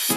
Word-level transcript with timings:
Hej 0.00 0.10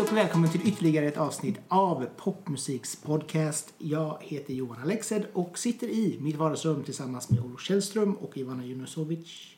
och 0.00 0.16
välkommen 0.16 0.50
till 0.50 0.68
ytterligare 0.68 1.06
ett 1.06 1.16
avsnitt 1.16 1.58
av 1.68 2.06
Popmusiks 2.16 2.96
podcast. 2.96 3.74
Jag 3.78 4.18
heter 4.20 4.54
Johan 4.54 4.82
Alexed 4.82 5.26
och 5.32 5.58
sitter 5.58 5.86
i 5.86 6.18
mitt 6.20 6.36
vardagsrum 6.36 6.84
tillsammans 6.84 7.30
med 7.30 7.40
Olof 7.40 7.60
Källström 7.60 8.14
och 8.14 8.36
Ivana 8.36 8.64
Junusovic. 8.64 9.54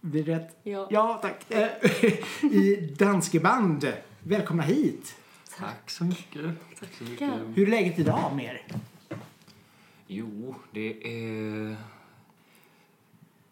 Blir 0.00 0.24
det 0.24 0.36
rätt? 0.36 0.56
Ja. 0.62 0.88
Ja, 0.90 1.18
tack. 1.22 1.44
Eh, 1.48 1.68
I 2.52 2.94
Danskeband. 2.98 3.92
Välkomna 4.20 4.62
hit. 4.62 5.14
Tack 5.58 5.90
så 5.90 6.04
mycket. 6.04 6.44
Tack 6.80 6.88
så 6.98 7.04
mycket. 7.04 7.30
Hur 7.54 7.66
är 7.66 7.70
läget 7.70 7.98
idag 7.98 8.36
med 8.36 8.44
er? 8.44 8.62
Jo, 10.14 10.54
det 10.72 11.06
är 11.06 11.76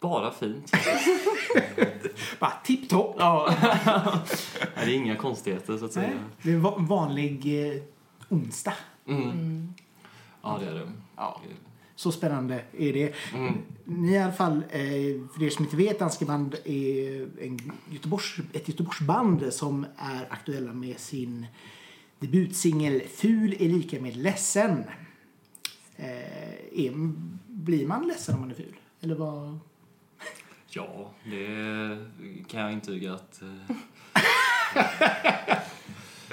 bara 0.01 0.31
fint. 0.33 0.73
Bara 2.41 2.53
tipptopp. 2.65 3.17
ja. 3.19 3.55
Det 4.75 4.81
är 4.81 4.95
inga 4.95 5.17
konstigheter 5.17 5.79
så 5.79 5.85
att 5.85 5.93
säga. 5.93 6.11
Det 6.43 6.51
är 6.51 6.55
en 6.55 6.63
va- 6.63 6.75
vanlig 6.79 7.67
eh, 7.77 7.83
onsdag. 8.29 8.75
Mm. 9.07 9.75
Ja, 10.43 10.59
det 10.61 10.67
är 10.71 10.75
det. 10.75 10.93
Ja. 11.17 11.41
Så 11.95 12.13
spännande 12.13 12.63
är 12.79 12.93
det. 12.93 13.15
Mm. 13.35 13.55
Ni 13.85 14.13
i 14.13 14.19
alla 14.19 14.33
fall, 14.33 14.57
eh, 14.71 14.81
för 15.35 15.43
er 15.43 15.51
som 15.51 15.65
inte 15.65 15.77
vet, 15.77 15.99
Danskeband 15.99 16.55
är 16.65 17.29
en 17.45 17.73
Göteborgs, 17.91 18.37
ett 18.53 18.69
Göteborgsband 18.69 19.53
som 19.53 19.87
är 19.97 20.27
aktuella 20.31 20.73
med 20.73 20.99
sin 21.01 21.47
debutsingel 22.19 23.03
Ful 23.17 23.53
är 23.61 23.69
lika 23.69 24.01
med 24.01 24.17
ledsen. 24.17 24.85
Eh, 26.01 26.85
är, 26.87 26.91
blir 27.47 27.87
man 27.87 28.09
ledsen 28.09 28.35
om 28.35 28.41
man 28.41 28.51
är 28.51 28.55
ful? 28.55 28.77
Eller 29.01 29.15
vad? 29.15 29.59
Ja, 30.69 31.11
det 31.25 31.99
kan 32.49 32.61
jag 32.61 32.73
intyga 32.73 33.15
att... 33.15 33.43
eh, 33.43 33.77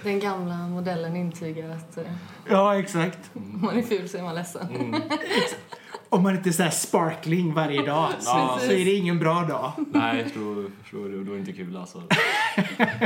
Den 0.04 0.20
gamla 0.20 0.56
modellen 0.68 1.16
intygar 1.16 1.70
att 1.70 1.98
eh, 1.98 2.04
Ja, 2.50 2.80
exakt. 2.80 3.30
om 3.34 3.62
man 3.62 3.78
är 3.78 3.82
ful 3.82 4.09
så 4.09 4.18
är 4.18 4.22
man 4.24 4.36
ledsen. 4.36 4.76
Mm. 4.76 5.02
Om 6.09 6.24
man 6.24 6.36
inte 6.36 6.50
är 6.50 6.54
så 6.54 6.64
här 6.64 6.70
sparkling 6.70 7.54
varje 7.54 7.86
dag 7.86 8.09
Ja. 8.26 8.58
så 8.62 8.72
är 8.72 8.86
det 8.86 8.94
ingen 8.94 9.20
bra 9.20 9.42
dag. 9.44 9.72
Nej, 9.94 10.28
då, 10.36 10.56
då, 10.56 10.62
då, 10.92 11.08
då 11.08 11.31
är 11.31 11.34
det 11.34 11.38
inte 11.38 11.54
kul 11.54 11.78
alltså. 11.78 12.04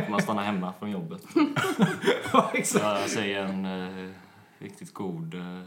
Man 0.10 0.22
stannar 0.22 0.44
hemma 0.44 0.74
från 0.80 0.92
jobbet. 0.92 1.22
Ja, 2.34 2.52
exakt. 2.54 2.84
Jag 2.86 3.10
säger 3.10 3.44
en 3.46 3.66
eh, 3.66 4.10
riktigt 4.60 4.94
god 4.94 5.34
eh, 5.34 5.62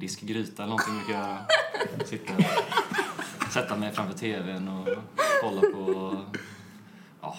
indisk 0.00 0.20
gryta 0.20 0.62
eller 0.62 0.70
någonting 0.70 0.94
brukar 0.98 1.20
jag. 1.98 2.08
Sitta 2.08 2.32
sätta 3.50 3.76
mig 3.76 3.92
framför 3.92 4.18
tvn 4.18 4.68
och 4.68 4.88
kolla 5.42 5.60
på 5.60 6.16
ja, 7.20 7.36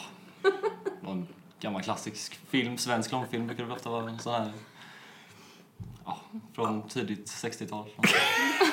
någon 1.01 1.27
gammal 1.59 1.81
klassisk 1.83 2.39
film, 2.49 2.77
svensk 2.77 3.11
långfilm 3.11 3.47
brukar 3.47 3.65
det 3.65 3.73
ofta 3.73 3.89
vara. 3.89 4.19
Sån 4.19 4.33
här 4.33 4.51
ja, 6.05 6.19
från 6.55 6.87
tidigt 6.89 7.25
60-tal. 7.27 7.85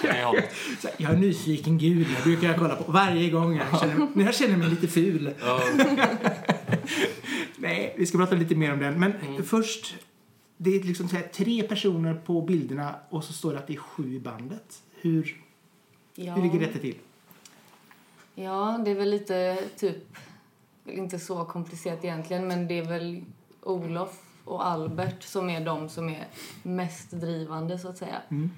Det 0.02 0.24
hållet. 0.24 0.54
Så 0.80 0.88
här, 0.88 0.96
Jag 0.98 1.10
är 1.12 1.16
nyfiken 1.16 1.78
gud, 1.78 2.06
jag 2.14 2.22
brukar 2.22 2.54
kolla 2.58 2.76
på 2.76 2.92
varje 2.92 3.30
gång 3.30 3.56
jag 3.56 3.80
känner, 3.80 4.08
när 4.14 4.24
jag 4.24 4.34
känner 4.34 4.56
mig 4.56 4.68
lite 4.70 4.88
ful. 4.88 5.34
Nej, 7.56 7.94
vi 7.98 8.06
ska 8.06 8.18
prata 8.18 8.34
lite 8.34 8.54
mer 8.54 8.72
om 8.72 8.78
den. 8.78 9.00
Men 9.00 9.12
Mm. 9.12 9.44
först, 9.44 9.94
det 10.60 10.76
är 10.76 10.82
liksom 10.82 11.08
så 11.08 11.16
här, 11.16 11.22
tre 11.22 11.62
personer 11.62 12.14
på 12.14 12.42
bilderna 12.42 12.94
och 13.08 13.24
så 13.24 13.32
står 13.32 13.52
det 13.52 13.58
att 13.58 13.66
det 13.66 13.72
är 13.74 13.78
sju 13.78 14.14
i 14.14 14.20
bandet. 14.20 14.82
Hur, 15.00 15.42
Ja. 16.14 16.34
hur 16.34 16.42
ligger 16.42 16.60
detta 16.66 16.78
till? 16.78 16.96
ja, 18.34 18.80
det 18.84 18.90
är 18.90 18.94
väl 18.94 19.10
lite 19.10 19.58
typ, 19.76 19.96
inte 20.86 21.18
så 21.18 21.44
komplicerat 21.44 22.04
egentligen, 22.04 22.48
men 22.48 22.68
det 22.68 22.78
är 22.78 22.84
väl 22.84 23.24
Olof 23.62 24.22
och 24.44 24.66
Albert 24.66 25.22
som 25.22 25.50
är 25.50 25.64
de 25.64 25.88
som 25.88 26.08
är 26.08 26.26
mest 26.62 27.10
drivande 27.10 27.78
så 27.78 27.88
att 27.88 27.98
säga. 27.98 28.22
Mm. 28.28 28.50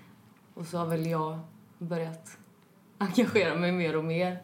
Och 0.55 0.67
så 0.67 0.79
har 0.79 0.87
väl 0.87 1.07
jag 1.07 1.39
börjat 1.79 2.39
engagera 2.99 3.55
mig 3.55 3.73
mer 3.73 3.97
och 3.97 4.05
mer. 4.05 4.39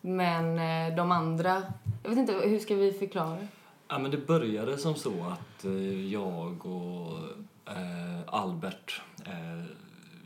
Men 0.00 0.58
eh, 0.90 0.96
de 0.96 1.10
andra, 1.12 1.62
jag 2.02 2.10
vet 2.10 2.18
inte, 2.18 2.32
hur 2.32 2.58
ska 2.58 2.74
vi 2.74 2.92
förklara? 2.92 3.48
Ja, 3.88 3.98
men 3.98 4.10
det 4.10 4.26
började 4.26 4.78
som 4.78 4.94
så 4.94 5.10
att 5.24 5.53
jag 6.10 6.66
och 6.66 7.18
eh, 7.66 8.20
Albert 8.26 9.02
eh, 9.26 9.64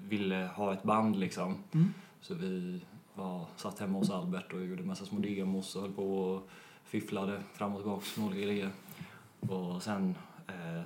ville 0.09 0.51
ha 0.55 0.73
ett 0.73 0.83
band 0.83 1.17
liksom. 1.17 1.57
Mm. 1.73 1.95
Så 2.21 2.35
vi 2.35 2.81
var, 3.15 3.45
satt 3.57 3.79
hemma 3.79 3.99
hos 3.99 4.11
Albert 4.11 4.53
och 4.53 4.65
gjorde 4.65 4.83
massa 4.83 5.05
små 5.05 5.21
demos 5.21 5.77
och 5.77 5.83
höll 5.83 5.93
på 5.93 6.19
och 6.19 6.49
fifflade 6.85 7.43
fram 7.53 7.75
och 7.75 7.81
tillbaka 7.81 8.05
med 8.17 8.27
olika 8.27 8.43
grejer. 8.43 8.71
Och 9.41 9.83
sen 9.83 10.15
eh, 10.47 10.83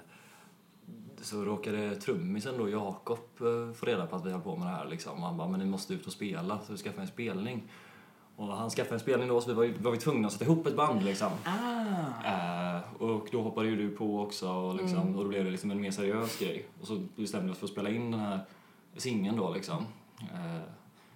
så 1.21 1.45
råkade 1.45 1.97
trummisen 1.97 2.59
då, 2.59 2.69
Jakob, 2.69 3.19
eh, 3.41 3.75
få 3.75 3.87
reda 3.87 4.07
på 4.07 4.17
att 4.17 4.27
vi 4.27 4.31
höll 4.31 4.41
på 4.41 4.57
med 4.57 4.67
det 4.67 4.73
här 4.73 4.89
liksom. 4.89 5.23
Han 5.23 5.37
bara, 5.37 5.49
men 5.49 5.61
ni 5.61 5.67
måste 5.67 5.95
ut 5.95 6.07
och 6.07 6.13
spela, 6.13 6.61
så 6.67 6.73
vi 6.73 6.79
skaffade 6.79 7.03
en 7.03 7.09
spelning. 7.09 7.63
Och 8.37 8.47
han 8.57 8.71
skaffade 8.71 8.95
en 8.95 9.01
spelning 9.01 9.29
då, 9.29 9.41
så 9.41 9.49
vi 9.49 9.55
var, 9.55 9.83
var 9.83 9.91
vi 9.91 9.99
tvungna 9.99 10.27
att 10.27 10.33
sätta 10.33 10.45
ihop 10.45 10.67
ett 10.67 10.77
band 10.77 11.05
liksom. 11.05 11.31
Ah. 11.45 12.77
Eh, 12.77 12.81
och 12.99 13.29
då 13.33 13.43
hoppade 13.43 13.69
ju 13.69 13.77
du 13.77 13.97
på 13.97 14.21
också 14.21 14.51
och, 14.51 14.75
liksom, 14.75 15.17
och 15.17 15.23
då 15.25 15.29
blev 15.29 15.45
det 15.45 15.51
liksom 15.51 15.71
en 15.71 15.81
mer 15.81 15.91
seriös 15.91 16.39
grej. 16.39 16.67
Och 16.81 16.87
så 16.87 17.03
bestämde 17.17 17.47
vi 17.47 17.53
oss 17.53 17.59
för 17.59 17.67
att 17.67 17.73
spela 17.73 17.91
in 17.91 18.11
den 18.11 18.21
här 18.21 18.41
singeln 18.97 19.37
då 19.37 19.55
liksom. 19.55 19.87
Eh, 20.21 20.61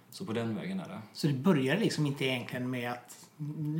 så 0.09 0.25
på 0.25 0.33
den 0.33 0.55
vägen 0.55 0.79
är 0.79 0.87
det. 0.87 1.01
Så 1.13 1.27
det 1.27 1.33
började 1.33 1.79
liksom 1.79 2.05
inte 2.05 2.25
egentligen 2.25 2.69
med 2.69 2.91
att 2.91 3.29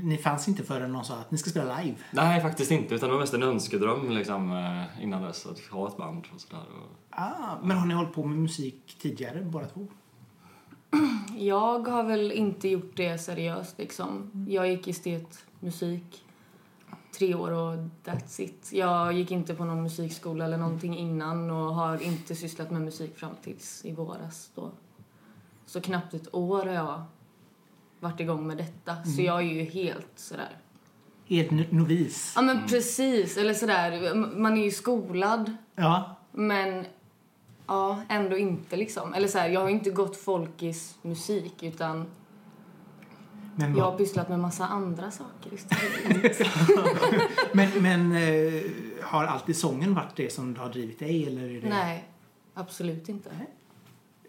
ni 0.04 0.18
fanns 0.18 0.48
inte 0.48 0.64
förrän 0.64 0.92
någon 0.92 1.06
sa 1.06 1.16
att 1.16 1.32
ni 1.32 1.38
ska 1.38 1.50
spela 1.50 1.82
live. 1.82 1.98
Nej, 2.12 2.42
faktiskt 2.42 2.72
inte. 2.72 2.96
Utan 2.96 3.10
det 3.10 3.14
var 3.14 3.20
mest 3.20 3.34
en 3.34 3.44
önskedröm 3.44 4.10
liksom, 4.10 4.52
eh, 4.52 5.04
innan 5.04 5.22
dess 5.22 5.46
att 5.46 5.60
ha 5.60 5.88
ett 5.88 5.98
band 5.98 6.28
och 6.36 6.42
sådär. 6.42 6.64
Ah, 7.10 7.56
men 7.64 7.78
har 7.78 7.88
ni 7.88 7.94
hållit 7.94 8.14
på 8.14 8.26
med 8.26 8.38
musik 8.38 8.98
tidigare 9.02 9.42
båda 9.42 9.66
två? 9.66 9.88
Jag 11.38 11.88
har 11.88 12.04
väl 12.04 12.32
inte 12.32 12.68
gjort 12.70 12.98
det 12.98 13.18
seriöst 13.18 13.78
liksom. 13.78 14.32
Jag 14.50 14.70
gick 14.70 14.88
estetmusik 14.88 16.24
tre 17.18 17.36
år 17.36 17.52
och 17.52 17.74
that's 18.04 18.42
it. 18.42 18.70
Jag 18.74 19.14
gick 19.14 19.32
inte 19.32 19.54
på 19.54 19.66
någon 19.66 19.84
musikskola 19.84 20.46
eller 20.46 20.58
någonting 20.58 20.98
innan 20.98 21.52
och 21.52 21.76
har 21.76 22.04
inte 22.04 22.36
sysslat 22.36 22.72
med 22.72 22.82
musik 22.82 23.18
fram 23.18 23.32
tills 23.44 23.86
i 23.86 23.92
våras 23.94 24.50
då. 24.56 24.72
Så 25.66 25.82
knappt 25.82 26.14
ett 26.14 26.36
år 26.36 26.66
har 26.66 26.74
jag 26.74 27.04
varit 28.00 28.20
igång 28.20 28.48
med 28.48 28.58
detta. 28.58 29.04
Så 29.04 29.22
jag 29.22 29.38
är 29.38 29.42
ju 29.54 29.64
helt 29.64 30.12
sådär. 30.16 30.58
Helt 31.26 31.50
no- 31.52 31.74
novis. 31.74 32.34
Ja 32.36 32.42
men 32.42 32.68
precis, 32.68 33.38
eller 33.38 33.54
sådär. 33.54 34.16
Man 34.16 34.58
är 34.58 34.64
ju 34.64 34.72
skolad 34.72 35.52
Ja. 35.76 36.16
men 36.32 36.86
ja, 37.68 38.02
ändå 38.10 38.38
inte 38.38 38.76
liksom. 38.76 39.14
Eller 39.14 39.28
så 39.28 39.38
här, 39.38 39.50
jag 39.50 39.62
har 39.62 39.70
inte 39.70 39.90
gått 39.90 40.18
folkis 40.18 40.98
musik 41.02 41.64
utan 41.64 42.06
Men, 43.56 43.76
jag 43.76 43.84
har 43.84 43.98
pysslat 43.98 44.30
med 44.30 44.40
massa 44.40 44.66
andra 44.66 45.12
saker 45.12 45.54
istället. 45.54 46.48
men, 47.52 47.70
men 47.82 48.12
eh, 48.12 48.62
har 49.02 49.26
alltid 49.26 49.58
sången 49.58 49.94
varit 49.94 50.16
det 50.16 50.34
som 50.34 50.56
har 50.56 50.70
drivit 50.70 51.00
dig? 51.00 51.28
Eller 51.28 51.58
är 51.58 51.62
det, 51.62 51.70
Nej, 51.70 52.08
absolut 52.54 53.10
inte. 53.10 53.30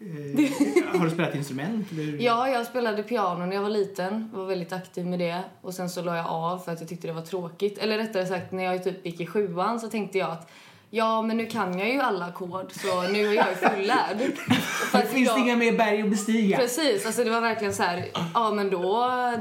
Eh, 0.01 0.97
har 0.99 1.05
du 1.05 1.11
spelat 1.11 1.35
instrument? 1.35 1.91
Eller? 1.91 2.17
Ja, 2.21 2.49
jag 2.49 2.65
spelade 2.65 3.03
piano 3.03 3.45
när 3.45 3.55
jag 3.55 3.61
var 3.61 3.69
liten. 3.69 4.29
Var 4.33 4.45
väldigt 4.45 4.73
aktiv 4.73 5.05
med 5.05 5.19
det. 5.19 5.43
Och 5.61 5.73
sen 5.73 5.89
så 5.89 6.01
la 6.01 6.17
jag 6.17 6.25
av 6.27 6.59
för 6.59 6.71
att 6.71 6.79
jag 6.79 6.89
tyckte 6.89 7.07
det 7.07 7.13
var 7.13 7.21
tråkigt. 7.21 7.77
Eller 7.77 7.97
rättare 7.97 8.25
sagt, 8.25 8.51
när 8.51 8.63
jag 8.63 8.83
typ 8.83 9.05
gick 9.05 9.21
i 9.21 9.25
sjuan 9.25 9.79
så 9.79 9.89
tänkte 9.89 10.17
jag 10.17 10.31
att 10.31 10.51
ja, 10.89 11.21
men 11.21 11.37
nu 11.37 11.45
kan 11.45 11.79
jag 11.79 11.89
ju 11.89 11.99
alla 11.99 12.25
ackord 12.25 12.71
så 12.71 13.01
nu 13.01 13.27
är 13.27 13.33
jag 13.33 13.49
ju 13.49 13.55
fullärd. 13.55 14.17
Det 14.91 15.05
finns 15.05 15.27
jag- 15.27 15.39
inga 15.39 15.55
mer 15.55 15.77
berg 15.77 16.01
att 16.01 16.09
bestiga. 16.09 16.57
Precis, 16.57 17.05
alltså 17.05 17.23
det 17.23 17.29
var 17.29 17.41
verkligen 17.41 17.73
så 17.73 17.83
här, 17.83 18.05
ja 18.33 18.51
men 18.51 18.69
då, 18.69 18.81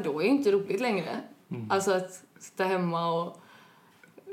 då 0.04 0.20
är 0.20 0.24
det 0.24 0.28
inte 0.28 0.52
roligt 0.52 0.80
längre. 0.80 1.20
Alltså 1.68 1.92
att 1.92 2.22
sitta 2.40 2.64
hemma 2.64 3.22
och 3.22 3.40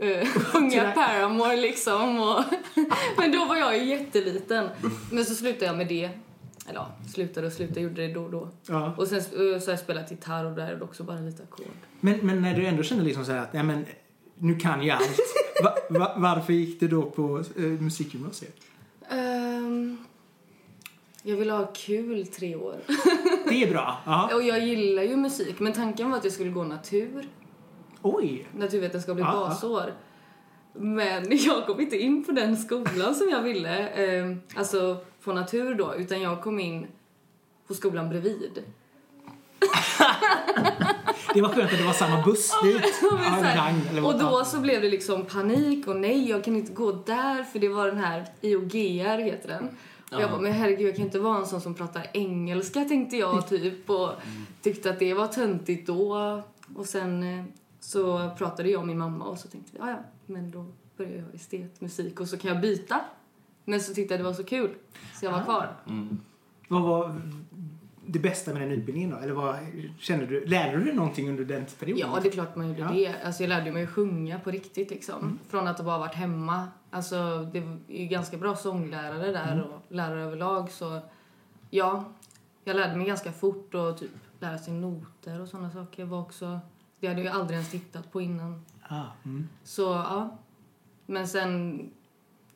uh, 0.04 0.26
sjunga. 0.26 0.92
Paramore 0.92 1.56
liksom. 1.56 2.20
Och 2.20 2.44
men 3.18 3.32
då 3.32 3.46
var 3.46 3.56
jag 3.56 3.78
ju 3.78 3.84
jätteliten. 3.84 4.70
Men 5.12 5.26
så 5.26 5.36
slutade 5.36 5.66
jag 5.66 5.78
med 5.78 5.88
det. 5.88 6.10
Eller 6.68 6.80
ja, 6.80 6.92
slutade 7.14 7.48
och 7.48 7.54
slutade, 7.54 7.80
gjorde 7.82 8.08
det 8.08 8.14
då 8.14 8.24
och 8.24 8.32
då. 8.32 8.50
Ja. 8.68 8.94
Och 8.98 9.08
sen 9.08 9.18
eh, 9.18 9.24
så 9.24 9.38
har 9.38 9.72
jag 9.72 9.80
spelat 9.80 10.12
gitarr 10.12 10.46
och 10.46 10.56
där 10.56 10.68
är 10.68 10.76
det 10.76 10.84
också 10.84 11.04
bara 11.04 11.20
lite 11.20 11.44
ackord. 11.44 11.66
Men, 12.00 12.20
men 12.22 12.42
när 12.42 12.56
du 12.56 12.66
ändå 12.68 12.84
kände 12.84 13.04
liksom 13.04 13.26
så 13.26 13.32
här 13.32 13.40
att 13.40 13.54
nej, 13.54 13.64
men, 13.64 13.86
nu 14.40 14.56
kan 14.56 14.86
jag 14.86 14.98
allt. 14.98 15.20
Va, 15.64 15.76
va, 15.90 16.14
varför 16.18 16.54
gick 16.54 16.80
du 16.80 16.88
då 16.88 17.04
på 17.04 17.44
eh, 17.58 17.64
musikgymnasiet? 17.64 18.56
Ehm, 19.10 19.98
jag 21.24 21.38
ville 21.38 21.54
ha 21.54 21.66
kul 21.66 22.28
tre 22.28 22.56
år. 22.56 22.76
Det 23.50 23.64
är 23.64 23.70
bra. 23.70 23.98
Ja. 24.06 24.36
och 24.36 24.44
jag 24.44 24.60
gillar 24.60 25.04
ju 25.04 25.16
musik, 25.16 25.60
men 25.60 25.74
tanken 25.74 26.10
var 26.10 26.18
att 26.18 26.24
jag 26.24 26.34
skulle 26.34 26.50
gå 26.50 26.64
natur. 26.64 27.30
Oj. 28.02 28.48
naturvetenskapligt 28.52 29.28
ja. 29.28 29.48
basår. 29.50 29.94
Men 30.74 31.26
jag 31.38 31.66
kom 31.66 31.80
inte 31.80 31.98
in 31.98 32.24
på 32.24 32.32
den 32.32 32.58
skolan 32.58 33.16
som 33.16 33.30
jag 33.30 33.42
ville, 33.42 33.90
eh, 33.90 34.38
alltså 34.56 34.98
på 35.24 35.34
natur 35.34 35.76
då, 35.76 35.96
utan 35.96 36.22
jag 36.22 36.42
kom 36.42 36.60
in 36.60 36.88
på 37.68 37.74
skolan 37.74 38.10
bredvid. 38.10 38.64
Det 41.34 41.42
var 41.42 41.50
skönt 41.50 41.72
att 41.72 41.78
det 41.78 41.84
var 41.86 41.94
samma 41.94 42.22
buss 42.26 42.52
dit. 42.64 43.02
Och 44.06 44.20
då 44.20 44.46
så 44.46 44.60
blev 44.60 44.82
det 44.82 44.90
liksom 44.90 45.26
panik 45.26 45.88
och 45.88 45.96
nej 45.96 46.30
jag 46.30 46.44
kan 46.44 46.56
inte 46.56 46.74
gå 46.74 46.92
där 46.92 47.44
för 47.44 47.60
det 47.60 47.70
var 47.70 47.88
den 47.88 47.98
här 47.98 48.26
IOGR 48.42 49.18
heter 49.24 49.48
den. 49.48 49.64
Och 49.66 49.72
jag 50.12 50.22
Ja. 50.22 50.28
bara 50.28 50.42
men 50.42 50.54
herregud 50.54 50.88
jag 50.88 50.96
kan 50.96 51.06
inte 51.06 51.20
vara 51.20 51.38
en 51.38 51.46
sån 51.46 51.62
som 51.62 51.74
pratar 51.74 52.08
engelska 52.14 52.86
tänkte 52.86 53.18
jag 53.18 53.48
typ 53.50 53.90
och 53.90 54.10
tyckte 54.62 54.90
att 54.90 55.00
det 55.00 55.14
var 55.14 55.28
töntigt 55.28 55.88
då. 55.88 56.42
Och 56.76 56.86
sen 56.86 57.24
eh, 57.40 57.46
så 57.80 58.30
pratade 58.38 58.70
jag 58.70 58.80
med 58.80 58.88
min 58.88 58.98
mamma 58.98 59.26
och 59.26 59.38
så 59.38 59.48
tänkte 59.48 59.78
jag 59.78 59.90
ja 59.90 59.96
men 60.26 60.52
då 60.52 60.66
börjar 60.98 61.12
jag 61.18 61.36
estetmusik 61.36 62.20
och 62.20 62.28
så 62.28 62.38
kan 62.38 62.52
jag 62.52 62.62
byta. 62.62 63.00
Men 63.66 63.82
så 63.82 63.94
tyckte 63.94 64.14
jag 64.14 64.20
det 64.20 64.24
var 64.26 64.34
så 64.34 64.44
kul 64.44 64.70
så 65.20 65.26
jag 65.26 65.32
var 65.32 65.44
kvar. 65.44 65.76
Mm. 65.88 66.20
Vad 66.68 66.82
var 66.82 67.22
det 68.08 68.20
bästa 68.20 68.54
med 68.54 68.62
den 68.62 68.72
utbildningen 68.72 69.10
då? 69.10 69.18
Eller 69.18 69.34
vad 69.34 69.56
kände 70.00 70.26
du? 70.26 70.46
Lärde 70.46 70.78
du 70.78 70.84
dig 70.84 70.94
någonting 70.94 71.30
under 71.30 71.46
den 71.46 71.66
perioden? 71.80 72.10
Ja, 72.14 72.20
det 72.24 72.30
är 72.30 72.32
klart 72.32 72.56
man 72.56 72.68
gjorde 72.68 72.80
Ja. 72.82 72.92
det. 72.92 73.16
Alltså, 73.24 73.44
jag 73.44 73.50
lärde 73.50 73.72
mig 73.72 73.84
att 73.84 73.90
sjunga 73.90 74.40
på 74.40 74.52
riktigt. 74.52 74.90
Liksom. 74.90 75.40
Från 75.48 75.68
att 75.68 75.78
ha 75.78 75.86
bara 75.86 75.98
varit 75.98 76.14
hemma. 76.16 76.68
Alltså, 76.90 77.50
det 77.54 77.60
är 77.60 78.02
ju 78.02 78.06
ganska 78.06 78.38
bra 78.38 78.56
sånglärare 78.56 79.32
där 79.32 79.62
och 79.64 79.82
lärare 79.96 80.22
överlag. 80.22 80.72
Så 80.72 81.00
ja, 81.70 82.06
jag 82.64 82.76
lärde 82.76 82.96
mig 82.96 83.08
ganska 83.08 83.32
fort 83.32 83.76
och 83.76 83.98
typ 83.98 84.12
lära 84.40 84.58
sig 84.58 84.74
noter 84.74 85.42
och 85.42 85.48
sådana 85.48 85.72
saker. 85.72 86.04
Jag 86.04 86.08
var 86.08 86.22
också, 86.22 86.60
det 87.00 87.08
hade 87.08 87.22
jag 87.22 87.36
aldrig 87.36 87.56
ens 87.56 87.72
tittat 87.72 88.12
på 88.12 88.22
innan. 88.22 88.66
Ah, 88.82 89.04
mm. 89.26 89.48
Så 89.64 89.82
ja. 89.84 90.38
Men 91.06 91.28
sen 91.28 91.82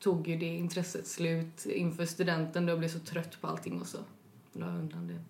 tog 0.00 0.28
ju 0.28 0.36
det 0.36 0.46
intresset 0.56 1.06
slut 1.06 1.66
inför 1.66 2.06
studenten 2.06 2.66
då 2.66 2.72
jag 2.72 2.78
blev 2.78 2.88
så 2.88 2.98
trött 2.98 3.40
på 3.40 3.46
allting 3.46 3.80
och 3.80 3.86
så 3.86 3.98
la 4.52 4.66
jag 4.66 4.78
undan 4.78 5.06
det. 5.08 5.20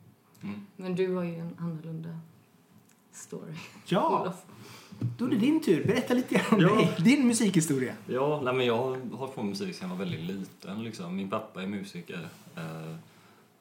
Mm. 0.42 0.66
Men 0.76 0.94
du 0.94 1.14
har 1.14 1.22
ju 1.24 1.34
en 1.38 1.56
annorlunda 1.58 2.18
story. 3.12 3.52
Ja, 3.86 4.20
Olof. 4.22 4.44
då 5.18 5.24
är 5.24 5.28
det 5.30 5.36
din 5.36 5.62
tur. 5.62 5.84
Berätta 5.86 6.14
lite 6.14 6.34
grann 6.34 6.44
om 6.54 6.60
Ja. 6.60 6.74
dig. 6.74 6.96
Din 6.98 7.26
musikhistoria. 7.26 7.94
Ja, 8.06 8.40
nej, 8.44 8.54
men 8.54 8.66
jag 8.66 8.76
har 8.76 9.16
hållit 9.16 9.34
på 9.34 9.42
med 9.42 9.48
musik 9.50 9.74
sedan 9.74 9.88
jag 9.90 9.96
var 9.96 10.04
väldigt 10.04 10.20
liten. 10.36 10.82
Liksom. 10.84 11.16
Min 11.16 11.30
pappa 11.30 11.62
är 11.62 11.66
musiker. 11.66 12.28
Eh, 12.56 12.94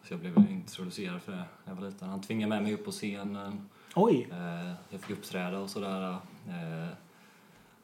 så 0.04 0.14
jag 0.14 0.20
blev 0.20 0.38
introducerad 0.50 1.22
för 1.22 1.32
det 1.32 1.38
när 1.38 1.74
jag 1.74 1.82
var 1.82 1.90
liten. 1.90 2.10
Han 2.10 2.22
tvingade 2.22 2.50
med 2.50 2.64
mig 2.64 2.74
upp 2.74 2.86
på 2.86 2.92
scenen. 2.92 3.70
Oj. 3.96 4.28
Eh, 4.32 4.72
jag 4.90 5.02
fick 5.02 5.18
uppträda 5.18 5.60
och 5.60 5.70
sådär. 5.70 6.12
Eh, 6.48 6.90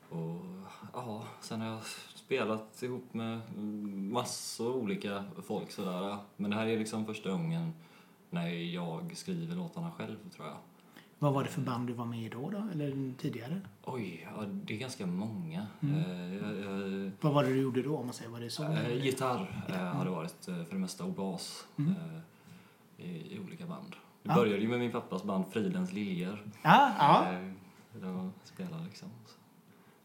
och 0.09 0.41
ja, 0.93 1.23
sen 1.41 1.61
har 1.61 1.67
jag 1.67 1.79
spelat 2.15 2.83
ihop 2.83 3.13
med 3.13 3.39
massor 4.11 4.75
olika 4.75 5.23
folk 5.47 5.71
sådär. 5.71 6.17
Men 6.37 6.51
det 6.51 6.57
här 6.57 6.67
är 6.67 6.79
liksom 6.79 7.05
första 7.05 7.31
gången 7.31 7.73
när 8.29 8.47
jag 8.49 9.11
skriver 9.17 9.55
låtarna 9.55 9.91
själv 9.91 10.17
tror 10.35 10.47
jag. 10.47 10.57
Vad 11.19 11.33
var 11.33 11.43
det 11.43 11.49
för 11.49 11.61
band 11.61 11.87
du 11.87 11.93
var 11.93 12.05
med 12.05 12.19
i 12.23 12.29
då? 12.29 12.49
då? 12.49 12.67
Eller 12.73 13.13
tidigare? 13.17 13.61
Oj, 13.83 14.27
ja, 14.37 14.43
det 14.45 14.73
är 14.73 14.77
ganska 14.77 15.05
många. 15.05 15.67
Eh, 15.81 16.33
jag, 16.35 16.55
jag, 16.59 17.11
Vad 17.21 17.33
var 17.33 17.43
det 17.43 17.49
du 17.49 17.61
gjorde 17.61 17.81
då? 17.81 17.97
Om 17.97 18.05
man 18.05 18.13
säger 18.13 18.31
vad 18.31 18.41
det 18.41 18.45
är 18.45 18.49
så? 18.49 18.63
Eh, 18.63 19.03
gitarr 19.05 19.63
eh, 19.69 19.75
har 19.75 20.05
det 20.05 20.11
varit 20.11 20.47
eh, 20.47 20.63
för 20.63 20.73
det 20.73 20.79
mesta 20.79 21.03
och 21.03 21.11
bas 21.13 21.65
Mm. 21.77 21.91
eh, 21.91 23.05
i, 23.05 23.35
i 23.35 23.39
olika 23.39 23.65
band. 23.65 23.95
Det 24.23 24.29
Ja. 24.29 24.35
började 24.35 24.61
ju 24.61 24.67
med 24.67 24.79
min 24.79 24.91
pappas 24.91 25.23
band 25.23 25.45
Fridens 25.51 25.93
Liljor. 25.93 26.39
Ja, 26.61 26.91
ja. 26.99 27.33
Eh, 27.33 27.51
då 28.01 28.29
spelade 28.43 28.83
liksom. 28.83 29.09
Så. 29.25 29.33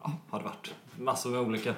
Ja, 0.02 0.12
har 0.28 0.38
det 0.38 0.44
varit 0.44 0.74
massor 0.98 1.30
med 1.30 1.40
olika 1.40 1.74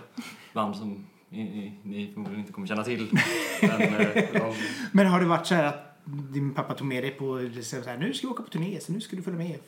band 0.54 0.76
som 0.76 1.06
ni, 1.28 1.78
ni, 1.82 2.10
förmodligen 2.12 2.40
inte 2.40 2.52
kommer 2.52 2.66
känna 2.66 2.84
till. 2.84 3.08
Men, 3.62 3.80
eh, 3.94 4.18
ja, 4.34 4.54
Men 4.92 5.06
har 5.06 5.20
det 5.20 5.26
varit 5.26 5.46
så 5.46 5.54
här 5.54 5.64
att 5.64 5.91
din 6.04 6.54
pappa 6.54 6.74
tog 6.74 6.86
med 6.86 7.04
dig 7.04 7.10
på 7.10 7.50
så 7.62 7.80
här, 7.80 7.98
nu 7.98 8.14
ska 8.14 8.26
vi 8.26 8.32
åka 8.32 8.42
på 8.42 8.50
turné 8.50 8.80
så 8.80 8.92
nu 8.92 9.00
ska 9.00 9.16
du 9.16 9.22
följa 9.22 9.38
med? 9.38 9.58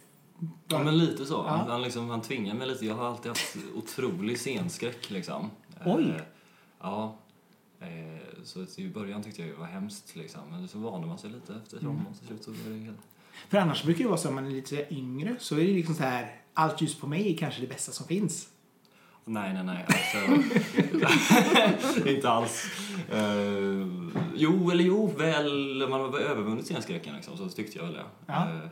ja, 0.69 0.85
men 0.85 0.99
lite 0.99 1.27
så. 1.27 1.35
Ja. 1.35 1.67
Han, 1.69 1.83
liksom, 1.83 2.11
han 2.11 2.23
tvingar 2.23 2.55
mig 2.55 2.67
lite. 2.69 2.87
Jag 2.87 2.95
har 2.95 3.07
alltid 3.07 3.29
haft 3.29 3.57
otrolig 3.75 4.39
scenskräck 4.39 5.11
liksom. 5.11 5.51
Oj. 5.85 6.05
Eh, 6.05 6.23
ja. 6.81 7.17
Eh, 7.81 7.89
så 8.45 8.67
i 8.77 8.89
början 8.89 9.23
tyckte 9.23 9.43
jag 9.43 9.51
det 9.51 9.57
var 9.61 9.67
hemskt 9.67 10.17
liksom. 10.17 10.41
Men 10.51 10.69
så 10.69 10.79
vande 10.79 11.07
man 11.07 11.19
sig 11.19 11.31
lite 11.31 11.55
eftersom 11.65 11.89
Mm. 11.91 12.07
och 12.07 12.19
till 12.19 12.27
slut 12.27 12.45
så 12.45 12.51
är 12.51 12.71
det 12.71 12.85
helt 12.85 12.99
För 13.49 13.59
annars 13.59 13.85
brukar 13.85 14.05
det 14.05 14.09
vara 14.09 14.19
så 14.19 14.29
att 14.29 14.35
man 14.35 14.47
är 14.47 14.51
lite 14.51 14.95
yngre 14.95 15.37
så 15.39 15.55
är 15.55 15.61
det 15.61 15.73
liksom 15.73 15.95
så 15.95 16.03
här 16.03 16.41
allt 16.55 16.81
ljus 16.83 16.95
på 16.95 17.07
mig 17.07 17.33
är 17.35 17.39
kanske 17.39 17.61
det 17.61 17.67
bästa 17.67 17.93
som 17.93 18.07
finns. 18.07 18.49
Nej, 19.25 19.55
nej, 19.55 19.65
nej. 19.65 19.87
Alltså, 19.87 22.09
inte 22.09 22.31
alls. 22.31 22.67
Eh, 23.11 23.87
jo, 24.35 24.71
eller 24.71 24.85
jo, 24.85 25.07
väl 25.07 25.89
man 25.89 26.01
har 26.01 26.19
övervunnit 26.19 26.65
scenskräcken 26.65 27.15
liksom, 27.15 27.37
så 27.37 27.49
tyckte 27.49 27.79
jag 27.79 27.85
väl 27.85 27.95
det. 27.95 28.05
Ja. 28.27 28.51
Eh, 28.51 28.69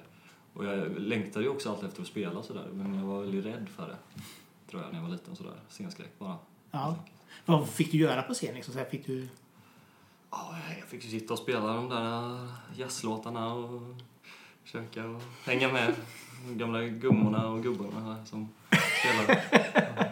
och 0.55 0.65
jag 0.65 0.99
längtade 0.99 1.45
ju 1.45 1.51
också 1.51 1.71
alltid 1.71 1.89
efter 1.89 2.03
att 2.03 2.09
spela 2.09 2.43
sådär, 2.43 2.67
men 2.73 2.95
jag 2.95 3.05
var 3.05 3.21
väldigt 3.21 3.45
rädd 3.45 3.69
för 3.77 3.89
det. 3.89 3.97
Tror 4.71 4.83
jag, 4.83 4.93
när 4.93 4.99
jag 4.99 5.07
var 5.07 5.13
liten 5.13 5.37
sådär. 5.37 5.55
Scenskräck 5.69 6.19
bara. 6.19 6.37
Ja. 6.71 6.97
Vad 7.45 7.69
fick 7.69 7.93
du 7.93 7.99
göra 7.99 8.23
på 8.23 8.35
scen? 8.35 8.55
Liksom? 8.55 8.73
Så 8.73 8.79
här, 8.79 8.87
fick 8.87 9.07
du... 9.07 9.29
Ja, 10.31 10.55
jag 10.79 10.89
fick 10.89 11.05
ju 11.05 11.11
sitta 11.11 11.33
och 11.33 11.39
spela 11.39 11.75
de 11.75 11.89
där 11.89 12.49
jazzlåtarna 12.77 13.55
och 13.55 13.83
försöka 14.65 15.07
och 15.07 15.23
hänga 15.45 15.73
med 15.73 15.95
de 16.47 16.59
gamla 16.59 16.83
gummorna 16.83 17.49
och 17.49 17.63
gubbarna 17.63 18.27
som 18.27 18.49
spelade. 19.01 19.43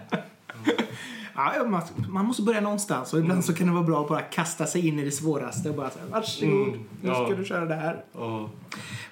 Ja, 1.57 1.65
man, 1.69 1.83
man 2.09 2.25
måste 2.25 2.43
börja 2.43 2.61
någonstans 2.61 3.13
och 3.13 3.19
ibland 3.19 3.45
så 3.45 3.55
kan 3.55 3.67
det 3.67 3.73
vara 3.73 3.85
bra 3.85 4.03
att 4.03 4.09
bara 4.09 4.21
kasta 4.23 4.67
sig 4.67 4.89
in 4.89 4.99
i 4.99 5.05
det 5.05 5.11
svåraste 5.11 5.71
och 5.71 5.77
bara 5.77 5.91
säga 5.91 6.05
varsågod, 6.07 6.69
Mm, 6.69 6.81
nu 7.03 7.09
ja. 7.09 7.15
ska 7.27 7.35
du 7.37 7.45
köra 7.45 7.65
det 7.65 7.75
här. 7.75 8.05
Och 8.13 8.49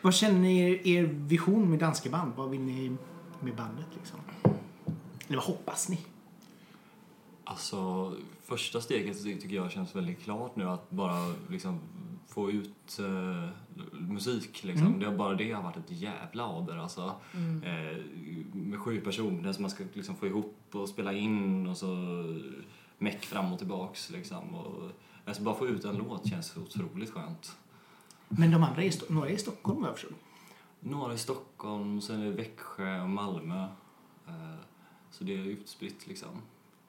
Vad 0.02 0.14
känner 0.14 0.38
ni 0.38 0.58
er, 0.70 0.86
er 0.86 1.02
vision 1.12 1.70
med 1.70 1.78
Danske 1.78 2.10
band? 2.10 2.32
Vad 2.36 2.50
vill 2.50 2.60
ni 2.60 2.96
med 3.40 3.56
bandet 3.56 3.86
liksom? 3.98 4.18
Eller 5.28 5.36
vad 5.36 5.44
hoppas 5.46 5.88
ni? 5.88 5.98
Alltså, 7.44 8.12
första 8.44 8.80
steget 8.80 9.22
ty- 9.24 9.40
tycker 9.40 9.56
jag 9.56 9.70
känns 9.70 9.96
väldigt 9.96 10.22
klart 10.22 10.56
nu 10.56 10.68
att 10.68 10.90
bara 10.90 11.32
liksom 11.50 11.80
få 12.28 12.50
ut 12.50 12.98
eh, 12.98 13.48
musik 13.92 14.64
liksom. 14.64 14.86
Mm. 14.86 15.00
Det 15.00 15.06
är 15.06 15.16
bara 15.16 15.34
det 15.34 15.52
har 15.52 15.62
varit 15.62 15.76
ett 15.76 15.90
jävla 15.90 16.44
aber 16.44 16.76
alltså. 16.76 17.14
Eh, 17.64 17.98
med 18.52 18.78
sju 18.78 19.00
personer 19.00 19.52
som 19.52 19.62
man 19.62 19.70
ska 19.70 19.84
liksom 19.92 20.16
få 20.16 20.26
ihop 20.26 20.56
och 20.72 20.88
spela 20.88 21.12
in 21.12 21.66
och 21.66 21.76
så 21.76 21.96
meck 22.98 23.24
fram 23.24 23.52
och 23.52 23.58
tillbaks 23.58 24.10
liksom. 24.10 24.54
Och, 24.54 24.90
alltså 25.24 25.42
bara 25.42 25.54
få 25.54 25.66
ut 25.68 25.84
en 25.84 25.96
låt 25.96 26.28
känns 26.28 26.56
otroligt 26.56 27.10
skönt. 27.10 27.56
Men 28.28 28.50
de 28.50 28.62
andra 28.62 28.82
är, 28.82 29.12
några 29.12 29.28
är 29.28 29.34
i 29.34 29.38
Stockholm 29.38 29.80
vad 29.80 29.88
jag 29.88 29.94
förstår. 29.94 30.16
Några 30.80 31.14
i 31.14 31.18
Stockholm, 31.18 32.00
sen 32.00 32.20
är 32.20 32.24
det 32.24 32.30
Växjö 32.30 33.02
och 33.02 33.08
Malmö. 33.08 33.62
Eh, 34.28 34.58
så 35.10 35.24
det 35.24 35.34
är 35.34 35.38
utspritt 35.38 36.06
liksom. 36.06 36.42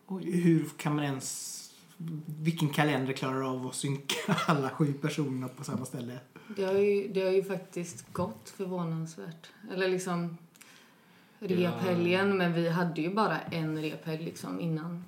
Och 0.05 0.21
hur 0.21 0.69
kan 0.77 0.95
man 0.95 1.05
ens... 1.05 1.55
Vilken 2.25 2.69
kalender 2.69 3.13
klarar 3.13 3.41
av 3.41 3.67
att 3.67 3.75
synka 3.75 4.15
alla 4.47 4.69
sju 4.69 4.93
personerna 4.93 5.47
på 5.47 5.63
samma 5.63 5.85
ställe? 5.85 6.19
Det 6.55 6.63
har, 6.63 6.73
ju, 6.73 7.07
det 7.07 7.21
har 7.21 7.31
ju 7.31 7.43
faktiskt 7.43 8.13
gått 8.13 8.49
förvånansvärt. 8.49 9.47
Eller 9.73 9.87
liksom 9.87 10.37
rephelgen, 11.39 12.37
men 12.37 12.53
vi 12.53 12.69
hade 12.69 13.01
ju 13.01 13.13
bara 13.13 13.39
en 13.39 13.81
rephelg 13.81 14.23
liksom 14.23 14.59
innan. 14.59 15.03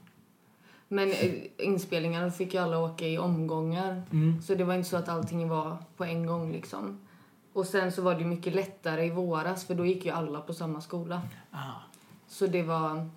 Men 0.88 1.12
eh, 1.12 1.34
inspelningarna 1.58 2.32
fick 2.32 2.54
ju 2.54 2.60
alla 2.60 2.80
åka 2.80 3.08
i 3.08 3.18
omgångar. 3.18 4.04
Mm. 4.12 4.42
Så 4.42 4.56
det 4.56 4.64
var 4.64 4.74
inte 4.74 4.90
så 4.90 4.98
att 4.98 5.10
allting 5.10 5.50
var 5.50 5.78
på 5.98 6.06
en 6.06 6.26
gång 6.26 6.52
liksom. 6.52 7.00
Och 7.54 7.66
sen 7.66 7.92
så 7.92 8.02
var 8.02 8.14
det 8.14 8.22
ju 8.22 8.28
mycket 8.28 8.56
lättare 8.56 9.06
i 9.06 9.10
våras 9.10 9.66
för 9.66 9.76
då 9.76 9.86
gick 9.86 10.06
ju 10.06 10.12
alla 10.12 10.42
på 10.42 10.54
samma 10.54 10.82
skola. 10.82 11.22
Ah. 11.52 11.74
Så 12.28 12.48
det 12.48 12.64
var... 12.64 13.10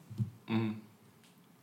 Mm. 0.47 0.75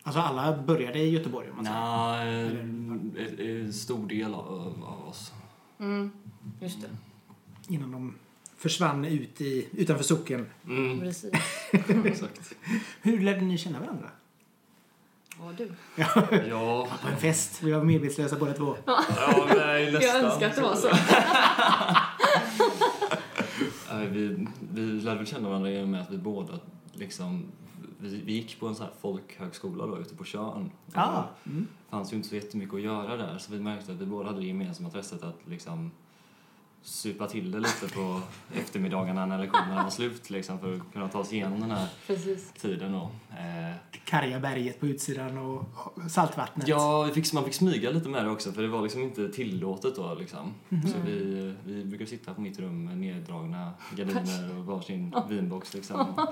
Alltså 0.04 0.22
alla 0.22 0.58
började 0.58 1.00
i 1.00 1.10
Göteborg 1.10 1.50
om 1.50 1.56
man 1.56 1.66
säger. 1.66 2.60
En, 2.60 3.16
en, 3.18 3.40
en 3.40 3.74
stor 3.74 4.08
del 4.08 4.34
av, 4.34 4.84
av 4.84 5.08
oss. 5.10 5.34
Mm, 5.80 6.12
just 6.60 6.82
det. 6.82 6.88
Innan 7.74 7.92
de 7.92 8.16
försvann 8.58 9.06
ut 9.06 9.42
i, 9.42 9.68
utanför 9.72 10.04
socken. 10.04 10.46
Mm, 10.68 11.00
Precis. 11.00 11.32
exakt. 12.06 12.54
Hur 13.02 13.20
lärde 13.20 13.42
ni 13.42 13.58
känna 13.58 13.80
varandra? 13.80 14.10
Ja, 15.40 15.52
du. 15.58 15.72
Ja, 16.50 16.88
På 17.02 17.08
en 17.08 17.18
fest. 17.18 17.64
Vi 17.64 17.72
var 17.72 17.84
medvetslösa 17.84 18.36
båda 18.36 18.54
två. 18.54 18.76
ja 18.86 19.48
nej, 19.56 19.92
nästan. 19.92 20.22
Jag 20.22 20.24
önskar 20.32 20.50
att 20.50 20.56
det 20.56 20.62
var 20.62 20.76
så. 20.76 20.90
Nej, 23.92 24.08
vi, 24.08 24.48
vi 24.74 24.82
lärde 24.82 25.18
väl 25.18 25.28
känna 25.28 25.50
varandra 25.50 25.86
med 25.86 26.02
att 26.02 26.12
vi 26.12 26.18
båda 26.18 26.60
liksom 26.94 27.46
vi, 28.00 28.22
vi 28.26 28.34
gick 28.34 28.60
på 28.60 28.68
en 28.68 28.76
sån 28.76 28.86
här 28.86 28.94
folkhögskola 29.02 29.86
då 29.86 29.98
ute 30.00 30.16
på 30.16 30.24
Tjörn. 30.24 30.72
Ah. 30.94 31.24
Det 31.44 31.50
Mm. 31.50 31.68
fanns 31.90 32.14
ju 32.14 32.18
inte 32.18 32.30
så 32.30 32.36
jättemycket 32.36 32.76
att 32.76 32.82
göra 32.82 33.18
där 33.18 33.38
så 33.38 33.52
vi 33.52 33.60
märkte 33.60 33.92
att 33.92 33.98
vi 34.02 34.06
båda 34.06 34.28
hade 34.30 34.40
det 34.42 34.48
gemensamma 34.48 34.88
intresset 34.90 35.24
att 35.24 35.40
liksom 35.46 35.92
supa 36.84 37.28
till 37.28 37.52
det 37.52 37.60
lite 37.60 37.96
på 37.96 38.22
eftermiddagarna 38.56 39.26
när 39.26 39.38
lektionerna 39.38 39.84
var 39.84 39.90
slut 39.90 40.30
liksom, 40.30 40.60
för 40.60 40.76
att 40.76 40.94
kunna 40.94 41.08
ta 41.08 41.20
oss 41.20 41.34
igenom 41.34 41.60
den 41.60 41.72
här 41.72 41.88
Precis. 42.08 42.52
tiden. 42.52 42.96
Eh, 42.96 43.76
Karga 44.06 44.40
berget 44.40 44.80
på 44.80 44.88
utsidan 44.88 45.38
och 45.38 45.64
saltvattnet. 46.10 46.68
Ja, 46.68 47.04
vi 47.04 47.12
fick, 47.12 47.34
man 47.34 47.44
fick 47.44 47.54
smyga 47.54 47.90
lite 47.90 48.10
med 48.10 48.26
det 48.26 48.32
också 48.32 48.52
för 48.52 48.62
det 48.62 48.68
var 48.68 48.82
liksom 48.82 49.04
inte 49.04 49.30
tillåtet 49.30 49.96
då 49.96 50.16
liksom. 50.20 50.54
Så 50.70 50.98
vi, 51.06 51.56
vi 51.64 51.86
brukar 51.86 52.06
sitta 52.06 52.34
på 52.34 52.42
mitt 52.42 52.60
rum 52.60 52.86
med 52.86 52.98
neddragna 52.98 53.74
gardiner 53.96 54.58
och 54.58 54.66
varsin 54.66 55.16
vinbox 55.30 55.74
liksom. 55.74 56.28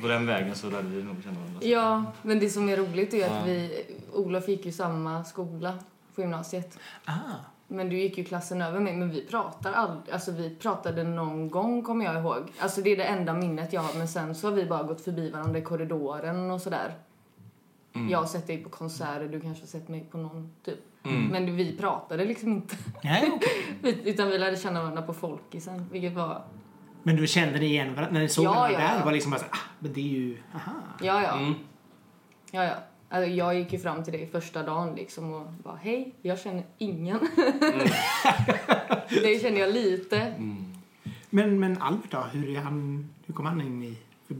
På 0.00 0.08
den 0.08 0.26
vägen 0.26 0.54
så 0.54 0.70
lärde 0.70 0.88
vi 0.88 1.02
nog 1.02 1.22
känna 1.24 1.38
varandra. 1.40 1.60
Ja, 1.66 2.04
men 2.22 2.38
det 2.40 2.50
som 2.50 2.68
är 2.68 2.76
roligt 2.76 3.14
är 3.14 3.30
att 3.30 3.46
vi, 3.46 3.84
Olof 4.12 4.48
gick 4.48 4.66
ju 4.66 4.72
samma 4.72 5.24
skola 5.24 5.78
på 6.14 6.20
gymnasiet. 6.20 6.78
Ah. 7.04 7.53
Men 7.68 7.88
du 7.88 7.96
gick 7.98 8.18
ju 8.18 8.24
klassen 8.24 8.62
över 8.62 8.80
mig, 8.80 8.96
men 8.96 9.10
vi 9.10 9.26
pratar 9.26 9.72
aldrig, 9.72 10.14
alltså 10.14 10.32
vi 10.32 10.54
pratade 10.56 11.04
någon 11.04 11.50
gång 11.50 11.82
kommer 11.82 12.04
jag 12.04 12.16
ihåg. 12.16 12.52
Alltså 12.58 12.80
det 12.82 12.90
är 12.92 12.96
det 12.96 13.04
enda 13.04 13.34
minnet 13.34 13.72
jag 13.72 13.80
har, 13.80 13.98
men 13.98 14.08
sen 14.08 14.34
så 14.34 14.46
har 14.46 14.52
vi 14.54 14.66
bara 14.66 14.82
gått 14.82 15.00
förbi 15.00 15.30
varandra 15.30 15.58
i 15.58 15.62
korridoren 15.62 16.50
och 16.50 16.60
sådär. 16.60 16.94
Mm. 17.94 18.08
Jag 18.10 18.18
har 18.18 18.26
sett 18.26 18.46
dig 18.46 18.58
på 18.64 18.68
konserter, 18.68 19.28
du 19.28 19.40
kanske 19.40 19.62
har 19.62 19.66
sett 19.68 19.88
mig 19.88 20.06
på 20.10 20.18
någon 20.18 20.52
typ. 20.64 20.78
Mm. 21.04 21.26
Men 21.26 21.56
vi 21.56 21.76
pratade 21.76 22.24
liksom 22.24 22.52
inte. 22.52 22.76
Nej. 23.04 23.40
Vi- 23.82 24.10
Utan 24.10 24.28
vi 24.28 24.38
lärde 24.38 24.56
känna 24.56 24.80
varandra 24.82 25.02
på 25.02 25.14
folkisen, 25.14 25.88
vilket 25.92 26.12
var, 26.12 26.42
Men 27.02 27.16
du 27.16 27.26
kände 27.26 27.58
ni 27.58 27.66
igen 27.66 27.94
varandra 27.94 28.12
när 28.12 28.20
ni 28.20 28.28
såg 28.28 28.44
Ja, 28.44 28.50
varandra 28.50 28.72
ja, 28.72 28.78
där? 28.78 28.92
ja. 28.92 28.98
Det 28.98 29.04
var 29.04 29.12
liksom 29.12 29.30
bara 29.30 29.40
så, 29.40 29.46
ah, 29.50 29.56
men 29.78 29.92
det 29.92 30.00
är 30.00 30.04
ju, 30.18 30.38
aha. 30.54 30.72
ja 31.00 31.22
ja. 31.22 31.38
Mm. 31.38 31.54
Ja, 32.50 32.64
ja. 32.64 32.74
Alltså, 33.14 33.30
jag 33.30 33.58
gick 33.58 33.72
ju 33.72 33.78
fram 33.78 34.04
till 34.04 34.12
dig 34.12 34.26
första 34.26 34.62
dagen 34.62 34.94
liksom 34.94 35.32
och 35.32 35.46
bara 35.62 35.76
hej, 35.76 36.14
jag 36.22 36.40
känner 36.40 36.64
ingen. 36.78 37.18
det 39.08 39.42
kände 39.42 39.60
jag 39.60 39.74
lite. 39.74 40.20
Mm. 40.20 40.64
Men, 41.30 41.60
men 41.60 41.82
Albert 41.82 42.10
då, 42.10 42.20
hur, 42.20 42.56
är 42.56 42.60
han, 42.60 43.08
hur 43.26 43.34
kom 43.34 43.46
han 43.46 43.60
in 43.60 43.82
i, 43.82 43.98
för 44.26 44.36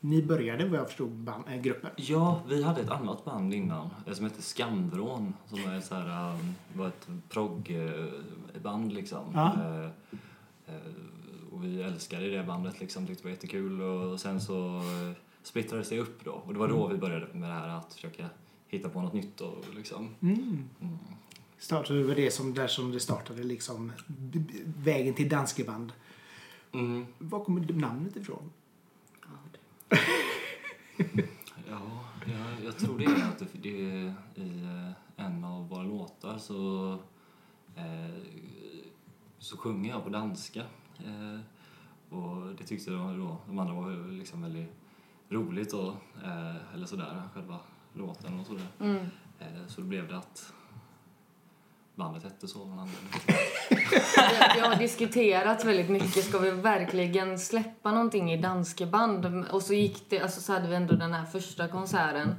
ni 0.00 0.22
började 0.22 0.68
vad 0.68 0.78
jag 0.78 0.86
förstod 0.86 1.10
band, 1.10 1.44
äh, 1.48 1.60
gruppen? 1.60 1.90
Ja, 1.96 2.42
vi 2.48 2.62
hade 2.62 2.80
ett 2.80 2.90
annat 2.90 3.24
band 3.24 3.54
innan 3.54 3.90
eh, 4.06 4.12
som 4.12 4.24
hette 4.24 4.42
Skamvrån 4.42 5.34
som 5.46 5.58
är 5.58 5.80
så 5.80 5.94
här, 5.94 6.32
um, 6.32 6.54
var 6.72 6.88
ett 6.88 7.08
proggband 7.28 8.92
liksom. 8.92 9.24
Ja. 9.34 9.54
Eh, 10.66 10.74
och 11.52 11.64
vi 11.64 11.82
älskade 11.82 12.30
det 12.30 12.42
bandet 12.42 12.80
liksom, 12.80 13.06
tyckte 13.06 13.22
det 13.22 13.26
var 13.26 13.30
jättekul 13.30 13.82
och 13.82 14.20
sen 14.20 14.40
så 14.40 14.82
splittrades 15.42 15.88
det 15.88 15.98
upp 15.98 16.24
då 16.24 16.30
och 16.30 16.52
det 16.52 16.58
var 16.58 16.68
då 16.68 16.86
vi 16.86 16.98
började 16.98 17.26
med 17.34 17.50
det 17.50 17.54
här 17.54 17.68
att 17.68 17.94
försöka 17.94 18.28
hitta 18.68 18.88
på 18.88 19.00
något 19.00 19.12
nytt 19.12 19.40
och 19.40 19.64
liksom. 19.74 20.14
Mm. 20.20 20.68
Mm. 20.80 20.98
Startade 21.58 21.98
det 21.98 22.04
var 22.04 22.14
det 22.14 22.30
som, 22.30 22.54
där 22.54 22.66
som 22.66 22.92
det 22.92 23.00
startade 23.00 23.42
liksom, 23.42 23.92
vägen 24.64 25.14
till 25.14 25.28
danskeband. 25.28 25.92
Mm. 26.72 27.06
Var 27.18 27.44
kommer 27.44 27.60
det 27.60 27.74
namnet 27.74 28.16
ifrån? 28.16 28.52
Ja, 31.68 32.04
jag, 32.26 32.64
jag 32.64 32.78
tror 32.78 32.98
det 32.98 33.04
är 33.04 33.28
att 33.28 33.38
det, 33.38 33.46
det 33.52 33.90
är 33.90 34.14
i 34.34 34.62
eh, 34.62 35.26
en 35.26 35.44
av 35.44 35.68
våra 35.68 35.82
låtar 35.82 36.38
så, 36.38 36.92
eh, 37.76 38.22
så 39.38 39.56
sjunger 39.56 39.90
jag 39.90 40.04
på 40.04 40.10
danska. 40.10 40.60
Eh, 40.98 41.40
och 42.08 42.54
det 42.58 42.64
tyckte 42.64 42.90
de, 42.90 43.18
då, 43.18 43.36
de 43.46 43.58
andra 43.58 43.74
var 43.74 44.12
liksom 44.12 44.42
väldigt 44.42 44.79
roligt 45.30 45.70
då, 45.70 45.88
eh, 46.24 46.74
eller 46.74 46.86
sådär, 46.86 47.22
själva 47.34 47.56
låten 47.92 48.40
och 48.40 48.46
sådär. 48.46 48.66
Mm. 48.80 48.96
Eh, 49.38 49.66
så 49.68 49.80
då 49.80 49.86
blev 49.86 50.08
det 50.08 50.16
att 50.18 50.52
bandet 51.94 52.22
hette 52.22 52.48
så 52.48 52.60
av 52.62 52.68
någon 52.68 52.78
anledning. 52.78 53.10
Har 54.62 54.76
diskuterat 54.76 55.64
väldigt 55.64 55.88
mycket. 55.88 56.24
Ska 56.24 56.38
vi 56.38 56.50
verkligen 56.50 57.38
släppa 57.38 57.90
någonting 57.92 58.32
i 58.32 58.36
danskeband? 58.36 59.44
Och 59.50 59.62
så 59.62 59.74
gick 59.74 60.10
det, 60.10 60.20
alltså 60.20 60.40
så 60.40 60.52
hade 60.52 60.68
vi 60.68 60.74
ändå 60.74 60.94
den 60.94 61.12
här 61.12 61.24
första 61.26 61.68
konserten. 61.68 62.34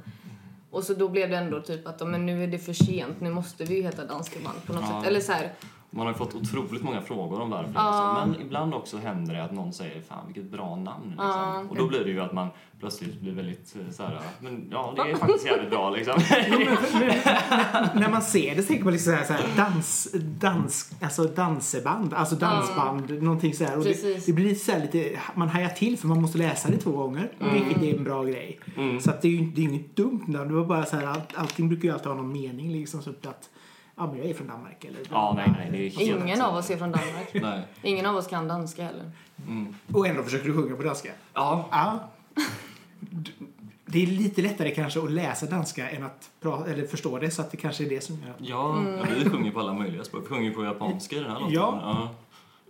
Och 0.70 0.84
så 0.84 0.94
då 0.94 1.08
blev 1.08 1.30
det 1.30 1.36
ändå 1.36 1.60
typ 1.60 1.86
att 1.86 2.08
men 2.08 2.26
nu 2.26 2.42
är 2.44 2.46
det 2.48 2.58
för 2.58 2.72
sent, 2.72 3.20
nu 3.20 3.30
måste 3.30 3.64
vi 3.64 3.76
ju 3.76 3.82
heta 3.82 4.04
danskeband 4.04 4.64
på 4.66 4.72
något 4.72 4.82
Ja. 4.90 5.00
sätt. 5.00 5.08
Eller 5.08 5.20
så 5.20 5.32
här, 5.32 5.52
Man 5.94 6.06
har 6.06 6.14
fått 6.14 6.34
otroligt 6.34 6.82
många 6.82 7.00
frågor 7.00 7.40
om 7.40 7.50
varför. 7.50 7.68
Liksom. 7.68 8.30
Men 8.30 8.40
ibland 8.40 8.74
också 8.74 8.98
händer 8.98 9.34
det 9.34 9.44
att 9.44 9.52
någon 9.52 9.72
säger 9.72 10.02
fan 10.02 10.26
vilket 10.26 10.50
bra 10.50 10.76
namn. 10.76 11.08
Liksom. 11.10 11.66
Och 11.70 11.76
då 11.76 11.86
blir 11.86 12.04
det 12.04 12.10
ju 12.10 12.20
att 12.20 12.32
man 12.32 12.48
plötsligt 12.80 13.20
blir 13.20 13.32
väldigt 13.32 13.76
eh, 13.76 13.92
så 13.92 14.02
här, 14.02 14.20
men 14.40 14.68
ja 14.70 14.92
det 14.96 15.10
är 15.10 15.16
faktiskt 15.16 15.46
jävligt 15.46 15.70
bra 15.70 15.90
liksom. 15.90 16.14
När 18.00 18.10
man 18.10 18.22
ser 18.22 18.56
det 18.56 18.62
så 18.62 18.68
tänker 18.68 18.84
man 18.84 18.92
liksom 18.92 19.16
så 19.26 19.32
här, 19.32 19.44
dans, 19.56 20.08
dans, 20.40 20.92
alltså 21.00 21.24
danseband, 21.24 22.14
alltså 22.14 22.36
dansband, 22.36 23.22
någonting 23.22 23.54
så 23.54 23.64
här. 23.64 23.78
Och 23.78 23.84
det, 23.84 24.26
det 24.26 24.32
blir 24.32 24.54
så 24.54 24.78
lite, 24.78 25.20
man 25.34 25.48
hajar 25.48 25.68
till 25.68 25.98
för 25.98 26.08
man 26.08 26.22
måste 26.22 26.38
läsa 26.38 26.70
det 26.70 26.76
två 26.76 26.90
gånger, 26.90 27.32
vilket 27.52 27.82
är 27.82 27.96
en 27.96 28.04
bra 28.04 28.24
grej. 28.24 28.60
Mm. 28.76 29.00
Så 29.00 29.10
att 29.10 29.22
det 29.22 29.28
är 29.28 29.32
ju 29.32 29.50
det 29.50 29.60
är 29.60 29.64
inget 29.64 29.96
dumt 29.96 30.24
namn, 30.26 30.48
det 30.48 30.54
var 30.54 30.64
bara 30.64 30.84
så 30.84 30.96
här, 30.96 31.06
all, 31.06 31.20
allting 31.34 31.68
brukar 31.68 31.88
ju 31.88 31.94
alltid 31.94 32.06
ha 32.06 32.14
någon 32.14 32.32
mening 32.32 32.72
liksom, 32.72 33.02
så 33.02 33.10
att 33.10 33.50
ja 33.96 34.06
men 34.06 34.18
jag 34.18 34.26
är 34.26 34.34
från 34.34 34.46
Danmark 34.46 34.84
eller 34.84 35.00
Ja, 35.10 35.32
nej, 35.36 35.54
nej, 35.58 35.68
det 35.70 35.86
är 35.86 36.06
helt 36.06 36.24
ingen 36.24 36.42
av 36.42 36.54
oss 36.54 36.70
är 36.70 36.76
från 36.76 36.92
Danmark. 36.92 37.28
Nej. 37.34 37.62
Ingen 37.82 38.06
av 38.06 38.16
oss 38.16 38.26
kan 38.26 38.48
danska 38.48 38.84
heller. 38.84 39.10
Mm. 39.48 39.74
Och 39.92 40.06
ändå 40.06 40.22
försöker 40.22 40.46
du 40.46 40.54
sjunga 40.54 40.76
på 40.76 40.82
danska. 40.82 41.12
Ja, 41.34 41.68
Ja. 41.72 42.08
Det 43.84 44.02
är 44.02 44.06
lite 44.06 44.42
lättare 44.42 44.70
kanske 44.70 45.00
att 45.00 45.10
läsa 45.10 45.46
danska 45.46 45.90
än 45.90 46.02
att 46.02 46.30
prata, 46.40 46.70
eller 46.70 46.86
förstå 46.86 47.18
det, 47.18 47.30
så 47.30 47.42
att 47.42 47.50
det 47.50 47.56
kanske 47.56 47.84
är 47.84 47.88
det 47.88 48.00
som 48.00 48.16
gör 48.16 48.34
ja, 48.38 48.84
ja, 48.98 49.06
vi 49.18 49.30
sjunger 49.30 49.50
på 49.50 49.60
alla 49.60 49.72
möjliga 49.72 50.04
språk. 50.04 50.22
Vi 50.24 50.28
sjunger 50.28 50.50
på 50.50 50.64
japanska 50.64 51.16
i 51.16 51.18
den 51.18 51.30
här 51.30 51.40
låten. 51.40 51.54
Ja. 51.54 51.80
ja. 51.82 52.14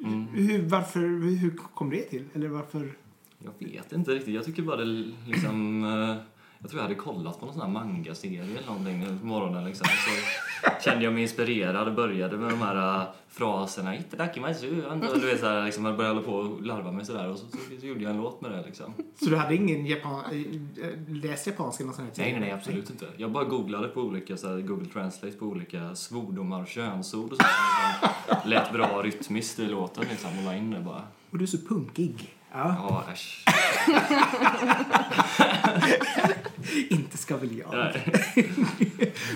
Mm. 0.06 0.26
Hur, 0.28 0.62
varför, 0.62 1.00
hur 1.36 1.56
kom 1.74 1.90
det 1.90 2.02
till? 2.02 2.24
Eller 2.34 2.48
varför? 2.48 2.92
Jag 3.38 3.68
vet 3.68 3.92
inte 3.92 4.10
riktigt. 4.10 4.34
Jag 4.34 4.44
tycker 4.44 4.62
bara 4.62 4.76
det 4.76 4.84
liksom... 5.26 5.84
Jag 6.62 6.70
tror 6.70 6.82
jag 6.82 6.88
hade 6.88 6.94
kollat 6.94 7.40
på 7.40 7.46
någon 7.46 7.54
sån 7.54 7.62
här 7.62 7.68
manga-serie 7.68 8.42
eller 8.42 8.66
någonting 8.66 9.18
på 9.20 9.26
morgonen 9.26 9.64
liksom. 9.64 9.86
Så 9.86 10.70
kände 10.84 11.04
jag 11.04 11.12
mig 11.12 11.22
inspirerad 11.22 11.88
och 11.88 11.94
började 11.94 12.36
med 12.36 12.50
de 12.50 12.60
här 12.62 13.00
uh, 13.00 13.04
fraserna. 13.28 13.96
Itadakimasu. 13.96 14.84
Och 14.86 15.20
du 15.20 15.26
vet 15.26 15.40
såhär, 15.40 15.64
liksom, 15.64 15.84
jag 15.84 15.96
började 15.96 16.14
hålla 16.14 16.26
på 16.26 16.34
och 16.34 16.62
larva 16.62 16.92
mig 16.92 17.04
sådär 17.04 17.28
och 17.28 17.38
så, 17.38 17.46
så, 17.46 17.56
så 17.80 17.86
gjorde 17.86 18.00
jag 18.02 18.10
en 18.10 18.16
låt 18.16 18.40
med 18.40 18.50
det 18.50 18.62
liksom. 18.66 18.94
Så 19.22 19.30
du 19.30 19.36
hade 19.36 19.54
ingen 19.54 19.86
japan, 19.86 20.24
äh, 20.32 21.14
läst 21.14 21.46
japanska 21.46 21.82
eller 21.82 21.88
något 21.88 21.96
sånt? 21.96 22.16
Nej, 22.16 22.32
nej, 22.32 22.40
nej, 22.40 22.50
absolut 22.52 22.90
inte. 22.90 23.06
Jag 23.16 23.30
bara 23.30 23.44
googlade 23.44 23.88
på 23.88 24.00
olika, 24.00 24.36
så 24.36 24.48
här, 24.48 24.60
Google 24.60 24.86
Translate 24.86 25.36
på 25.36 25.46
olika 25.46 25.94
svordomar 25.94 26.62
och 26.62 26.68
könsord 26.68 27.32
och 27.32 27.36
sånt. 27.36 27.50
Liksom. 28.30 28.50
Lät 28.50 28.72
bra 28.72 29.02
rytmiskt 29.02 29.58
i 29.58 29.66
låten 29.66 30.04
liksom 30.10 30.38
och 30.38 30.44
la 30.44 30.56
in 30.56 30.70
det 30.70 30.80
bara. 30.80 31.02
Och 31.30 31.38
du 31.38 31.44
är 31.44 31.48
så 31.48 31.58
punkig. 31.58 32.34
Ja, 32.52 32.76
Ja, 32.88 33.04
äsch. 33.12 33.44
inte 36.90 37.16
ska 37.18 37.36
väl 37.36 37.58
jag. 37.58 37.72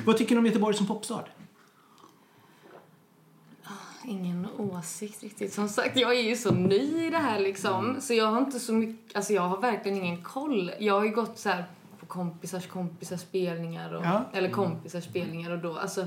Vad 0.06 0.16
tycker 0.16 0.34
ni 0.34 0.38
om 0.38 0.46
Göteborg 0.46 0.76
som 0.76 0.86
popstad? 0.86 1.24
Ingen 4.08 4.46
åsikt 4.58 5.22
riktigt. 5.22 5.52
Som 5.52 5.68
sagt, 5.68 5.96
jag 5.96 6.14
är 6.16 6.22
ju 6.22 6.36
så 6.36 6.54
ny 6.54 7.06
i 7.06 7.10
det 7.10 7.18
här 7.18 7.40
liksom. 7.40 7.96
Så 8.00 8.14
jag 8.14 8.26
har 8.26 8.38
inte 8.38 8.60
så 8.60 8.72
mycket, 8.72 9.16
alltså 9.16 9.32
jag 9.32 9.42
har 9.42 9.60
verkligen 9.60 9.98
ingen 9.98 10.22
koll. 10.22 10.72
Jag 10.78 10.94
har 10.94 11.04
ju 11.04 11.10
gått 11.10 11.38
så 11.38 11.48
här 11.48 11.64
på 12.00 12.06
kompisars 12.06 12.66
kompisars 12.66 13.20
spelningar 13.20 13.94
och, 13.94 14.04
Ja. 14.04 14.24
eller 14.32 14.50
kompisars 14.50 15.04
spelningar 15.04 15.50
och 15.50 15.58
då, 15.58 15.76
alltså 15.78 16.06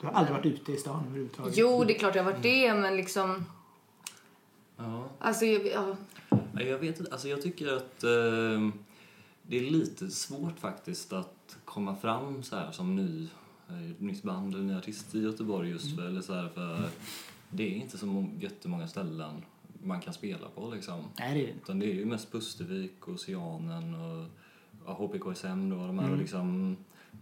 Du 0.00 0.06
har 0.06 0.12
aldrig 0.14 0.36
varit 0.36 0.46
ute 0.46 0.72
i 0.72 0.76
stan 0.76 1.04
överhuvudtaget? 1.06 1.54
jo 1.56 1.84
det 1.84 1.94
är 1.94 1.98
klart 1.98 2.14
jag 2.14 2.24
har 2.24 2.32
varit 2.32 2.42
det 2.42 2.74
men 2.74 2.96
liksom, 2.96 3.44
Ja. 4.76 5.04
alltså 5.18 5.44
jag, 5.46 5.66
ja, 5.66 5.96
Jag 6.60 6.78
vet 6.78 6.98
inte. 7.00 7.12
Alltså 7.12 7.28
jag 7.28 7.42
tycker 7.42 7.76
att 7.76 8.04
eh, 8.04 8.68
det 9.50 9.56
är 9.66 9.70
lite 9.70 10.10
svårt 10.10 10.58
faktiskt 10.58 11.12
att 11.12 11.56
komma 11.64 11.96
fram 11.96 12.42
så 12.42 12.56
här 12.56 12.72
som 12.72 12.96
ny, 12.96 13.28
eh, 13.68 13.74
nytt 13.98 14.22
band 14.22 14.54
eller 14.54 14.64
ny 14.64 14.74
artist 14.74 15.14
i 15.14 15.20
Göteborg 15.22 15.68
just 15.70 15.96
för, 15.96 16.06
eller 16.06 16.20
så 16.20 16.34
här, 16.34 16.48
för 16.48 16.88
det 17.50 17.62
är 17.62 17.76
inte 17.76 17.98
så 17.98 18.06
må- 18.06 18.30
jättemånga 18.40 18.88
ställen 18.88 19.42
man 19.82 20.00
kan 20.00 20.12
spela 20.14 20.48
på 20.54 20.70
liksom. 20.74 21.00
Nej, 21.18 21.34
det 21.34 21.42
är 21.42 21.46
det. 21.46 21.52
Utan 21.62 21.78
det 21.78 21.86
är 21.86 21.94
ju 21.94 22.04
mest 22.04 22.32
Pustervik 22.32 23.08
och 23.08 23.14
Oceanen 23.14 23.94
och 23.94 24.26
ja, 24.86 24.92
HPKSM 24.92 25.70
då, 25.70 25.76
de 25.86 25.98
här 25.98 26.10
och 26.12 26.18
liksom, 26.18 26.76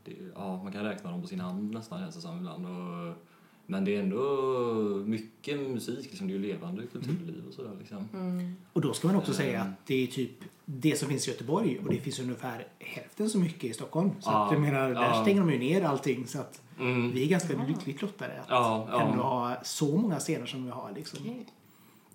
det, 0.05 0.17
ja, 0.35 0.63
man 0.63 0.73
kan 0.73 0.85
räkna 0.85 1.11
dem 1.11 1.23
på 1.23 1.29
sin 1.29 1.41
hand 1.41 1.75
nästan 1.75 1.99
känns 2.01 2.15
det 2.15 2.21
som 2.21 2.37
ibland. 2.37 2.67
Och, 2.67 3.15
men 3.67 3.85
det 3.85 3.97
är 3.97 4.03
ändå 4.03 4.23
mycket 5.07 5.61
musik, 5.71 6.05
liksom, 6.11 6.27
det 6.27 6.33
är 6.33 6.37
ju 6.39 6.43
levande 6.43 6.87
kulturliv 6.87 7.45
och 7.49 7.55
sådär 7.55 7.77
liksom. 7.79 8.09
Och 8.73 8.81
då 8.81 8.93
ska 8.93 9.07
man 9.09 9.17
också 9.17 9.33
säga 9.33 9.61
Mm. 9.61 9.73
att 9.73 9.87
det 9.87 9.95
är 9.95 10.07
typ 10.07 10.45
det 10.69 10.97
som 10.99 11.09
finns 11.09 11.29
i 11.29 11.31
Göteborg 11.31 11.79
och 11.79 11.91
det 11.91 12.01
finns 12.01 12.21
ungefär 12.21 12.67
hälften 12.79 13.31
så 13.31 13.39
mycket 13.39 13.65
i 13.65 13.73
Stockholm. 13.73 14.11
Så 14.21 14.31
Ja, 14.31 14.47
att 14.47 14.53
jag 14.53 14.61
menar, 14.61 14.89
där 14.89 14.95
ja. 15.03 15.23
stänger 15.23 15.41
de 15.41 15.53
ju 15.53 15.59
ner 15.59 15.83
allting 15.85 16.27
så 16.27 16.39
att 16.41 16.63
Mm. 16.81 17.13
vi 17.13 17.23
är 17.25 17.29
ganska 17.29 17.65
lyckligt 17.65 18.03
lottade 18.03 18.41
att 18.41 18.47
Ja, 18.49 18.89
ja. 18.91 19.01
ändå 19.01 19.23
ha 19.23 19.57
så 19.65 19.97
många 19.97 20.19
scener 20.19 20.47
som 20.47 20.65
vi 20.65 20.71
har 20.71 20.93
liksom. 20.95 21.19
okej. 21.23 21.47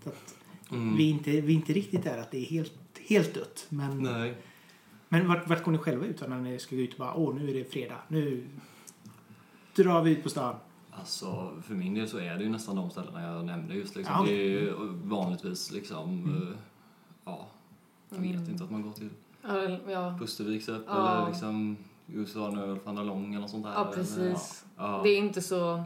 Så 0.03 0.10
att 0.10 0.36
Mm. 0.72 0.96
vi, 0.98 1.05
är 1.05 1.10
inte, 1.13 1.31
vi 1.31 1.53
är 1.53 1.58
inte 1.58 1.74
riktigt 1.74 2.03
där 2.03 2.17
att 2.17 2.31
det 2.31 2.38
är 2.38 2.46
helt, 2.46 2.74
helt 3.08 3.34
dött. 3.34 3.65
Men, 3.70 3.98
Nej. 4.03 4.34
men 5.10 5.27
vart, 5.27 5.48
vart 5.50 5.63
går 5.63 5.72
ni 5.72 5.77
själva 5.77 6.05
ut 6.05 6.22
när 6.29 6.39
ni 6.39 6.60
ska 6.60 6.75
gå 6.75 6.81
ut 6.81 6.93
och 6.93 7.00
bara 7.00 7.13
åh 7.15 7.36
nu 7.36 7.50
är 7.50 7.53
det 7.53 7.72
fredag, 7.72 7.98
nu 8.08 8.48
drar 9.75 10.01
vi 10.01 10.12
ut 10.12 10.24
på 10.24 10.29
stan. 10.29 10.55
Alltså, 10.91 11.53
för 11.67 11.74
min 11.74 11.93
del 11.93 12.08
så 12.10 12.17
är 12.17 12.38
det 12.38 12.43
ju 12.43 12.50
nästan 12.50 12.75
de 12.75 12.89
ställena 12.89 13.22
jag 13.36 13.46
nämnde 13.46 13.74
just 13.75 13.96
liksom. 13.96 14.15
Ja. 14.17 14.25
Det 14.25 14.34
är 14.34 14.46
ju 14.50 14.74
vanligtvis 15.03 15.72
liksom, 15.72 16.25
eh, 16.51 16.58
ja, 17.25 17.48
jag 18.12 18.18
vet 18.22 18.36
Mm. 18.36 18.50
inte 18.51 18.63
att 18.63 18.72
man 18.72 18.82
går 18.82 18.91
till 18.91 19.10
Ja, 19.48 19.77
ja. 19.91 20.15
Pustervik 20.20 20.65
typ, 20.65 20.75
Ja. 20.88 21.18
eller 21.18 21.27
liksom 21.30 21.77
Josefsson 22.06 22.60
Ulf 22.60 22.88
Andra 22.88 23.03
Lång 23.03 23.30
eller 23.30 23.41
något 23.41 23.50
sånt 23.51 23.63
där. 23.63 23.72
ja, 23.74 23.82
eller, 23.84 23.91
precis. 23.94 24.65
Ja, 24.77 24.91
ja. 24.98 25.00
Det 25.03 25.10
är 25.10 25.18
inte 25.18 25.41
så... 25.41 25.84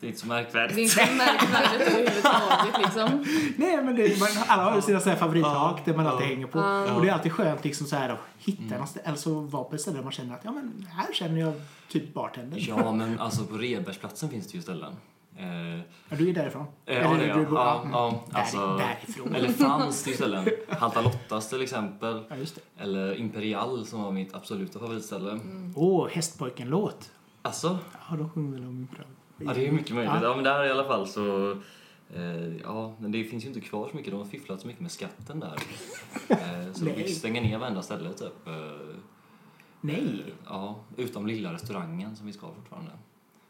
Det 0.00 0.06
är 0.06 0.08
inte 0.08 0.20
så 0.20 0.26
Det 0.26 0.34
är 0.34 0.42
märkvärdigt. 0.42 0.78
inte 0.78 0.94
så 0.94 1.00
märkvärdigt 1.16 1.88
överhuvudtaget 1.88 2.78
liksom. 2.78 3.24
Nej, 3.56 3.84
men 3.84 3.96
det, 3.96 4.20
man, 4.20 4.28
alla 4.46 4.62
har 4.64 4.76
ju 4.76 4.82
sina 4.82 5.00
så 5.00 5.08
här 5.10 5.16
favorithak 5.16 5.84
där 5.84 5.96
man 5.96 6.04
Ja. 6.04 6.10
alltid 6.10 6.26
hänger 6.26 6.46
på. 6.46 6.58
Ja. 6.58 6.94
Och 6.94 7.02
det 7.02 7.08
är 7.08 7.12
alltid 7.12 7.32
skönt 7.32 7.64
liksom 7.64 7.86
så 7.86 7.96
här 7.96 8.08
att 8.08 8.18
hitta 8.38 8.62
Mm. 8.62 8.78
något 8.80 8.88
ställe, 8.88 9.08
alltså 9.08 9.40
vara 9.40 9.64
på 9.64 9.74
ett 9.74 9.80
ställe 9.80 9.96
där 9.96 10.02
man 10.04 10.12
känner 10.12 10.34
att 10.34 10.44
ja 10.44 10.52
men 10.52 10.86
här 10.90 11.12
känner 11.12 11.40
jag 11.40 11.52
typ 11.88 12.14
bartender. 12.14 12.64
Ja, 12.68 12.92
men 12.92 13.18
alltså 13.20 13.44
på 13.44 13.56
Redbergsplatsen 13.56 14.30
finns 14.30 14.46
det 14.46 14.56
ju 14.56 14.62
ställen. 14.62 14.92
Eh, 15.36 15.80
Ja, 16.08 16.16
du 16.16 16.28
är 16.30 16.34
därifrån? 16.34 16.66
Eh, 16.86 16.96
ja, 16.98 17.14
det 17.14 17.24
är 17.24 17.34
du 17.34 17.44
bor- 17.46 17.58
Ja, 17.58 17.80
mm. 17.80 17.92
ja, 17.92 18.24
alltså- 18.32 18.76
därifrån. 18.76 19.34
eller 19.34 19.48
fanns 19.48 20.08
ju 20.08 20.12
ställen. 20.14 20.46
Halta 20.68 21.02
Lottas 21.02 21.48
till 21.50 21.62
exempel. 21.62 22.22
Ja. 22.28 22.36
Eller 22.78 23.14
Imperial 23.16 23.86
som 23.86 24.02
var 24.02 24.10
mitt 24.12 24.34
absoluta 24.34 24.78
favoritställe. 24.78 25.30
Mm. 25.30 25.72
Åh, 25.76 26.08
Hästpojken-låt. 26.08 27.10
Alltså, 27.42 27.78
Ja, 28.10 28.16
de 28.16 28.30
sjunger 28.30 28.52
väl 28.52 28.66
om 28.68 28.78
Imperial. 28.78 29.08
ja 29.38 29.54
det 29.54 29.68
är 29.68 29.72
mycket 29.72 29.94
möjligt. 29.94 30.12
Ja. 30.22 30.28
Ja, 30.28 30.34
men 30.34 30.44
där 30.44 30.64
i 30.64 30.70
alla 30.70 30.84
fall 30.84 31.06
så... 31.06 31.50
Eh, 32.14 32.56
ja, 32.62 32.94
men 32.98 33.12
det 33.12 33.24
finns 33.24 33.44
ju 33.44 33.48
inte 33.48 33.60
kvar 33.60 33.88
så 33.90 33.96
mycket. 33.96 34.12
De 34.12 34.16
har 34.16 34.24
fifflat 34.24 34.60
så 34.60 34.66
mycket 34.66 34.82
med 34.82 34.90
skatten 34.90 35.40
där. 35.40 35.54
Eh, 36.28 36.72
så 36.72 36.84
de 36.84 36.94
fick 36.94 37.16
stänga 37.16 37.40
ner 37.40 37.58
varenda 37.58 37.82
ställe 37.82 38.12
typ. 38.12 38.46
Eh, 38.46 38.96
Nej. 39.80 40.24
ja, 40.48 40.76
utom 40.96 41.26
lilla 41.26 41.52
restaurangen 41.52 42.16
som 42.16 42.26
vi 42.26 42.32
ska 42.32 42.46
fortfarande. 42.54 42.90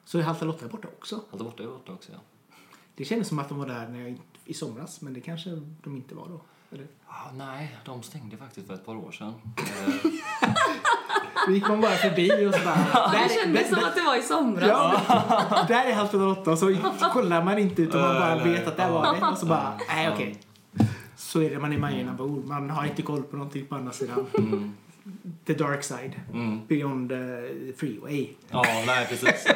Så 0.05 0.19
är 0.19 0.23
Halta 0.23 0.45
Lotta 0.45 0.69
borta 0.69 0.89
också? 0.99 1.21
Halta 1.31 1.45
borta 1.45 1.63
är 1.63 1.67
borta 1.67 1.93
också 1.93 2.13
ja. 2.13 2.19
Det 2.97 3.05
kändes 3.05 3.29
som 3.29 3.39
att 3.39 3.49
de 3.49 3.59
var 3.59 3.67
där 3.67 3.89
när 3.89 4.01
jag, 4.01 4.21
i 4.45 4.55
somras, 4.55 5.01
men 5.01 5.15
det 5.15 5.21
kanske 5.21 5.51
de 5.83 5.97
inte 5.97 6.15
var 6.15 6.29
då. 6.29 6.41
Eller? 6.73 6.87
Ah, 7.07 7.31
nej, 7.35 7.77
de 7.85 8.03
stängde 8.03 8.37
faktiskt 8.37 8.67
för 8.67 8.75
ett 8.75 8.87
par 8.87 8.97
år 8.97 9.13
sedan. 9.13 9.35
Eh, 9.57 10.11
Då 11.47 11.53
gick 11.53 11.69
man 11.69 11.81
bara 11.81 11.91
förbi 11.97 12.47
och 12.47 12.55
så 12.55 12.61
bara... 12.65 13.11
Det 13.13 13.35
kändes 13.43 13.69
som 13.69 13.79
att 13.79 13.95
det 13.95 14.03
var 14.03 14.17
i 14.19 14.23
somras. 14.23 14.69
Ja, 14.69 15.65
där 15.69 15.85
är 15.85 15.95
Halta 15.95 16.17
Lotta 16.17 16.51
och 16.51 16.59
så 16.59 16.77
kollar 17.13 17.45
man 17.45 17.59
inte 17.59 17.83
utan 17.83 18.01
man 18.01 18.15
bara 18.15 18.45
vet 18.45 18.67
att 18.67 18.77
där 18.77 18.91
var 18.91 19.15
det 19.15 19.27
och 19.27 19.39
så 19.39 19.47
bara, 19.47 19.79
nej 19.89 20.11
okej. 20.15 20.41
Så 21.17 21.41
är 21.43 21.51
det 21.51 21.59
man 21.59 21.73
är 21.73 21.79
Majorna-bor. 21.79 22.43
Man 22.47 22.71
har 22.71 22.85
inte 22.87 23.03
koll 23.03 23.23
på 23.23 23.37
någonting 23.37 23.67
på 23.67 23.75
andra 23.75 23.93
sidan. 23.93 24.27
mm, 24.39 24.75
The 25.45 25.55
dark 25.55 25.83
side. 25.85 26.21
mm. 26.33 26.67
Beyond 26.67 27.09
the 27.09 27.73
freeway. 27.77 28.29
Ja, 28.51 28.65
nej 28.87 29.07
precis. 29.09 29.47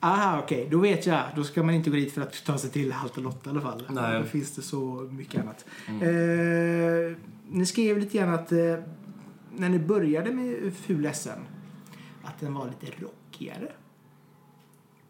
Aha, 0.00 0.40
okej. 0.44 0.68
Då 0.70 0.78
vet 0.78 1.06
jag. 1.06 1.22
Då 1.36 1.44
ska 1.44 1.62
man 1.62 1.74
inte 1.74 1.90
gå 1.90 1.96
dit 1.96 2.12
för 2.12 2.22
att 2.22 2.44
ta 2.44 2.58
sig 2.58 2.70
till 2.70 2.92
Halt 2.92 3.16
och 3.16 3.22
Lotta 3.22 3.50
i 3.50 3.52
alla 3.52 3.60
fall. 3.60 3.82
Nej. 3.90 4.20
Då 4.20 4.24
finns 4.26 4.50
det 4.50 4.62
så 4.62 5.08
mycket 5.10 5.40
annat. 5.42 5.64
Mm. 5.88 6.02
Eh, 6.02 7.16
ni 7.50 7.66
skrev 7.66 7.98
lite 7.98 8.18
grann 8.18 8.34
att 8.34 8.52
eh, 8.52 8.76
när 9.56 9.68
ni 9.68 9.78
började 9.78 10.30
med 10.30 10.72
Ful 10.74 11.10
SM 11.14 11.28
att 12.22 12.40
den 12.40 12.54
var 12.54 12.66
lite 12.80 13.02
rockigare. 13.02 13.72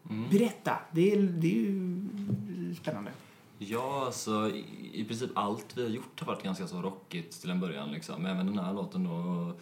Mm. 0.09 0.29
Berätta. 0.29 0.77
Det 0.91 1.13
är, 1.13 1.21
det 1.21 1.47
är 1.47 1.51
ju 1.51 2.75
spännande. 2.81 3.11
Ja, 3.57 4.03
alltså 4.05 4.51
i, 4.93 5.03
princip 5.03 5.31
allt 5.33 5.77
vi 5.77 5.81
har 5.83 5.89
gjort 5.89 6.19
har 6.19 6.27
varit 6.27 6.43
ganska 6.43 6.67
så 6.67 6.81
rockigt 6.81 7.41
till 7.41 7.49
en 7.49 7.59
början 7.59 7.91
liksom. 7.91 8.25
Även 8.25 8.45
den 8.45 8.59
här 8.59 8.73
låten 8.73 9.03
då. 9.03 9.53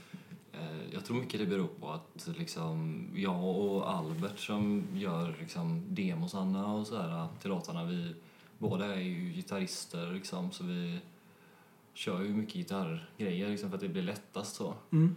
Eh, 0.53 0.93
jag 0.93 1.05
tror 1.05 1.17
mycket 1.17 1.39
det 1.39 1.45
beror 1.45 1.67
på 1.67 1.91
att 1.91 2.29
liksom 2.37 3.07
jag 3.15 3.43
och 3.43 3.91
Albert 3.91 4.39
som 4.39 4.87
gör 4.93 5.35
liksom 5.39 5.83
demosarna 5.87 6.73
och 6.73 6.87
sådär 6.87 7.27
till 7.41 7.49
låtarna, 7.49 7.85
vi 7.85 8.15
båda 8.57 8.85
är 8.85 8.99
ju 8.99 9.33
gitarrister 9.33 10.11
liksom 10.11 10.51
så 10.51 10.63
vi 10.63 10.99
kör 11.93 12.21
ju 12.21 12.29
mycket 12.29 12.55
gitarrgrejer 12.55 13.49
liksom 13.49 13.69
för 13.69 13.77
att 13.77 13.81
det 13.81 13.89
blir 13.89 14.03
lättast 14.03 14.55
så. 14.55 14.73
Mm. 14.91 15.15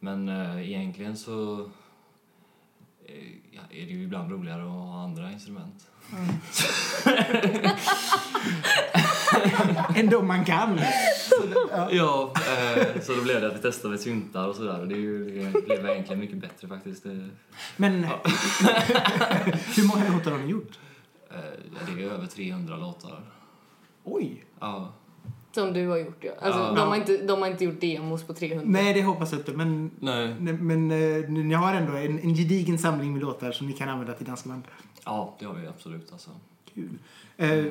Men 0.00 0.28
eh, 0.28 0.70
egentligen 0.70 1.16
så 1.16 1.70
ja, 3.50 3.60
är 3.70 3.86
det 3.86 3.92
ju 3.92 4.02
ibland 4.02 4.32
roligare 4.32 4.62
att 4.62 4.68
ha 4.68 5.02
andra 5.04 5.32
instrument. 5.32 5.86
Ändå 9.96 10.22
man 10.22 10.44
kan. 10.44 10.78
Så 11.30 11.46
det, 11.46 11.54
ja. 11.70 11.88
Ja, 11.90 12.32
eh, 12.36 13.00
så 13.02 13.14
då 13.14 13.22
blev 13.22 13.40
det 13.40 13.46
att 13.46 13.54
vi 13.56 13.58
testade 13.58 13.90
med 13.90 14.00
syntar 14.00 14.48
och 14.48 14.56
sådär 14.56 14.80
och 14.80 14.88
det, 14.88 14.94
ju, 14.94 15.24
det 15.52 15.62
blev 15.66 15.86
egentligen 15.86 16.20
mycket 16.20 16.38
bättre 16.38 16.68
faktiskt. 16.68 17.04
Men 17.76 18.04
hur 19.76 19.88
många 19.88 20.12
låtar 20.12 20.30
har 20.30 20.38
ni 20.38 20.50
gjort? 20.50 20.78
eh, 21.30 21.36
ja, 21.74 21.80
det 21.94 22.02
är 22.02 22.06
över 22.10 22.26
300 22.26 22.76
låtar. 22.76 23.20
Oj. 24.04 24.44
Ja. 24.60 24.92
Som 25.54 25.72
du 25.72 25.86
har 25.88 25.96
gjort, 25.98 26.24
ja. 26.24 26.32
Alltså, 26.40 26.60
Ja. 26.60 26.72
de, 26.72 26.88
har 26.88 26.96
inte, 26.96 27.16
de 27.16 27.40
har 27.42 27.48
inte 27.48 27.64
gjort 27.64 27.80
demos 27.80 28.22
på 28.22 28.34
300. 28.34 28.64
Nej, 28.68 28.94
det 28.94 29.02
hoppas 29.02 29.32
jag 29.32 29.40
inte. 29.40 29.52
Men, 29.52 29.90
Nej. 30.00 30.36
nej, 30.40 30.54
men 30.54 30.90
eh, 30.90 31.28
ni 31.30 31.54
har 31.54 31.74
ändå 31.74 31.92
en, 31.92 32.18
en 32.18 32.34
gedigen 32.34 32.78
samling 32.78 33.12
med 33.12 33.22
låtar 33.22 33.52
som 33.52 33.66
ni 33.66 33.72
kan 33.72 33.88
använda 33.88 34.12
till 34.12 34.26
dansband. 34.26 34.62
Ja, 35.04 35.36
det 35.38 35.44
har 35.46 35.54
vi 35.54 35.66
absolut 35.66 36.12
alltså. 36.12 36.30
Kul. 36.74 36.98
Eh, 37.36 37.64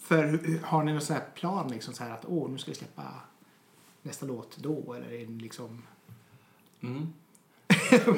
för 0.00 0.40
har 0.62 0.82
ni 0.84 0.92
någon 0.92 1.00
sån 1.00 1.16
här 1.16 1.24
plan 1.34 1.68
liksom 1.68 1.94
så 1.94 2.04
här 2.04 2.10
att 2.10 2.24
åh, 2.28 2.50
nu 2.50 2.58
ska 2.58 2.70
vi 2.70 2.76
släppa 2.76 3.02
nästa 4.02 4.26
låt 4.26 4.56
då? 4.56 4.94
Eller 4.94 5.12
är 5.12 5.26
det 5.26 5.42
liksom... 5.42 5.82
Mm. 6.82 7.12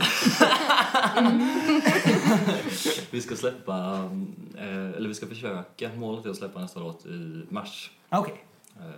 vi 3.10 3.20
ska 3.20 3.36
släppa, 3.36 4.10
eh, 4.58 4.90
eller 4.96 5.08
vi 5.08 5.14
ska 5.14 5.26
försöka, 5.26 5.90
målet 5.96 6.26
är 6.26 6.30
att 6.30 6.36
släppa 6.36 6.60
nästa 6.60 6.80
låt 6.80 7.06
i 7.06 7.42
mars. 7.48 7.90
Okej. 8.08 8.34
Eh, 8.34 8.40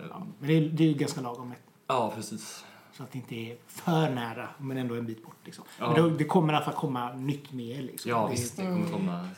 Ja, 0.09 0.27
men 0.39 0.47
det 0.47 0.53
är, 0.53 0.69
det 0.69 0.83
är 0.83 0.87
ju 0.87 0.93
ganska 0.93 1.21
lagom. 1.21 1.53
ja, 1.87 2.11
precis. 2.15 2.65
Så 2.93 3.03
att 3.03 3.11
det 3.11 3.17
inte 3.17 3.35
är 3.35 3.57
för 3.67 4.09
nära, 4.09 4.49
men 4.57 4.77
ändå 4.77 4.95
en 4.95 5.05
bit 5.05 5.23
bort. 5.23 5.35
Liksom. 5.43 5.63
Ja. 5.79 5.91
Men 5.93 6.01
då, 6.01 6.09
det 6.09 6.23
kommer 6.23 6.53
i 6.53 6.55
alla 6.55 6.65
fall 6.65 6.73
komma 6.73 7.13
nytt 7.13 7.51
med. 7.53 7.83
Liksom. 7.83 8.11
Ja, 8.11 8.25
det, 8.25 8.31
visst, 8.31 8.57
det 8.57 8.63
kommer 8.63 8.89
komma. 8.91 9.29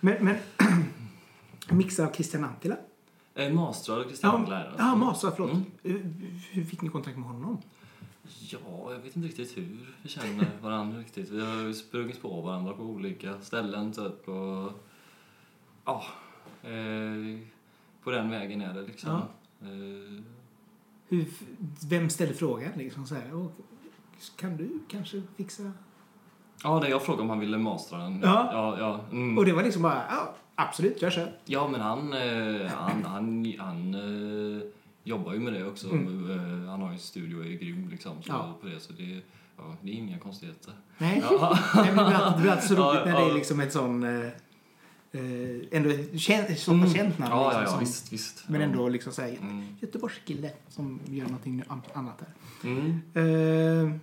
Men, 0.00 0.24
men 0.24 0.36
mix 1.76 2.00
av 2.00 2.12
Christian 2.12 2.44
Antila? 2.44 2.76
Eh, 3.34 3.52
Mastrad 3.52 3.98
och 3.98 4.06
Christian 4.06 4.42
Ja, 4.44 4.50
Lärare. 4.50 4.74
ja 4.78 4.94
Masa, 4.94 5.32
förlåt. 5.36 5.50
Mm. 5.50 5.64
Hur, 6.50 6.64
fick 6.64 6.82
ni 6.82 6.88
kontakt 6.88 7.16
med 7.18 7.26
honom? 7.28 7.58
Ja, 8.40 8.58
jag 8.92 8.98
vet 8.98 9.16
inte 9.16 9.28
riktigt 9.28 9.56
hur 9.56 9.94
vi 10.02 10.08
känner 10.08 10.48
varandra 10.62 10.98
riktigt. 10.98 11.30
Vi 11.30 11.46
har 11.46 11.62
ju 11.62 11.74
sprungit 11.74 12.22
på 12.22 12.40
varandra 12.40 12.72
på 12.72 12.82
olika 12.82 13.40
ställen 13.40 13.92
typ 13.92 14.28
och 14.28 14.72
ja, 15.84 16.04
eh, 16.62 17.38
på 18.04 18.10
den 18.10 18.30
vägen 18.30 18.60
är 18.60 18.74
det 18.74 18.82
liksom. 18.82 19.22
Eh, 19.62 20.22
Hur, 21.08 21.26
vem 21.88 22.10
ställde 22.10 22.34
frågan? 22.34 22.72
Liksom 22.76 23.06
så 23.06 23.14
här, 23.14 23.30
"Åh, 23.34 23.46
kan 24.36 24.56
du 24.56 24.80
kanske 24.88 25.22
fixa... 25.36 25.72
ja, 26.62 26.80
när 26.80 26.88
jag 26.88 27.02
frågade 27.02 27.22
om 27.22 27.30
han 27.30 27.38
ville 27.40 27.58
mastra 27.58 27.98
den. 27.98 28.20
Ja. 28.22 28.48
Ja, 28.52 28.78
ja, 28.78 29.00
mm. 29.12 29.38
Och 29.38 29.44
det 29.44 29.52
var 29.52 29.62
liksom 29.62 29.82
bara, 29.82 30.02
ja, 30.10 30.34
absolut, 30.54 31.02
jag 31.02 31.12
kör. 31.12 31.32
ja 31.44 31.68
men 31.68 31.80
han, 31.80 32.12
eh, 32.12 32.66
han, 32.72 33.04
han, 33.04 33.54
han 33.58 33.94
eh, 33.94 34.62
jobbar 35.04 35.32
ju 35.32 35.40
med 35.40 35.52
det 35.52 35.66
också. 35.66 35.90
Mm. 35.90 36.30
Eh, 36.30 36.70
han 36.70 36.80
har 36.80 36.88
ju 36.88 36.92
en 36.92 36.98
studio 36.98 37.36
och 37.38 37.44
är 37.46 37.50
grym 37.50 37.88
liksom. 37.90 38.22
Så 38.22 38.30
Ja. 38.32 38.58
på 38.60 38.66
det, 38.66 38.80
så 38.80 38.92
det, 38.92 39.20
ja, 39.56 39.76
det 39.82 39.90
är 39.90 39.94
inga 39.94 40.18
konstigheter. 40.18 40.72
Nej, 40.98 41.22
Ja. 41.30 41.58
Nej 41.74 41.92
men 41.94 42.04
det 42.04 42.10
blir 42.10 42.18
alltid, 42.20 42.46
det 42.50 42.60
så 42.62 42.74
roligt 42.74 43.04
när 43.06 43.20
det 43.20 43.30
är 43.30 43.34
liksom 43.34 43.60
ett 43.60 43.72
sån... 43.72 44.02
Eh, 44.02 44.30
eh, 45.12 45.66
ändå 45.78 46.18
känt, 46.18 46.58
så 46.58 46.78
pass 46.80 46.92
känt 46.94 47.18
namn. 47.18 47.32
Ja, 47.32 47.46
liksom, 47.46 47.60
ja, 47.60 47.62
ja, 47.62 47.66
som, 47.70 47.80
visst, 47.80 48.12
visst. 48.12 48.44
Men 48.48 48.60
ändå 48.60 48.88
liksom 48.88 49.12
såhär, 49.12 49.36
Mm. 49.40 49.64
Göteborgskille 49.80 50.50
som 50.68 51.00
gör 51.08 51.24
någonting 51.24 51.62
an- 51.68 51.82
annat 51.94 52.18
där. 52.18 52.28
Mm. 52.70 53.00
Eh, 53.14 53.96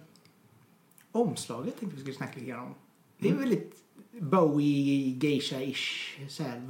omslaget 1.12 1.80
tänkte 1.80 1.96
vi 1.96 2.02
skulle 2.02 2.16
snacka 2.18 2.34
lite 2.40 2.50
grann 2.52 2.66
om. 2.66 2.74
Det 3.18 3.28
är 3.28 3.32
Mm. 3.32 3.42
väldigt 3.44 3.74
Bowie, 4.20 5.20
geisha-ish. 5.20 6.28
Så 6.30 6.44
här, 6.44 6.62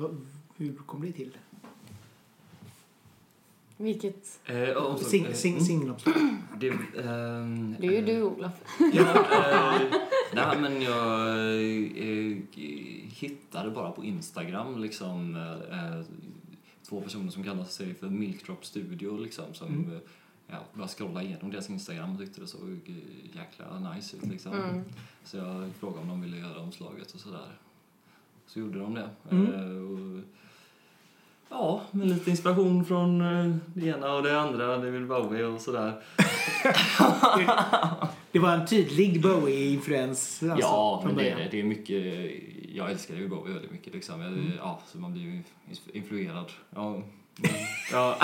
hur 0.57 0.73
kom 0.85 1.01
det 1.01 1.11
till? 1.11 1.37
Vilket... 3.77 4.39
Eh, 4.45 4.69
och 4.69 4.99
så- 4.99 5.05
Sing, 5.05 5.25
eh, 5.25 5.33
sing, 5.33 5.53
mm. 5.53 5.65
singelomslag. 5.65 6.15
Det, 6.59 6.67
ehm, 6.69 7.75
Det 7.79 7.87
är 7.87 7.91
ju 7.91 7.97
eh, 7.97 8.05
du, 8.05 8.21
Olof. 8.23 8.51
Ja, 8.93 9.13
eh, 9.13 9.81
nej 10.45 10.57
men 10.61 10.81
jag 10.81 11.29
eh, 11.97 12.37
hittade 13.13 13.69
bara 13.71 13.91
på 13.91 14.05
Instagram 14.05 14.81
liksom 14.81 15.35
eh, 15.35 16.01
två 16.87 17.01
personer 17.01 17.31
som 17.31 17.43
kallar 17.43 17.63
sig 17.65 17.93
för 17.93 18.09
Milkdrop 18.09 18.65
Studio 18.65 19.17
liksom 19.17 19.53
som 19.53 19.67
Mm. 19.67 19.91
eh, 19.91 19.99
ja, 20.47 20.57
bara 20.73 20.87
scrollade 20.87 21.25
igenom 21.25 21.51
deras 21.51 21.69
Instagram 21.69 22.13
och 22.13 22.19
tyckte 22.19 22.41
det 22.41 22.47
såg 22.47 22.81
eh, 22.85 23.35
jäkla 23.37 23.93
nice 23.93 24.17
ut 24.17 24.25
liksom. 24.25 24.53
Mm. 24.53 24.83
Så 25.23 25.37
jag 25.37 25.71
frågade 25.79 26.01
om 26.01 26.07
de 26.07 26.21
ville 26.21 26.37
göra 26.37 26.59
omslaget 26.59 27.11
och 27.11 27.19
sådär. 27.19 27.51
Så 28.47 28.59
gjorde 28.59 28.79
de 28.79 28.93
det. 28.93 29.09
Mm. 29.29 29.53
Eh, 29.53 29.77
och 29.91 30.23
Ja, 31.59 31.81
med 31.91 32.07
lite 32.07 32.29
inspiration 32.29 32.85
från 32.85 33.21
eh, 33.21 33.55
det 33.73 33.87
ena 33.87 34.13
och 34.13 34.23
det 34.23 34.41
andra. 34.41 34.77
David 34.77 35.07
Bowie 35.07 35.43
och 35.45 35.61
sådär. 35.61 35.93
Det 38.31 38.39
var 38.39 38.53
en 38.53 38.65
tydlig 38.67 39.21
Bowie-influens 39.21 40.43
alltså, 40.51 40.67
ja, 40.67 40.99
från 41.03 41.15
men 41.15 41.23
det 41.23 41.29
är 41.31 41.35
det. 41.35 41.47
Det 41.51 41.59
är 41.59 41.63
mycket... 41.63 42.31
Jag 42.75 42.91
älskar 42.91 43.13
David 43.13 43.29
Bowie 43.29 43.53
väldigt 43.53 43.71
mycket 43.71 43.93
liksom. 43.93 44.21
Jag, 44.21 44.31
Mm. 44.31 44.51
Ja, 44.57 44.79
så 44.87 44.97
man 44.97 45.13
blir 45.13 45.21
ju 45.21 45.41
influerad. 45.93 46.45
Ja. 46.75 47.01
ja. 47.91 48.17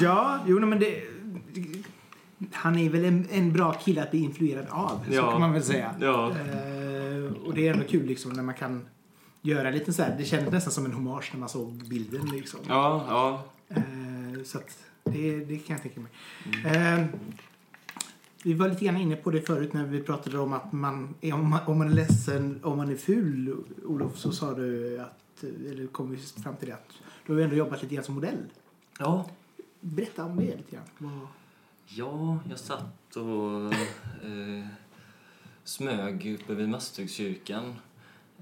Ja, 0.00 0.38
jo 0.46 0.66
men 0.66 0.78
det... 0.78 1.02
Han 2.52 2.78
är 2.78 2.90
väl 2.90 3.04
en, 3.04 3.28
en 3.30 3.52
bra 3.52 3.72
kille 3.72 4.02
att 4.02 4.10
bli 4.10 4.20
influerad 4.20 4.66
av, 4.70 5.04
så 5.08 5.14
Ja. 5.14 5.30
kan 5.30 5.40
man 5.40 5.52
väl 5.52 5.62
säga. 5.62 5.94
Ja. 6.00 6.28
Eh, 6.30 7.32
och 7.46 7.54
det 7.54 7.68
är 7.68 7.72
ändå 7.72 7.84
kul 7.88 8.06
liksom 8.06 8.32
när 8.32 8.42
man 8.42 8.54
kan 8.54 8.86
göra 9.48 9.70
lite 9.70 9.92
så 9.92 10.02
här, 10.02 10.14
det 10.18 10.24
kändes 10.24 10.52
nästan 10.52 10.72
som 10.72 10.84
en 10.84 10.92
hommage 10.92 11.30
när 11.32 11.40
man 11.40 11.48
såg 11.48 11.72
bilden 11.72 12.26
liksom. 12.26 12.60
Ja, 12.68 13.04
ja. 13.08 13.44
Eh, 13.76 14.42
så 14.44 14.58
att 14.58 14.78
det, 15.04 15.44
det 15.44 15.58
kan 15.58 15.76
jag 15.76 15.82
tänka 15.82 16.00
mig. 16.00 16.12
Eh, 16.76 17.04
vi 18.42 18.54
var 18.54 18.68
lite 18.68 18.84
grann 18.84 18.96
inne 18.96 19.16
på 19.16 19.30
det 19.30 19.40
förut 19.42 19.72
när 19.72 19.84
vi 19.86 20.02
pratade 20.02 20.38
om 20.38 20.52
att 20.52 20.72
man, 20.72 21.14
om 21.32 21.50
man, 21.50 21.60
om 21.66 21.78
man 21.78 21.88
är 21.90 21.94
ledsen, 21.94 22.60
om 22.64 22.76
man 22.76 22.90
är 22.90 22.96
ful, 22.96 23.56
Olof, 23.84 24.18
så 24.18 24.32
sa 24.32 24.54
du 24.54 25.00
att, 25.00 25.42
eller 25.42 25.86
kom 25.86 26.10
vi 26.10 26.16
fram 26.16 26.56
till 26.56 26.68
det 26.68 26.74
att 26.74 26.92
du 27.26 27.34
har 27.34 27.40
ändå 27.40 27.56
jobbat 27.56 27.82
lite 27.82 27.94
grann 27.94 28.04
som 28.04 28.14
modell. 28.14 28.38
Ja. 28.98 29.30
Berätta 29.80 30.24
om 30.24 30.36
det 30.36 30.42
lite 30.56 30.70
grann. 30.76 30.84
Vad- 30.98 31.28
Ja, 31.90 32.38
jag 32.50 32.58
satt 32.58 33.16
och 33.16 33.72
eh, 34.24 34.66
smög 35.64 36.38
uppe 36.42 36.54
vid 36.54 36.68
Masthuggskyrkan 36.68 37.74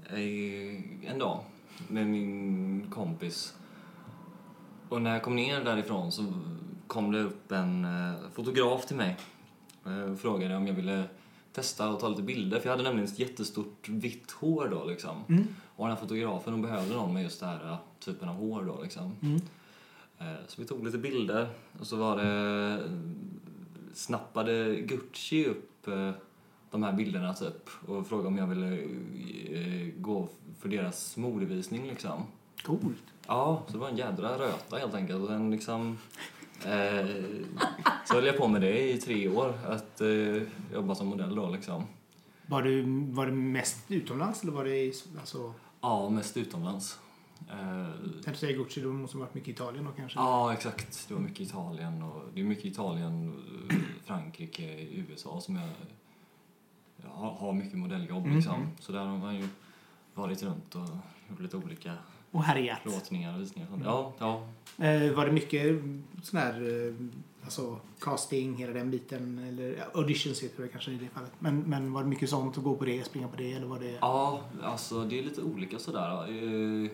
en 0.09 1.19
dag 1.19 1.43
med 1.87 2.07
min 2.07 2.87
kompis. 2.89 3.53
Och 4.89 5.01
när 5.01 5.13
jag 5.13 5.23
kom 5.23 5.35
ner 5.35 5.63
därifrån 5.63 6.11
så 6.11 6.33
kom 6.87 7.11
det 7.11 7.21
upp 7.21 7.51
en 7.51 7.85
eh, 7.85 8.13
fotograf 8.33 8.85
till 8.85 8.95
mig 8.95 9.17
eh, 9.85 10.01
och 10.01 10.19
frågade 10.19 10.55
om 10.55 10.67
jag 10.67 10.73
ville 10.73 11.03
testa 11.53 11.89
och 11.89 11.99
ta 11.99 12.09
lite 12.09 12.21
bilder. 12.21 12.59
För 12.59 12.67
jag 12.67 12.71
hade 12.71 12.83
nämligen 12.83 13.09
ett 13.09 13.19
jättestort 13.19 13.89
vitt 13.89 14.31
hår 14.31 14.67
då 14.71 14.85
liksom. 14.85 15.23
Mm. 15.29 15.47
Och 15.75 15.87
den 15.87 15.95
här 15.95 16.01
fotografen 16.01 16.53
hon 16.53 16.61
behövde 16.61 16.95
någon 16.95 17.13
med 17.13 17.23
just 17.23 17.39
den 17.39 17.49
här 17.49 17.71
eh, 17.71 17.77
typen 17.99 18.29
av 18.29 18.35
hår 18.35 18.63
då 18.63 18.81
liksom. 18.83 19.15
Mm. 19.21 19.41
Så 20.47 20.61
vi 20.61 20.67
tog 20.67 20.85
lite 20.85 20.97
bilder 20.97 21.49
och 21.79 21.87
så 21.87 21.95
var 21.95 22.17
det 22.17 22.83
snappade 23.93 24.75
Gucci 24.75 25.45
upp 25.45 25.87
de 26.71 26.83
här 26.83 26.93
bilderna 26.93 27.33
typ 27.33 27.69
och 27.87 28.07
frågade 28.07 28.27
om 28.27 28.37
jag 28.37 28.47
ville 28.47 28.73
eh, 29.51 29.93
gå 29.97 30.29
för 30.59 30.69
deras 30.69 31.17
modevisning 31.17 31.87
liksom. 31.87 32.23
Coolt. 32.63 33.03
Ja, 33.27 33.63
så 33.67 33.73
det 33.73 33.79
var 33.79 33.89
en 33.89 33.97
jädra 33.97 34.39
röta 34.39 34.77
helt 34.77 34.93
enkelt 34.93 35.21
och 35.21 35.27
sen 35.27 35.51
liksom 35.51 35.97
eh, 36.65 37.07
så 38.05 38.13
höll 38.13 38.25
jag 38.25 38.37
på 38.37 38.47
med 38.47 38.61
det 38.61 38.91
i 38.91 38.97
tre 38.97 39.29
år, 39.29 39.59
att 39.67 40.01
eh, 40.01 40.41
jobba 40.73 40.95
som 40.95 41.07
modell 41.07 41.35
då 41.35 41.49
liksom. 41.49 41.83
Var 42.45 42.61
du, 42.61 42.83
var 43.11 43.25
det 43.25 43.31
mest 43.31 43.91
utomlands 43.91 44.43
eller 44.43 44.53
var 44.53 44.63
det 44.63 44.77
i, 44.77 44.93
alltså, 45.19 45.53
Ja, 45.81 46.09
mest 46.09 46.37
utomlands. 46.37 46.99
Eh, 47.49 47.87
du 48.25 48.35
säga 48.35 48.57
Gucci, 48.57 48.81
då 48.81 48.89
måste 48.89 49.17
det 49.17 49.21
varit 49.21 49.33
mycket 49.33 49.49
Italien 49.49 49.85
då 49.85 49.91
kanske? 49.91 50.19
Ja, 50.19 50.53
exakt. 50.53 51.05
Det 51.07 51.13
var 51.13 51.21
mycket 51.21 51.39
Italien 51.39 52.03
och 52.03 52.21
det 52.33 52.39
är 52.39 52.45
mycket 52.45 52.65
Italien, 52.65 53.33
eh, 53.69 53.75
Frankrike, 54.05 54.87
USA 54.91 55.41
som 55.41 55.55
jag 55.55 55.69
har, 57.05 57.31
har 57.31 57.53
mycket 57.53 57.77
modelljobb 57.77 58.23
Mm, 58.25 58.35
liksom. 58.35 58.55
mm. 58.55 58.67
Så 58.79 58.91
där 58.91 58.99
har 59.05 59.17
man 59.17 59.35
ju 59.35 59.47
varit 60.13 60.43
runt 60.43 60.75
och 60.75 60.81
gjort 61.29 61.39
lite 61.39 61.57
olika 61.57 61.93
Och 62.31 62.43
härjat. 62.43 62.83
plåtningar 62.83 63.35
och 63.35 63.41
visningar. 63.41 63.67
sånt. 63.69 63.83
Ja, 63.85 64.13
ja. 64.19 64.47
Eh, 64.85 65.13
var 65.13 65.25
det 65.25 65.31
mycket 65.31 65.81
sån 66.23 66.39
här, 66.39 66.87
eh, 66.87 66.93
alltså 67.43 67.79
casting, 67.99 68.55
hela 68.55 68.73
den 68.73 68.91
biten, 68.91 69.39
eller 69.39 69.87
auditions 69.93 70.43
heter 70.43 70.63
det 70.63 70.69
kanske 70.69 70.91
i 70.91 70.95
det 70.97 71.07
fallet. 71.09 71.31
Men, 71.39 71.59
men 71.59 71.93
var 71.93 72.03
det 72.03 72.09
mycket 72.09 72.29
sånt, 72.29 72.57
att 72.57 72.63
gå 72.63 72.75
på 72.75 72.85
det, 72.85 73.03
springa 73.05 73.27
på 73.27 73.35
det, 73.35 73.53
eller 73.53 73.67
var 73.67 73.79
det? 73.79 73.97
ja, 74.01 74.41
alltså 74.63 75.03
det 75.05 75.19
är 75.19 75.23
lite 75.23 75.41
olika 75.41 75.79
sådär. 75.79 76.29
Eh, 76.29 76.89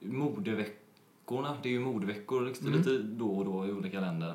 modeveckorna, 0.00 1.56
det 1.62 1.68
är 1.68 1.72
ju 1.72 1.80
modeveckor 1.80 2.40
liksom, 2.46 2.66
Mm. 2.66 2.78
lite 2.78 2.98
då 2.98 3.30
och 3.38 3.44
då 3.44 3.66
i 3.66 3.72
olika 3.72 4.00
länder. 4.00 4.34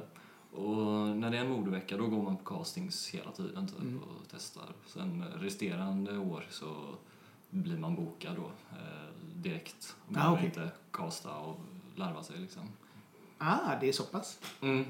Och 0.58 1.18
när 1.18 1.32
det 1.32 1.38
är 1.38 1.42
en 1.42 1.50
modevecka 1.52 1.98
då 1.98 2.08
går 2.08 2.24
man 2.24 2.38
på 2.38 2.44
castings 2.58 3.10
hela 3.10 3.32
tiden 3.32 3.68
typ, 3.68 3.80
Mm. 3.82 4.00
och 4.04 4.22
testar. 4.32 4.66
Sen 4.88 5.24
resterande 5.40 6.18
år 6.18 6.46
så 6.50 6.76
blir 7.50 7.78
man 7.78 7.96
bokad 7.96 8.36
då 8.36 8.46
eh, 8.78 9.36
direkt. 9.36 9.96
Man 10.08 10.16
Ah, 10.16 10.20
behöver 10.20 10.38
okej. 10.38 10.46
inte 10.46 10.72
casta 10.92 11.36
och 11.38 11.60
larva 11.96 12.24
sig 12.24 12.38
liksom. 12.40 12.64
Ah, 13.38 13.76
det 13.82 13.88
är 13.90 13.94
så 13.94 14.04
pass. 14.04 14.40
Mm. 14.62 14.86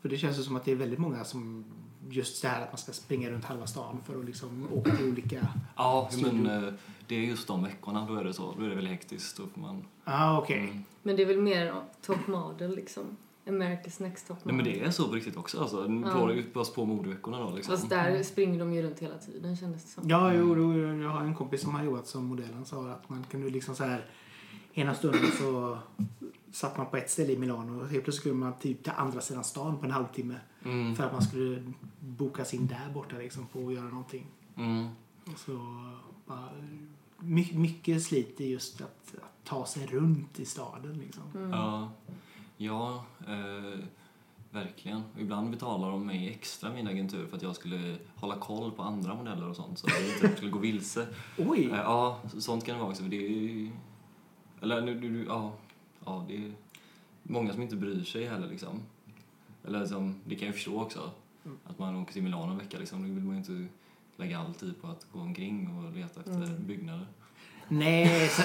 För 0.00 0.08
det 0.08 0.16
känns 0.18 0.38
ju 0.38 0.42
som 0.42 0.56
att 0.56 0.64
det 0.64 0.72
är 0.72 0.76
väldigt 0.76 0.98
många 0.98 1.24
som, 1.24 1.64
just 2.10 2.42
det 2.42 2.48
här 2.48 2.62
att 2.62 2.72
man 2.72 2.78
ska 2.78 2.92
springa 2.92 3.30
runt 3.30 3.44
halva 3.44 3.66
stan 3.66 4.00
för 4.06 4.18
att 4.18 4.24
liksom 4.24 4.68
åka 4.72 4.96
till 4.96 5.08
olika... 5.08 5.48
Ja, 5.76 6.10
men 6.22 6.46
eh, 6.46 6.72
det 7.06 7.14
är 7.14 7.20
just 7.20 7.46
de 7.48 7.62
veckorna, 7.62 8.06
då 8.06 8.14
är 8.14 8.24
det 8.24 8.32
så. 8.34 8.54
Då 8.58 8.64
är 8.64 8.68
det 8.68 8.74
väldigt 8.74 8.92
hektiskt. 8.92 9.36
Då 9.36 9.46
får 9.46 9.60
man... 9.60 9.84
Ah, 10.04 10.38
okej. 10.38 10.58
Mm. 10.64 10.84
Men 11.02 11.16
det 11.16 11.22
är 11.22 11.26
väl 11.26 11.40
mer 11.40 11.82
top 12.02 12.26
model 12.26 12.74
liksom. 12.76 13.16
America's 13.46 14.02
Next 14.02 14.28
Top 14.28 14.38
Nej 14.42 14.54
men 14.54 14.64
det 14.64 14.80
är 14.80 14.90
så 14.90 15.08
på 15.08 15.14
riktigt 15.14 15.36
också 15.36 15.60
alltså. 15.60 15.76
Ja. 16.04 16.12
På, 16.12 16.64
på, 16.64 16.64
på 16.64 16.84
modeveckorna 16.84 17.40
då 17.40 17.56
liksom. 17.56 17.76
Fast 17.76 17.90
där 17.90 18.22
springer 18.22 18.58
de 18.58 18.72
ju 18.72 18.82
runt 18.82 18.98
hela 18.98 19.18
tiden 19.18 19.56
kändes 19.56 19.84
det 19.84 19.88
som. 19.88 20.08
Ja, 20.08 20.34
jo, 20.34 20.56
jo, 20.56 21.02
jag 21.02 21.10
har 21.10 21.20
en 21.20 21.34
kompis 21.34 21.60
som 21.60 21.74
har 21.74 21.84
jobbat 21.84 22.06
som 22.06 22.24
modell. 22.24 22.54
Han 22.54 22.64
sa 22.64 22.90
att 22.90 23.08
man 23.08 23.24
kunde 23.30 23.50
liksom 23.50 23.74
så 23.74 23.84
här, 23.84 24.04
ena 24.72 24.94
stunden 24.94 25.30
så 25.38 25.78
satt 26.52 26.76
man 26.76 26.86
på 26.86 26.96
ett 26.96 27.10
ställe 27.10 27.32
i 27.32 27.38
Milano 27.38 27.80
och 27.80 27.88
helt 27.88 28.04
plötsligt 28.04 28.14
skulle 28.14 28.34
man 28.34 28.52
typ 28.58 28.82
till 28.82 28.92
andra 28.96 29.20
sidan 29.20 29.44
stan 29.44 29.78
på 29.78 29.84
en 29.84 29.90
halvtimme. 29.90 30.36
Mm. 30.64 30.96
För 30.96 31.04
att 31.04 31.12
man 31.12 31.22
skulle 31.22 31.72
bokas 32.00 32.54
in 32.54 32.66
där 32.66 32.94
borta 32.94 33.16
liksom 33.16 33.46
på 33.46 33.68
att 33.68 33.74
göra 33.74 33.88
någonting. 33.88 34.26
Mm. 34.56 34.88
Och 35.32 35.38
så 35.38 35.52
bara, 36.26 36.48
mycket, 37.18 37.58
mycket 37.58 38.02
slit 38.02 38.40
i 38.40 38.50
just 38.50 38.80
att, 38.80 39.14
att 39.22 39.44
ta 39.44 39.66
sig 39.66 39.86
runt 39.86 40.40
i 40.40 40.44
staden 40.44 40.98
liksom. 40.98 41.22
Mm. 41.34 41.50
Ja, 41.50 41.92
ja 42.60 43.04
eh, 43.28 43.78
verkligen. 44.50 45.02
Ibland 45.18 45.50
betalar 45.50 45.90
de 45.90 46.06
mig 46.06 46.28
extra 46.28 46.72
min 46.72 46.86
agentur 46.86 47.26
för 47.26 47.36
att 47.36 47.42
jag 47.42 47.56
skulle 47.56 47.96
hålla 48.14 48.36
koll 48.36 48.70
på 48.72 48.82
andra 48.82 49.14
modeller 49.14 49.48
och 49.48 49.56
sånt 49.56 49.78
så 49.78 49.86
att 49.86 49.92
jag 49.92 50.14
inte 50.14 50.36
skulle 50.36 50.50
gå 50.50 50.58
vilse. 50.58 51.06
Oj! 51.38 51.64
Eh, 51.64 51.76
ja, 51.76 52.20
sånt 52.38 52.64
kan 52.66 52.74
det 52.74 52.80
vara 52.80 52.90
också 52.90 53.02
för 53.02 53.10
det 53.10 53.26
är 53.26 53.30
ju... 53.30 53.70
Eller 54.62 54.80
nu, 54.80 55.00
nu, 55.00 55.24
ja, 55.28 55.52
ja, 56.04 56.24
det 56.28 56.36
är 56.36 56.52
många 57.22 57.52
som 57.52 57.62
inte 57.62 57.76
bryr 57.76 58.04
sig 58.04 58.26
heller 58.28 58.48
liksom. 58.48 58.80
Eller 59.66 59.80
liksom, 59.80 60.20
det 60.24 60.34
kan 60.36 60.46
jag 60.46 60.54
förstå 60.54 60.82
också. 60.82 61.10
Mm. 61.44 61.58
Att 61.64 61.78
man 61.78 61.96
åker 61.96 62.12
till 62.12 62.22
Milano 62.22 62.52
en 62.52 62.58
vecka 62.58 62.78
liksom, 62.78 63.02
då 63.08 63.14
vill 63.14 63.24
man 63.24 63.34
ju 63.34 63.38
inte 63.38 63.74
lägga 64.16 64.38
all 64.38 64.54
tid 64.54 64.80
på 64.82 64.86
att 64.88 65.06
gå 65.12 65.20
omkring 65.20 65.76
och 65.78 65.92
leta 65.92 66.20
efter 66.20 66.32
Mm. 66.32 66.66
byggnader. 66.66 67.06
Nej, 67.70 68.28
så, 68.28 68.42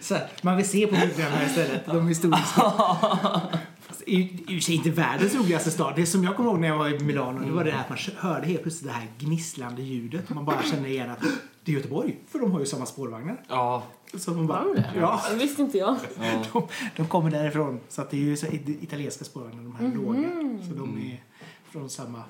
så, 0.14 0.16
man 0.42 0.56
vill 0.56 0.68
se 0.68 0.86
på 0.86 0.92
byggnaderna 0.94 1.44
istället. 1.46 1.86
De 1.86 2.08
historiska. 2.08 2.62
I 4.06 4.44
och 4.44 4.48
för 4.48 4.60
sig 4.60 4.74
inte 4.74 4.90
världens 4.90 5.34
roligaste 5.34 5.70
stad. 5.70 5.92
Det 5.96 6.06
som 6.06 6.24
jag 6.24 6.36
kommer 6.36 6.50
ihåg 6.50 6.60
när 6.60 6.68
jag 6.68 6.78
var 6.78 6.88
i 6.88 6.98
Milano, 6.98 7.40
det 7.46 7.52
var 7.52 7.64
det 7.64 7.70
här 7.70 7.80
att 7.80 7.88
man 7.88 7.98
hörde 8.16 8.46
helt 8.46 8.62
plötsligt 8.62 8.86
det 8.92 8.92
här 8.98 9.06
gnisslande 9.18 9.82
ljudet. 9.82 10.30
Man 10.30 10.44
bara 10.44 10.62
känner 10.62 10.88
igen 10.88 11.10
att 11.10 11.20
det 11.64 11.72
är 11.72 11.76
Göteborg, 11.76 12.16
för 12.28 12.38
de 12.38 12.52
har 12.52 12.60
ju 12.60 12.66
samma 12.66 12.86
spårvagnar. 12.86 13.40
Ja, 13.48 13.82
Så 14.14 14.30
man 14.30 14.46
bara, 14.46 14.64
ja, 14.96 15.22
Det 15.30 15.36
visste 15.36 15.62
inte 15.62 15.78
jag. 15.78 15.96
ja. 16.20 16.42
de, 16.52 16.68
de 16.96 17.06
kommer 17.08 17.30
därifrån. 17.30 17.80
Så 17.88 18.02
att 18.02 18.10
det 18.10 18.16
är 18.16 18.20
ju 18.20 18.36
så 18.36 18.46
it- 18.46 18.82
italienska 18.82 19.24
spårvagnar, 19.24 19.62
de 19.62 19.76
här 19.76 19.94
låga. 19.94 20.30
Så 20.68 20.74
de 20.74 20.98
är 20.98 21.22
från 21.72 21.90
samma, 21.90 22.22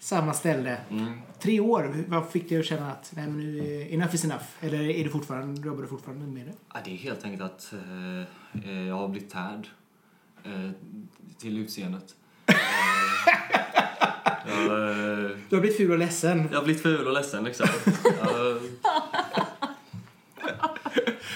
samma 0.00 0.32
ställe. 0.32 0.76
Mm. 0.90 1.20
Tre 1.38 1.60
år, 1.60 2.04
vad 2.08 2.30
fick 2.30 2.48
dig 2.48 2.58
att 2.58 2.64
känna 2.66 2.92
att 2.92 3.12
nej, 3.16 3.26
men 3.26 3.38
nu 3.40 3.86
enough 3.90 4.14
is 4.14 4.24
enough? 4.24 4.42
Eller 4.60 4.90
är 4.90 5.04
du 5.04 5.10
fortfarande, 5.10 5.66
jobbar 5.66 5.82
du 5.82 5.88
fortfarande 5.88 6.26
med 6.26 6.46
det? 6.46 6.52
Ja, 6.74 6.80
det 6.84 6.90
är 6.92 6.96
helt 6.96 7.24
enkelt 7.24 7.42
att 7.42 7.72
eh, 7.72 8.70
eh, 8.70 8.82
jag 8.88 8.94
har 8.94 9.08
blivit 9.08 9.30
tärd 9.30 9.68
eh, 10.44 10.70
till 11.38 11.58
utseendet. 11.58 12.14
Eh, 12.46 12.54
jag, 14.46 14.64
eh, 14.64 15.30
Du 15.48 15.56
har 15.56 15.60
blivit 15.60 15.76
ful 15.76 15.90
och 15.92 15.98
ledsen. 15.98 16.48
jag 16.50 16.58
har 16.58 16.64
blivit 16.64 16.82
ful 16.82 17.06
och 17.06 17.12
ledsen 17.12 17.44
liksom. 17.44 17.66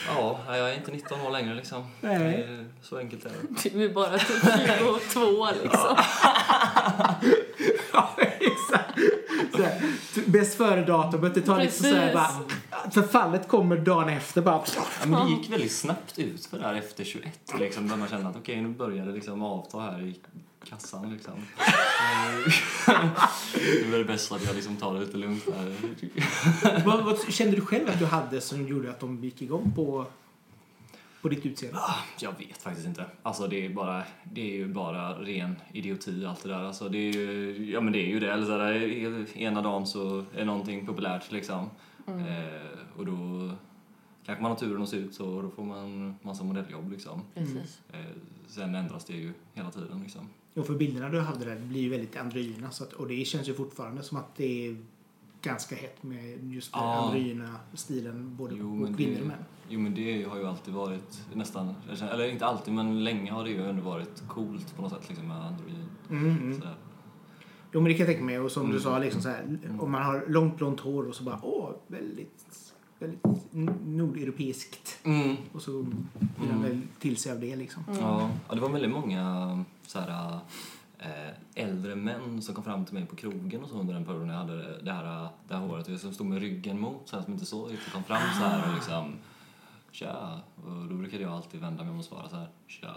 Ja, 0.09 0.41
jag 0.57 0.71
är 0.71 0.75
inte 0.77 0.91
19 0.91 1.21
år 1.21 1.31
längre 1.31 1.55
liksom. 1.55 1.87
Nej. 2.01 2.49
Så 2.83 2.99
enkelt 2.99 3.25
är 3.25 3.31
det. 3.63 3.69
Du 3.71 3.85
är 3.85 3.89
bara 3.95 4.19
typ 4.19 4.43
22 5.13 5.47
liksom. 5.63 5.97
Ja, 7.93 8.15
exakt. 8.19 8.21
Så 8.21 8.21
här, 8.21 8.34
Bäst 10.27 10.55
före-datumet, 10.55 11.35
det 11.35 11.41
tar 11.41 11.61
liksom 11.61 11.87
så 11.87 11.95
här 11.95 12.13
Precis. 12.13 12.59
bara... 12.71 12.91
Förfallet 12.91 13.49
kommer 13.49 13.77
dagen 13.77 14.09
efter 14.09 14.43
bara... 14.43 14.63
Ja, 14.77 15.07
men 15.07 15.27
det 15.27 15.33
gick 15.33 15.53
väldigt 15.53 15.73
snabbt 15.73 16.19
ut 16.19 16.47
för 16.47 16.59
där 16.59 16.75
efter 16.75 17.05
21 17.05 17.55
liksom, 17.59 17.87
när 17.87 17.97
man 17.97 18.09
kände 18.09 18.29
att 18.29 18.37
okej, 18.37 18.61
nu 18.61 18.69
börjar 18.69 19.07
det 19.07 19.13
liksom 19.13 19.43
avta 19.43 19.81
här 19.81 20.03
i 20.03 20.17
kassan 20.65 21.13
liksom. 21.13 21.35
Nu 23.87 23.95
är 23.95 23.99
det 23.99 24.05
bäst 24.05 24.33
att 24.33 24.45
jag 24.45 24.55
liksom 24.55 24.77
tar 24.77 24.95
det 24.95 25.01
lite 25.01 25.17
lugnt 25.17 25.47
där. 25.47 26.83
vad, 26.87 27.05
vad 27.05 27.33
kände 27.33 27.57
du 27.57 27.63
själv 27.63 27.89
att 27.89 27.99
du 27.99 28.07
hade 28.07 28.41
som 28.41 28.69
gjorde 28.69 28.91
att 28.91 29.01
de 29.01 29.25
gick 29.25 29.43
igång 29.43 29.73
på... 29.77 30.07
på 31.25 31.29
ditt 31.29 31.47
utseende? 31.47 31.79
Jag 32.21 32.39
vet 32.39 32.63
faktiskt 32.63 32.87
inte. 32.87 33.05
Alltså 33.23 33.47
det 33.47 33.67
är, 33.67 33.69
bara, 33.69 34.03
det 34.25 34.41
är 34.41 34.55
ju 34.55 34.69
bara 34.69 35.19
ren 35.19 35.57
idioti 35.73 36.27
allt 36.27 36.43
det 36.43 36.49
där. 36.49 36.65
Alltså 36.65 36.89
det 36.89 36.99
är 36.99 37.13
ju, 37.13 37.71
ja 37.71 37.81
men 37.81 37.93
det 37.93 37.99
är 37.99 38.09
ju 38.09 38.21
det. 38.21 38.33
Eller 38.33 38.45
så 38.45 38.59
där, 38.59 39.39
ena 39.39 39.63
dagen 39.63 39.87
så 39.87 40.25
är 40.35 40.45
någonting 40.45 40.87
populärt 40.87 41.33
liksom. 41.33 41.71
Eh, 42.07 42.99
och 42.99 43.07
då 43.07 43.51
kanske 44.25 44.43
man 44.43 44.51
har 44.51 44.59
turen 44.59 44.83
att 44.83 44.89
se 44.89 44.97
ut 44.97 45.15
så 45.15 45.29
och 45.29 45.43
då 45.43 45.51
får 45.51 45.65
man 45.65 46.15
massa 46.23 46.45
modelljobb 46.45 46.91
liksom. 46.91 47.23
Precis. 47.35 47.81
Eh, 47.93 48.01
sen 48.47 48.75
ändras 48.75 49.05
det 49.05 49.13
ju 49.13 49.33
hela 49.55 49.71
tiden 49.71 50.01
liksom. 50.03 50.29
Och 50.55 50.67
för 50.67 50.75
bilderna 50.75 51.09
du 51.09 51.21
hade 51.21 51.45
där 51.45 51.57
blir 51.57 51.81
ju 51.81 51.89
väldigt 51.89 52.17
androgyna 52.17 52.71
så 52.71 52.85
att, 52.85 52.93
och 52.93 53.09
det 53.09 53.25
känns 53.25 53.49
ju 53.49 53.55
fortfarande 53.55 54.03
som 54.03 54.19
att 54.19 54.37
det 54.37 54.67
är 54.67 54.77
ganska 55.45 55.75
hett 55.77 56.03
med 56.03 56.53
just 56.53 56.73
den 56.73 56.83
Ja. 56.83 56.95
androgyna 56.95 57.57
stilen 57.75 58.37
både 58.37 58.55
Jo, 58.55 58.69
på 58.69 58.75
men 58.75 58.95
kvinnor 58.97 59.21
och 59.21 59.27
män. 59.27 59.37
Jo 59.69 59.81
men 59.81 59.95
det 59.95 60.23
har 60.25 60.37
ju 60.39 60.47
alltid 60.47 60.75
varit 60.75 61.21
nästan, 61.35 61.75
eller 62.13 62.29
inte 62.31 62.47
alltid 62.47 62.75
men 62.75 63.05
länge 63.05 63.33
har 63.33 63.45
det 63.45 63.51
ju 63.51 63.69
ändå 63.71 63.83
varit 63.83 64.23
coolt 64.29 64.77
på 64.77 64.83
något 64.83 64.93
sätt 64.93 65.09
liksom 65.09 65.29
med 65.29 65.37
androgyn. 65.37 65.87
Mm, 66.11 66.31
mm. 66.31 66.55
Sådär. 66.55 66.75
Jo 67.73 67.81
men 67.81 67.85
det 67.85 67.95
kan 67.99 68.07
jag 68.07 68.15
tänka 68.15 68.25
mig 68.25 68.39
och 68.41 68.51
som 68.53 68.63
du 68.63 68.71
Mm. 68.71 68.83
sa 68.83 68.99
liksom 68.99 69.23
så 69.23 69.29
här, 69.29 69.59
om 69.81 69.91
man 69.91 70.03
har 70.03 70.25
långt 70.29 70.57
blont 70.57 70.81
hår 70.81 71.09
och 71.09 71.15
så 71.15 71.25
bara 71.25 71.41
åh 71.43 71.71
väldigt, 71.87 72.73
väldigt 72.99 73.23
nordeuropeiskt 73.87 74.99
Mm. 75.05 75.37
och 75.53 75.63
så 75.63 75.73
vill 75.83 76.49
man 76.53 76.63
väl 76.63 76.81
till 76.99 77.17
sig 77.17 77.33
av 77.33 77.41
det 77.41 77.57
liksom. 77.57 77.83
Ja, 78.01 78.31
ja, 78.49 78.55
det 78.55 78.61
var 78.61 78.69
väldigt 78.69 78.91
många 78.91 79.65
så 79.87 79.99
här, 80.01 80.39
äldre 81.55 81.95
män 81.95 82.43
som 82.43 82.55
kom 82.55 82.65
fram 82.65 82.85
till 82.85 82.95
mig 82.95 83.07
på 83.07 83.17
krogen 83.17 83.63
och 83.63 83.69
så 83.69 83.75
under 83.75 83.95
den 83.95 84.05
perioden 84.05 84.29
jag 84.29 84.37
hade 84.37 84.57
det, 84.57 84.79
det 84.83 84.93
här, 84.93 85.29
det 85.49 85.55
här 85.55 85.61
håret. 85.61 86.01
Som 86.01 86.15
stod 86.15 86.27
med 86.27 86.39
ryggen 86.41 86.81
mot, 86.81 87.09
så 87.09 87.17
här, 87.17 87.23
som 87.23 87.33
inte 87.33 87.47
så 87.47 87.67
riktigt 87.67 87.93
kom 87.93 88.05
fram 88.05 88.23
så 88.39 88.45
här 88.45 88.69
och 88.69 88.75
liksom 88.75 89.15
Tja! 89.93 90.41
Och 90.57 90.89
då 90.89 90.95
brukade 90.95 91.23
jag 91.23 91.33
alltid 91.33 91.61
vända 91.61 91.83
mig 91.85 91.93
om 91.93 91.99
och 91.99 92.05
svara 92.05 92.29
så 92.29 92.37
här 92.37 92.49
Tja! 92.67 92.91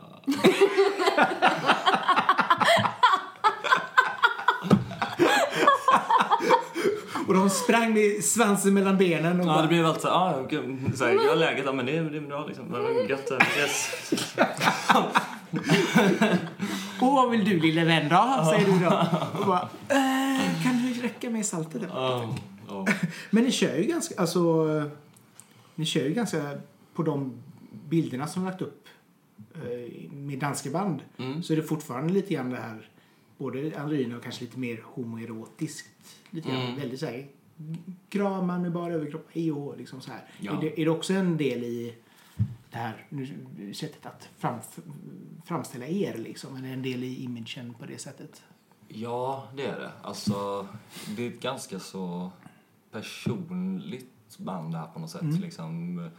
Och 7.27 7.33
de 7.33 7.49
sprang 7.49 7.93
med 7.93 8.23
svansen 8.23 8.73
mellan 8.73 8.97
benen 8.97 9.39
och 9.41 9.45
Ja, 9.47 9.51
det 9.51 9.57
bara, 9.57 9.67
blev 9.67 9.85
alltid 9.85 10.01
så 10.01 10.07
ah, 10.09 10.39
okej, 10.39 10.77
så 10.95 11.05
här, 11.05 11.11
jag 11.13 11.29
har 11.29 11.35
läget, 11.35 11.65
ja 11.65 11.71
men 11.73 11.85
det, 11.85 11.97
är- 11.97 12.03
det 12.03 12.17
är 12.17 12.21
bra 12.21 12.45
liksom. 12.45 12.65
Gött, 13.09 13.31
eh, 13.31 13.37
yes. 13.59 13.91
Åh 17.01 17.15
vad 17.15 17.31
vill 17.31 17.45
du 17.45 17.59
lille 17.59 17.85
vän 17.85 18.09
då? 18.09 18.45
Säger 18.51 18.65
du 18.65 18.85
då. 18.85 19.07
Och 19.39 19.47
bara, 19.47 19.69
äh, 19.89 20.63
kan 20.63 20.77
du 20.83 21.01
räcka 21.01 21.29
med 21.29 21.45
saltet 21.45 21.81
där? 21.81 21.87
Ja, 21.93 22.35
ja. 22.67 22.85
Men 23.29 23.43
ni 23.43 23.51
kör 23.51 23.77
ju 23.77 23.83
ganska, 23.83 24.15
alltså, 24.21 24.65
ni 25.75 25.85
kör 25.85 26.03
ju 26.05 26.13
ganska 26.13 26.57
på 26.93 27.03
de 27.03 27.33
bilderna 27.89 28.27
som 28.27 28.45
lagt 28.45 28.61
upp 28.61 28.87
eh, 29.55 30.11
med 30.11 30.39
danska 30.39 30.69
band 30.69 31.01
Mm. 31.17 31.43
så 31.43 31.53
är 31.53 31.57
det 31.57 31.63
fortfarande 31.63 32.13
lite 32.13 32.33
grann 32.33 32.49
det 32.49 32.57
här 32.57 32.89
både 33.37 33.79
androgyna 33.79 34.17
och 34.17 34.23
kanske 34.23 34.43
lite 34.45 34.59
mer 34.59 34.79
homoerotiskt. 34.83 35.87
Lite 36.29 36.49
grann 36.49 36.61
Mm. 36.61 36.75
väldigt 36.79 36.99
så 36.99 37.05
här 37.05 37.27
krama 38.09 38.59
med 38.59 38.71
bara 38.71 38.93
överkropp, 38.93 39.27
hej 39.33 39.51
och 39.51 39.77
liksom 39.77 40.01
så 40.01 40.11
här. 40.11 40.21
Ja. 40.39 40.57
Är, 40.57 40.61
det, 40.61 40.81
är 40.81 40.85
det 40.85 40.91
också 40.91 41.13
en 41.13 41.37
del 41.37 41.63
i 41.63 41.93
det 42.77 42.83
här 42.83 43.05
nu, 43.09 43.73
sättet 43.73 44.05
att 44.05 44.29
fram, 44.37 44.59
framställa 45.45 45.87
er 45.87 46.17
liksom? 46.17 46.55
Eller 46.55 46.67
en 46.73 46.81
del 46.81 47.03
i 47.03 47.23
imagen 47.23 47.73
på 47.79 47.85
det 47.85 47.97
sättet? 47.97 48.43
Ja, 48.87 49.47
det 49.55 49.65
är 49.65 49.79
det. 49.79 49.91
Alltså, 50.01 50.67
det 51.15 51.23
är 51.27 51.31
ett 51.31 51.41
ganska 51.41 51.79
så 51.79 52.31
personligt 52.91 54.37
band 54.37 54.71
det 54.73 54.77
här 54.77 54.87
på 54.87 54.99
något 54.99 55.09
sätt. 55.09 55.21
Mm. 55.21 55.41
Liksom, 55.41 56.09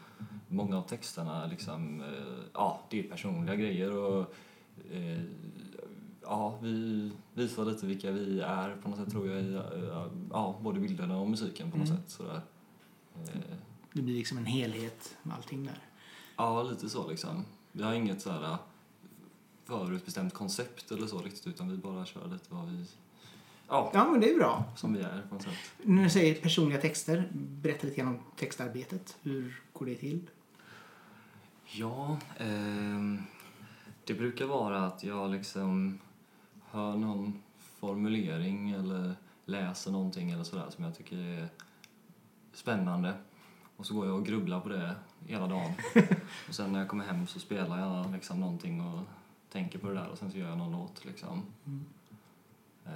många 0.49 0.79
av 0.79 0.83
texterna, 0.83 1.47
liksom, 1.47 2.01
eh, 2.01 2.45
ja, 2.55 2.81
det 2.91 2.99
är 2.99 3.03
personliga 3.11 3.55
grejer 3.57 3.93
och 3.97 4.35
eh, 4.93 5.21
ja, 6.23 6.59
vi 6.63 7.11
visar 7.35 7.65
lite 7.65 7.87
vilka 7.87 8.11
vi 8.11 8.41
är 8.41 8.77
på 8.77 8.89
något 8.89 8.99
sätt 8.99 9.11
tror 9.11 9.29
jag 9.31 9.43
i 9.45 9.55
eh, 9.55 10.07
ja, 10.31 10.59
både 10.63 10.81
bilderna 10.81 11.21
och 11.21 11.29
musiken 11.31 11.71
på 11.71 11.79
något 11.79 11.89
Mm. 11.89 12.01
sätt. 12.03 12.11
Sådär. 12.11 12.41
Eh, 13.15 13.41
Det 13.93 14.03
blir 14.03 14.15
liksom 14.15 14.39
en 14.39 14.47
helhet 14.47 15.17
med 15.23 15.37
allting 15.37 15.65
där. 15.65 15.79
Ja, 16.39 16.63
lite 16.63 16.89
så 16.89 17.09
liksom. 17.11 17.45
Vi 17.73 17.83
har 17.83 17.93
inget 17.93 18.23
så 18.23 18.31
här 18.31 18.57
förutbestämt 19.65 20.35
koncept 20.35 20.91
eller 20.91 21.07
så 21.07 21.19
riktigt 21.19 21.47
utan 21.47 21.71
vi 21.71 21.77
bara 21.77 22.07
kör 22.07 22.29
lite 22.29 22.55
vad 22.55 22.69
vi, 22.69 22.85
ja, 23.69 23.91
Ja, 23.95 24.11
men 24.11 24.21
det 24.21 24.31
är 24.31 24.39
bra. 24.39 24.65
som 24.77 24.93
vi 24.95 25.01
är 25.01 25.23
på 25.29 25.35
något 25.35 25.43
sätt. 25.43 25.53
När 25.83 26.03
du 26.05 26.11
säger 26.11 26.35
personliga 26.43 26.81
texter, 26.81 27.29
berätta 27.33 27.87
lite 27.87 27.97
grann 28.01 28.09
om 28.09 28.19
textarbetet. 28.37 29.17
Hur 29.23 29.63
går 29.73 29.87
det 29.87 29.95
till? 29.95 30.31
Ja, 31.65 32.19
ehm, 32.39 33.23
det 34.05 34.15
brukar 34.15 34.47
vara 34.47 34.87
att 34.87 35.05
jag 35.05 35.31
liksom 35.31 35.99
hör 36.71 36.97
någon 36.97 37.43
formulering 37.81 38.71
eller 38.71 39.15
läser 39.45 39.91
någonting 39.91 40.31
eller 40.31 40.45
sådär 40.45 40.67
som 40.71 40.85
jag 40.85 40.97
tycker 40.97 41.17
är 41.17 41.49
spännande. 42.53 43.15
Och 43.79 43.87
så 43.87 43.95
går 43.95 44.07
jag 44.07 44.15
och 44.15 44.27
grubblar 44.27 44.61
på 44.61 44.69
det 44.69 44.95
hela 45.27 45.47
dagen. 45.47 45.73
och 46.49 46.55
sen 46.55 46.73
när 46.73 46.79
jag 46.79 46.89
kommer 46.89 47.05
hem 47.05 47.27
så 47.27 47.41
spelar 47.41 47.79
jag 47.79 48.13
liksom 48.13 48.41
någonting 48.41 48.81
och 48.81 49.01
tänker 49.53 49.79
på 49.79 49.89
det 49.89 49.95
där 49.95 50.09
och 50.09 50.19
sen 50.19 50.31
så 50.31 50.39
gör 50.39 50.49
jag 50.49 50.59
någon 50.59 50.73
låt 50.73 51.05
liksom. 51.05 51.43
Mm. 51.67 51.85
Eh, 52.87 52.93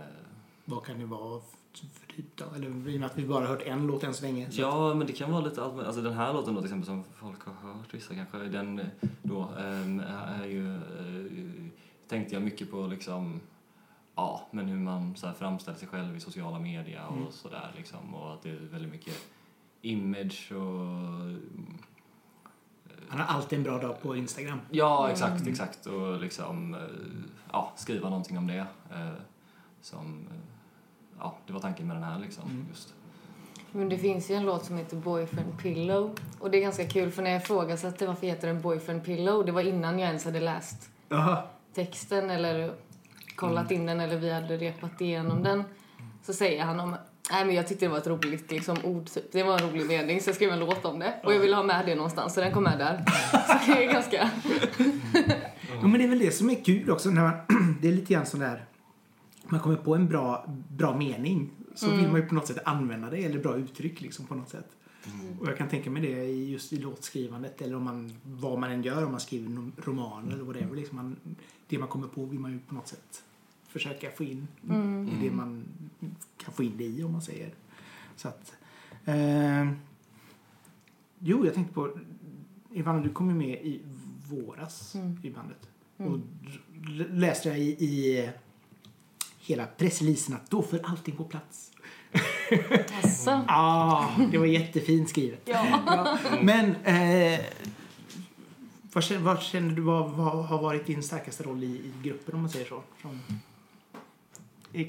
Vad 0.65 0.85
kan 0.85 0.99
det 0.99 1.07
vara 1.07 1.41
för 1.75 2.07
typ 2.17 2.37
då? 2.37 2.45
Eller 2.57 2.67
i 2.89 2.97
och 2.97 3.01
med 3.01 3.05
att 3.05 3.19
vi 3.19 3.27
bara 3.27 3.47
hört 3.47 3.63
en 3.63 3.87
låt 3.87 4.05
än 4.05 4.15
så 4.15 4.23
länge. 4.25 4.51
Så 4.51 4.61
Ja, 4.61 4.95
men 4.95 5.07
det 5.07 5.13
kan 5.13 5.31
vara 5.33 5.41
lite 5.45 5.63
allt. 5.65 5.81
Alltså 5.87 6.03
den 6.03 6.13
här 6.13 6.33
låten 6.33 6.55
då 6.55 6.61
till 6.61 6.67
exempel 6.69 6.87
som 6.87 7.05
folk 7.15 7.43
har 7.45 7.53
hört, 7.73 7.95
vissa 7.95 8.15
kanske, 8.15 8.39
den 8.39 8.81
då 9.23 9.49
ehm, 9.59 10.01
är 10.41 10.47
ju, 10.47 10.75
eh, 10.77 11.71
tänkte 12.09 12.35
jag 12.35 12.43
mycket 12.43 12.71
på 12.71 12.87
liksom, 12.87 13.41
ja, 14.15 14.49
men 14.51 14.67
hur 14.67 14.79
man 14.79 15.17
så 15.17 15.27
här 15.27 15.35
framställer 15.35 15.79
sig 15.79 15.89
själv 15.89 16.17
i 16.17 16.21
sociala 16.21 16.59
medier 16.59 17.07
och 17.07 17.17
Mm. 17.17 17.33
sådär 17.33 17.73
liksom 17.77 18.15
och 18.15 18.33
att 18.35 18.43
det 18.43 18.51
är 18.51 18.57
väldigt 18.57 18.93
mycket 18.93 19.17
image 19.83 20.53
och 20.53 20.87
Han 23.09 23.21
har 23.21 23.27
alltid 23.27 23.59
en 23.59 23.63
bra 23.63 23.79
dag 23.79 24.03
på 24.03 24.17
Instagram. 24.17 24.61
Ja, 24.71 25.11
exakt, 25.11 25.47
exakt. 25.47 25.87
Och 25.87 26.21
liksom, 26.21 26.75
eh, 26.75 26.81
ja, 27.53 27.73
skriva 27.77 28.09
någonting 28.09 28.39
om 28.39 28.47
det. 28.47 28.67
eh, 28.91 29.13
Som, 29.81 30.27
eh, 30.31 30.37
ja, 31.19 31.37
det 31.47 31.53
var 31.53 31.61
tanken 31.61 31.87
med 31.87 31.97
den 31.97 32.03
här 32.05 32.19
liksom. 32.19 32.45
Mm. 32.51 32.67
Just. 32.69 32.95
Men 33.73 33.89
det 33.89 33.99
finns 33.99 34.31
ju 34.31 34.35
en 34.35 34.45
låt 34.45 34.65
som 34.65 34.77
heter 34.77 34.97
Boyfriend 34.97 35.59
Pillow. 35.59 36.15
Och 36.41 36.51
det 36.51 36.59
är 36.59 36.63
ganska 36.63 36.87
kul 36.89 37.11
för 37.11 37.23
när 37.23 37.31
jag 37.31 37.43
ifrågasatte 37.43 38.07
varför 38.07 38.27
heter 38.27 38.49
den 38.49 38.61
Boyfriend 38.61 39.05
Pillow, 39.05 39.47
det 39.47 39.53
var 39.53 39.61
innan 39.63 39.99
jag 39.99 40.09
ens 40.09 40.25
hade 40.25 40.41
läst 40.41 40.91
Jaha. 41.09 41.43
texten 41.75 42.31
eller 42.31 42.75
kollat 43.37 43.71
in 43.71 43.87
den 43.87 44.01
eller 44.01 44.17
vi 44.17 44.33
hade 44.33 44.57
repat 44.57 45.01
igenom 45.01 45.43
den. 45.43 45.65
Så 46.23 46.33
säger 46.33 46.65
han 46.65 46.81
om 46.81 46.97
Nej 47.33 47.45
men 47.45 47.55
jag 47.55 47.69
tyckte 47.69 47.85
det 47.85 47.89
var 47.89 47.99
ett 47.99 48.07
roligt 48.07 48.51
liksom, 48.51 48.77
ord, 48.85 49.07
typ. 49.07 49.33
det 49.33 49.43
var 49.43 49.59
en 49.59 49.71
rolig 49.71 49.87
mening 49.87 50.21
så 50.21 50.29
jag 50.29 50.37
skrev 50.37 50.51
en 50.51 50.61
låt 50.61 50.85
om 50.85 50.99
det. 50.99 51.15
Och 51.25 51.35
jag 51.35 51.41
ville 51.41 51.57
ha 51.57 51.63
med 51.63 51.87
det 51.87 51.95
någonstans 51.95 52.35
så 52.35 52.41
den 52.41 52.53
kom 52.53 52.63
med 52.63 52.79
där. 52.79 53.05
Så 53.65 53.73
det 53.73 53.85
är 53.85 53.93
ganska... 53.93 54.31
Ja, 55.83 55.89
men 55.89 55.99
det 55.99 56.05
är 56.05 56.09
väl 56.09 56.19
det 56.19 56.31
som 56.31 56.51
är 56.51 56.65
kul 56.65 56.91
också. 56.91 57.11
När 57.11 57.23
man, 57.23 57.33
det 57.81 57.89
är 57.89 57.93
lite 57.93 58.13
grann 58.13 58.27
sån 58.27 58.41
där... 58.41 58.65
Man 59.45 59.61
kommer 59.61 59.77
på 59.77 59.95
en 59.95 60.09
bra, 60.09 60.45
bra 60.69 60.97
mening 60.97 61.51
så 61.75 61.91
vill 61.91 62.09
man 62.09 62.21
ju 62.21 62.27
på 62.27 62.35
något 62.35 62.47
sätt 62.47 62.59
använda 62.65 63.11
det. 63.11 63.25
Eller 63.25 63.39
bra 63.39 63.57
uttryck 63.57 64.01
liksom 64.01 64.27
på 64.27 64.35
något 64.35 64.49
sätt. 64.49 64.67
Och 65.41 65.49
jag 65.49 65.59
kan 65.59 65.69
tänka 65.69 65.91
mig 65.91 66.03
det 66.03 66.25
i 66.25 66.51
just 66.51 66.73
i 66.73 66.77
låtskrivandet 66.77 67.63
eller 67.63 67.77
om 67.77 67.85
man, 67.85 68.13
vad 68.25 68.59
man 68.59 68.71
än 68.71 68.83
gör, 68.83 69.05
om 69.05 69.11
man 69.11 69.21
skriver 69.21 69.47
en 69.47 69.73
roman 69.85 70.33
eller 70.33 70.45
whatever. 70.45 70.77
Liksom 70.77 70.97
man, 70.97 71.17
det 71.67 71.79
man 71.79 71.89
kommer 71.89 72.09
på 72.09 72.25
vill 72.25 72.41
man 72.41 72.53
ju 72.53 72.59
på 72.59 72.75
något 72.75 72.89
sätt 72.89 73.23
försöka 73.73 74.11
få 74.11 74.25
in 74.25 74.49
i 75.13 75.25
det 75.25 75.31
man 75.31 75.65
kan 76.45 76.55
få 76.55 76.63
in 76.63 76.73
det 76.77 76.85
i 76.85 77.03
om 77.05 77.13
man 77.13 77.23
säger. 77.23 77.51
Så 78.17 78.29
att... 78.29 78.53
Eh, 79.05 79.69
jo, 81.19 81.45
jag 81.47 81.55
tänkte 81.55 81.75
på... 81.75 81.91
Ivana, 82.73 83.01
du 83.01 83.11
kom 83.11 83.29
ju 83.29 83.35
med 83.35 83.65
i 83.67 83.81
våras 84.31 84.95
Mm. 84.95 85.19
i 85.23 85.31
bandet. 85.31 85.69
Och 85.97 86.19
l- 86.87 87.07
läste 87.11 87.49
jag 87.49 87.59
i, 87.59 87.63
i 87.85 88.31
hela 89.39 89.67
pressreleasen 89.67 90.35
att 90.35 90.51
då 90.51 90.63
får 90.63 90.81
allting 90.85 91.17
på 91.17 91.25
plats. 91.25 91.73
Alltså. 93.03 93.31
Ja, 93.31 93.45
ah, 93.49 94.11
det 94.31 94.39
var 94.39 94.47
jättefint 94.47 95.09
skrivet. 95.09 95.43
Ja. 95.45 95.67
Ja, 95.87 96.19
men 96.43 96.77
eh, 96.77 97.41
vad, 98.93 99.05
känner, 99.05 99.21
vad 99.23 99.43
känner 99.43 99.75
du 99.75 99.83
vad, 99.83 100.11
vad 100.11 100.45
har 100.45 100.63
varit 100.63 100.87
din 100.87 101.03
starkaste 101.03 101.43
roll 101.43 101.65
i, 101.65 101.67
i 101.67 101.93
gruppen 102.03 102.35
om 102.35 102.41
man 102.41 102.51
säger 102.51 102.67
så? 102.67 102.83
Som, 103.03 103.21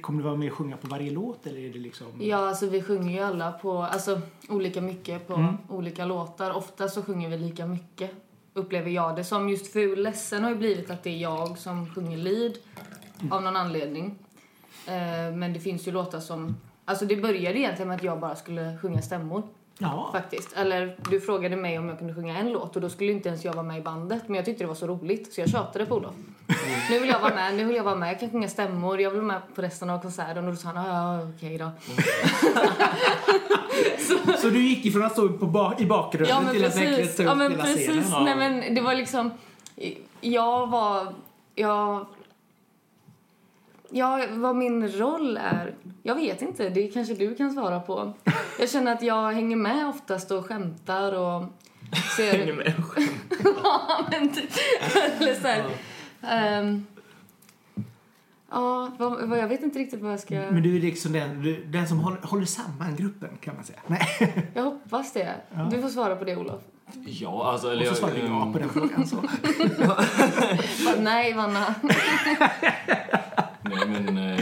kommer 0.02 0.20
du 0.20 0.24
vara 0.24 0.36
med 0.36 0.52
och 0.52 0.58
sjunga 0.58 0.78
på 0.78 0.88
varje 0.88 1.12
låt 1.12 1.48
eller 1.48 1.60
är 1.60 1.70
det 1.74 1.80
liksom? 1.80 2.08
Ja, 2.20 2.38
alltså 2.50 2.70
vi 2.70 2.84
sjunger 2.84 3.14
ju 3.14 3.20
alla 3.20 3.52
på, 3.52 3.78
alltså 3.84 4.22
olika 4.50 4.82
mycket 4.82 5.28
på 5.28 5.34
Mm. 5.34 5.58
olika 5.70 6.06
låtar. 6.06 6.52
Ofta 6.58 6.88
så 6.88 7.04
sjunger 7.04 7.30
vi 7.30 7.38
lika 7.38 7.66
mycket, 7.66 8.12
upplever 8.54 8.90
jag 8.92 9.16
det 9.16 9.24
som. 9.24 9.50
Just 9.50 9.74
Ful 9.74 10.04
ledsen 10.04 10.44
har 10.44 10.50
ju 10.52 10.58
blivit 10.58 10.90
att 10.90 11.04
det 11.04 11.10
är 11.10 11.18
jag 11.18 11.58
som 11.58 11.90
sjunger 11.96 12.18
lead 12.18 12.54
av 13.32 13.42
någon 13.44 13.56
anledning. 13.56 14.16
Eh, 14.88 15.36
men 15.36 15.54
det 15.54 15.60
finns 15.60 15.88
ju 15.88 15.92
låtar 15.92 16.20
som, 16.20 16.56
alltså 16.86 17.06
det 17.06 17.16
började 17.16 17.60
egentligen 17.60 17.88
med 17.88 17.96
att 17.98 18.04
jag 18.04 18.20
bara 18.20 18.36
skulle 18.36 18.78
sjunga 18.82 19.02
stämmor. 19.02 19.44
Ja. 19.84 20.10
Faktiskt. 20.12 20.54
Eller 20.54 20.96
du 21.10 21.22
frågade 21.22 21.56
mig 21.56 21.80
om 21.80 21.90
jag 21.90 21.98
kunde 21.98 22.14
sjunga 22.14 22.38
en 22.38 22.52
låt 22.52 22.76
och 22.76 22.82
då 22.82 22.90
skulle 22.90 23.12
inte 23.12 23.30
ens 23.30 23.46
jag 23.46 23.54
vara 23.54 23.64
med 23.64 23.78
i 23.78 23.82
bandet. 23.82 24.24
Men 24.28 24.36
jag 24.36 24.46
tyckte 24.46 24.64
det 24.64 24.68
var 24.68 24.76
så 24.76 24.88
roligt 24.88 25.34
så 25.34 25.42
jag 25.42 25.50
tjatade 25.50 25.86
på 25.86 25.96
Olof. 25.96 26.14
Nu 26.90 27.00
vill 27.00 27.10
jag 27.10 27.20
vara 27.20 27.36
med, 27.36 27.56
nu 27.56 27.64
vill 27.64 27.76
jag 27.76 27.84
vara 27.84 27.96
med. 27.96 28.10
Jag 28.10 28.20
kan 28.20 28.32
sjunga 28.32 28.48
stämmor, 28.48 29.02
jag 29.02 29.12
vill 29.12 29.22
vara 29.22 29.34
med 29.34 29.42
på 29.56 29.62
resten 29.62 29.90
av 29.90 30.02
konserten. 30.02 30.46
Och 30.46 30.52
då 30.52 30.58
sa 30.58 30.70
han, 30.70 30.86
ja, 30.86 31.18
ja 31.18 31.30
okej 31.36 31.58
då. 31.58 31.72
Så 34.38 34.50
du 34.50 34.64
gick 34.64 34.86
ifrån 34.86 35.04
att 35.04 35.12
stå 35.12 35.30
på 35.30 35.46
ba 35.46 35.74
i 35.78 35.86
bakgrunden 35.86 36.46
Ja 36.46 36.52
till 36.52 36.66
att 36.66 36.76
verkligen 36.76 37.08
ta 37.08 37.24
upp 37.24 37.28
Ja 37.28 37.36
men 37.36 37.52
hela 37.52 37.64
precis. 37.64 37.86
scenen? 37.86 38.04
Ja. 38.12 38.24
Nej 38.24 38.36
men 38.36 38.76
det 38.76 38.82
var 38.82 38.96
liksom, 38.96 39.32
jag 40.22 40.68
var, 40.68 41.14
jag, 41.56 42.06
ja 43.90 44.26
vad 44.32 44.56
min 44.56 44.92
roll 44.92 45.38
är, 45.38 45.74
jag 46.04 46.16
vet 46.16 46.42
inte, 46.42 46.70
det 46.70 46.88
kanske 46.88 47.14
du 47.14 47.36
kan 47.36 47.52
svara 47.54 47.80
på. 47.80 48.14
Jag 48.60 48.70
känner 48.70 48.94
att 48.94 49.02
jag 49.02 49.32
hänger 49.32 49.56
med 49.56 49.88
oftast 49.90 50.32
och 50.32 50.46
skämtar 50.46 51.14
och 51.14 51.44
ser... 52.18 52.32
Hänger 52.38 52.54
med 52.54 52.74
och 52.78 53.02
ja 53.64 54.06
men 54.12 54.30
typ, 54.34 54.50
eller 55.20 55.34
så 55.36 55.48
här, 55.48 55.64
ehm, 56.22 56.86
Ja, 58.56 58.92
vad, 58.98 59.30
vad, 59.30 59.40
jag 59.40 59.48
vet 59.48 59.64
inte 59.64 59.80
riktigt 59.80 60.02
vad 60.02 60.12
jag 60.12 60.20
ska... 60.20 60.36
Men 60.36 60.64
du 60.64 60.76
är 60.76 60.82
liksom 60.82 61.12
den, 61.14 61.42
du, 61.42 61.64
den 61.66 61.88
som 61.88 62.00
håller, 62.00 62.22
håller 62.22 62.46
samman 62.46 62.96
gruppen 62.96 63.30
kan 63.42 63.56
man 63.56 63.64
säga. 63.64 63.80
Nej. 63.88 64.08
Jag 64.54 64.64
hoppas 64.64 65.14
det. 65.14 65.34
Du 65.72 65.82
får 65.82 65.90
svara 65.90 66.16
på 66.16 66.24
det, 66.24 66.36
Olof. 66.36 66.62
Ja, 67.06 67.52
alltså... 67.52 67.72
Eller 67.72 67.82
Och 67.82 67.88
så 67.88 67.96
svarar 67.96 68.16
jag- 68.16 68.24
jag 68.24 68.32
ja 68.32 68.52
på 68.54 68.60
den 68.60 68.70
frågan. 68.70 69.08
Så. 69.08 69.24
Nej, 71.00 71.34
Vanna. 71.34 71.76
Nej, 73.62 73.88
men... 73.88 74.18
Eh, 74.18 74.40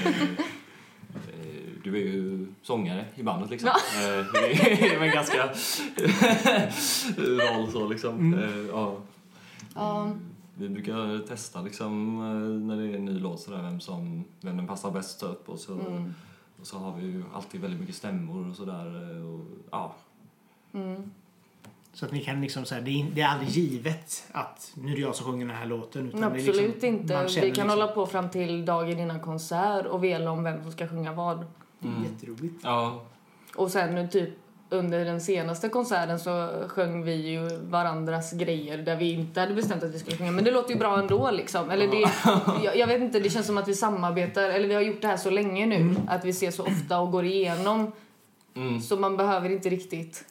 du 1.91 1.97
är 1.97 2.12
ju 2.13 2.47
sångare 2.62 3.06
i 3.15 3.23
bandet, 3.23 3.49
liksom. 3.49 3.69
Eh, 3.69 4.25
det 4.34 4.51
är 4.93 4.99
väl 4.99 5.10
en 5.10 5.13
ganska 5.15 5.45
roll 7.17 7.71
så, 7.71 7.88
liksom. 7.88 8.34
Eh, 8.34 8.65
ja. 8.71 8.97
Ja, 9.75 10.12
Vi 10.56 10.69
brukar 10.69 11.27
testa, 11.27 11.62
liksom, 11.62 12.17
eh, 12.19 12.65
när 12.67 12.75
det 12.84 12.91
är 12.91 12.95
en 12.95 13.06
ny 13.06 13.19
låt, 13.19 13.39
sådär, 13.39 13.62
vem, 13.62 13.80
som, 13.80 14.23
vem 14.41 14.58
den 14.58 14.67
passar 14.67 14.91
bäst 14.91 15.23
upp. 15.23 15.49
Och 15.49 15.60
så, 15.60 15.73
mm, 15.73 16.13
och 16.62 16.67
så 16.67 16.77
har 16.77 16.95
vi 16.97 17.06
ju 17.06 17.23
alltid 17.34 17.62
väldigt 17.62 17.80
mycket 17.80 17.95
stämmor 17.95 18.49
och 18.49 18.56
sådär. 18.56 19.15
eh, 19.17 19.25
Och, 19.34 19.45
ja. 19.71 19.95
mm. 20.73 21.12
så 21.93 22.06
att 22.06 22.12
ni 22.12 22.23
kan 22.23 22.41
liksom 22.41 22.65
säga, 22.65 22.82
det, 22.82 23.01
är, 23.01 23.06
det 23.13 23.21
är 23.21 23.27
aldrig 23.27 23.49
givet 23.49 24.27
att 24.32 24.71
nu 24.75 24.91
är 24.91 24.95
det 24.95 25.01
jag 25.01 25.15
som 25.15 25.25
sjunger 25.25 25.45
den 25.47 25.56
här 25.56 25.65
låten. 25.65 26.08
Utan 26.08 26.21
det 26.21 26.27
är 26.27 26.30
Absolut 26.30 26.56
liksom, 26.73 26.89
inte. 26.89 27.25
Vi 27.27 27.36
kan 27.36 27.43
liksom, 27.45 27.69
hålla 27.69 27.88
på 27.88 28.06
fram 28.06 28.30
till 28.30 28.65
dagen 28.65 28.99
innan 28.99 29.19
konsert 29.19 29.86
och 29.86 30.04
vela 30.04 30.32
om 30.32 30.43
vem 30.43 30.63
som 30.63 30.71
ska 30.71 30.88
sjunga 30.88 31.13
vad. 31.13 31.45
Det 31.82 31.88
är 31.88 32.12
jätteroligt. 32.12 32.56
ja. 32.63 33.04
Och 33.56 33.72
sen 33.72 34.10
typ 34.10 34.30
under 34.70 35.06
den 35.06 35.22
senaste 35.22 35.70
konserten 35.70 36.20
så 36.20 36.50
sjöng 36.67 37.04
vi 37.04 37.13
ju 37.13 37.58
varandras 37.58 38.32
grejer 38.34 38.78
där 38.78 38.96
vi 38.96 39.12
inte 39.13 39.39
hade 39.39 39.54
bestämt 39.54 39.84
att 39.84 39.94
vi 39.94 40.00
skulle 40.00 40.17
sjunga. 40.17 40.32
Men 40.32 40.44
det 40.44 40.52
låter 40.52 40.74
ju 40.74 40.80
bra 40.80 41.00
ändå 41.00 41.32
liksom. 41.32 41.70
Eller 41.70 41.88
det, 41.88 42.12
jag, 42.63 42.78
jag 42.78 42.88
vet 42.88 43.02
inte, 43.02 43.20
det 43.20 43.30
känns 43.30 43.48
som 43.48 43.58
att 43.58 43.67
vi 43.67 43.76
samarbetar, 43.76 44.50
eller 44.50 44.67
vi 44.67 44.74
har 44.74 44.82
gjort 44.82 45.02
det 45.02 45.08
här 45.08 45.17
så 45.17 45.30
länge 45.30 45.65
nu. 45.65 45.96
Att 46.08 46.26
vi 46.26 46.30
ses 46.30 46.56
så 46.56 46.63
ofta 46.63 47.00
och 47.00 47.12
går 47.12 47.26
igenom. 47.26 47.91
Mm. 48.56 48.82
Så 48.82 48.96
man 48.96 49.17
behöver 49.17 49.50
inte 49.50 49.70
riktigt. 49.70 50.26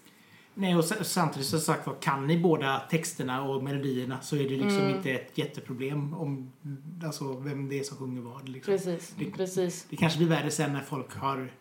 Nej, 0.60 0.76
och 0.76 0.84
samtidigt 0.84 1.48
så 1.48 1.58
sagt 1.60 1.86
var, 1.86 1.94
kan 2.00 2.26
ni 2.26 2.38
båda 2.40 2.78
texterna 2.90 3.42
och 3.42 3.62
melodierna 3.64 4.20
så 4.20 4.36
är 4.36 4.42
det 4.42 4.56
liksom 4.56 4.78
Mm. 4.82 4.96
inte 4.96 5.10
ett 5.10 5.38
jätteproblem 5.38 6.14
om 6.14 6.52
alltså, 7.04 7.32
vem 7.38 7.68
det 7.68 7.78
är 7.78 7.84
som 7.84 7.96
sjunger 7.96 8.20
vad. 8.22 8.48
Liksom. 8.48 8.72
Precis, 8.72 9.14
Det- 9.18 9.30
precis. 9.30 9.86
Det 9.90 9.96
kanske 9.96 10.18
blir 10.18 10.28
värre 10.28 10.50
sen 10.50 10.72
när 10.72 10.80
folk 10.80 11.14
har 11.16 11.52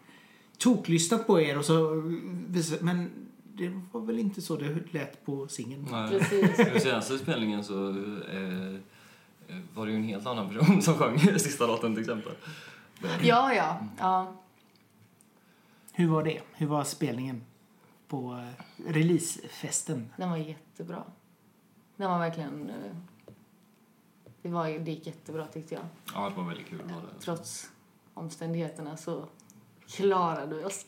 toklyssnat 0.58 1.28
på 1.28 1.42
er 1.42 1.58
och 1.58 1.66
så 1.66 2.02
visar 2.48 2.78
men 2.82 3.10
det 3.54 3.82
var 3.92 4.02
väl 4.02 4.20
inte 4.20 4.42
så 4.42 4.56
det 4.58 4.94
lät 4.94 5.26
på 5.26 5.48
singeln. 5.48 5.86
Precis. 6.10 6.60
I 6.60 6.80
senaste 6.80 7.18
spelningen 7.18 7.64
så 7.64 7.90
eh, 7.90 8.76
eh, 9.50 9.58
var 9.74 9.86
det 9.86 9.92
ju 9.92 9.98
en 9.98 10.04
helt 10.04 10.26
annan 10.28 10.50
person 10.50 10.82
som 10.82 10.94
sjöng 10.94 11.20
sista 11.20 11.68
låten 11.68 11.94
till 11.94 12.02
exempel. 12.02 12.34
Ja, 13.24 13.54
ja. 13.54 13.80
ja. 14.00 14.34
Hur 15.94 16.08
var 16.08 16.24
det? 16.24 16.42
Hur 16.54 16.68
var 16.68 16.84
spelningen 16.84 17.42
på 18.10 18.34
eh, 18.34 18.92
releasefesten? 18.94 20.10
Den 20.18 20.30
var 20.30 20.38
jättebra. 20.38 21.04
Den 21.96 22.10
var 22.10 22.20
verkligen... 22.20 22.70
eh, 22.70 22.76
Det, 24.42 24.50
var, 24.50 24.66
det 24.80 24.92
gick 24.92 25.08
jättebra 25.08 25.48
tyckte 25.48 25.74
jag. 25.76 25.84
Ja, 26.14 26.30
det 26.30 26.36
var 26.36 26.44
väldigt 26.48 26.68
kul. 26.68 26.78
Var 26.84 27.02
det. 27.02 27.22
Trots 27.22 27.72
omständigheterna 28.14 28.98
så 28.98 29.26
klarade 29.88 30.56
vi 30.56 30.64
oss. 30.64 30.86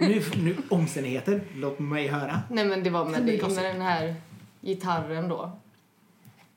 Nu, 0.00 0.22
nu 0.36 0.56
omständigheter, 0.70 1.44
låt 1.54 1.78
mig 1.78 2.08
höra. 2.08 2.42
Nej 2.50 2.64
men 2.68 2.82
det 2.82 2.90
var 2.90 3.04
med, 3.04 3.22
det 3.26 3.42
med 3.54 3.64
den 3.64 3.80
här 3.80 4.14
gitarren 4.60 5.28
då. 5.28 5.50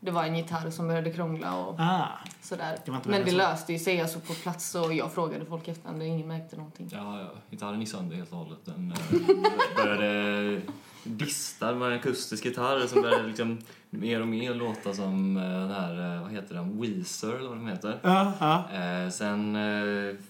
Det 0.05 0.11
var 0.11 0.23
en 0.23 0.35
gitarr 0.35 0.69
som 0.69 0.87
började 0.87 1.11
krångla 1.11 1.55
och 1.57 1.79
Ah, 1.79 2.07
sådär. 2.41 2.77
Det 2.85 2.91
Men 3.05 3.25
det 3.25 3.31
så. 3.31 3.37
löste 3.37 3.73
ju 3.73 3.79
sig 3.79 4.01
alltså 4.01 4.19
på 4.19 4.33
plats 4.33 4.75
och 4.75 4.93
jag 4.93 5.11
frågade 5.13 5.45
folk 5.45 5.67
efter 5.67 5.95
och 5.95 6.03
ingen 6.05 6.27
märkte 6.27 6.55
någonting. 6.55 6.89
Ja, 6.93 7.19
ja. 7.19 7.29
Gitarren 7.51 7.79
gick 7.79 7.89
sönder 7.89 8.15
helt 8.15 8.31
och 8.31 8.37
hållet. 8.37 8.59
Den 8.65 8.91
eh, 8.91 9.35
började 9.85 10.61
dista 11.03 11.75
med 11.75 11.87
en 11.91 11.99
akustisk 11.99 12.45
gitarr 12.45 12.87
som 12.87 13.01
började 13.01 13.27
liksom 13.27 13.57
mer 13.89 14.21
och 14.21 14.27
mer 14.27 14.53
låta 14.53 14.93
som 14.93 15.37
eh, 15.37 15.43
den 15.43 15.71
här, 15.71 16.15
eh, 16.15 16.21
vad 16.21 16.31
heter 16.31 16.55
den, 16.55 16.81
Weezer 16.81 17.33
eller 17.35 17.49
vad 17.49 17.57
den 17.57 17.67
heter. 17.67 17.99
ja, 18.03 18.33
ja. 18.39 19.11
Sen 19.11 19.57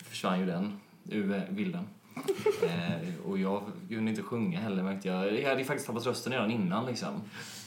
försvann 0.03 0.39
ju 0.39 0.45
den 0.45 0.79
ur 1.09 1.47
bilden. 1.49 1.87
Och 3.25 3.37
jag 3.37 3.61
kunde 3.89 4.09
inte 4.11 4.23
sjunga 4.23 4.59
heller 4.59 4.83
märkte 4.83 5.07
jag. 5.07 5.41
Jag 5.41 5.49
hade 5.49 5.63
faktiskt 5.63 5.87
tappat 5.87 6.05
rösten 6.05 6.33
redan 6.33 6.51
innan 6.51 6.85
liksom. 6.85 7.21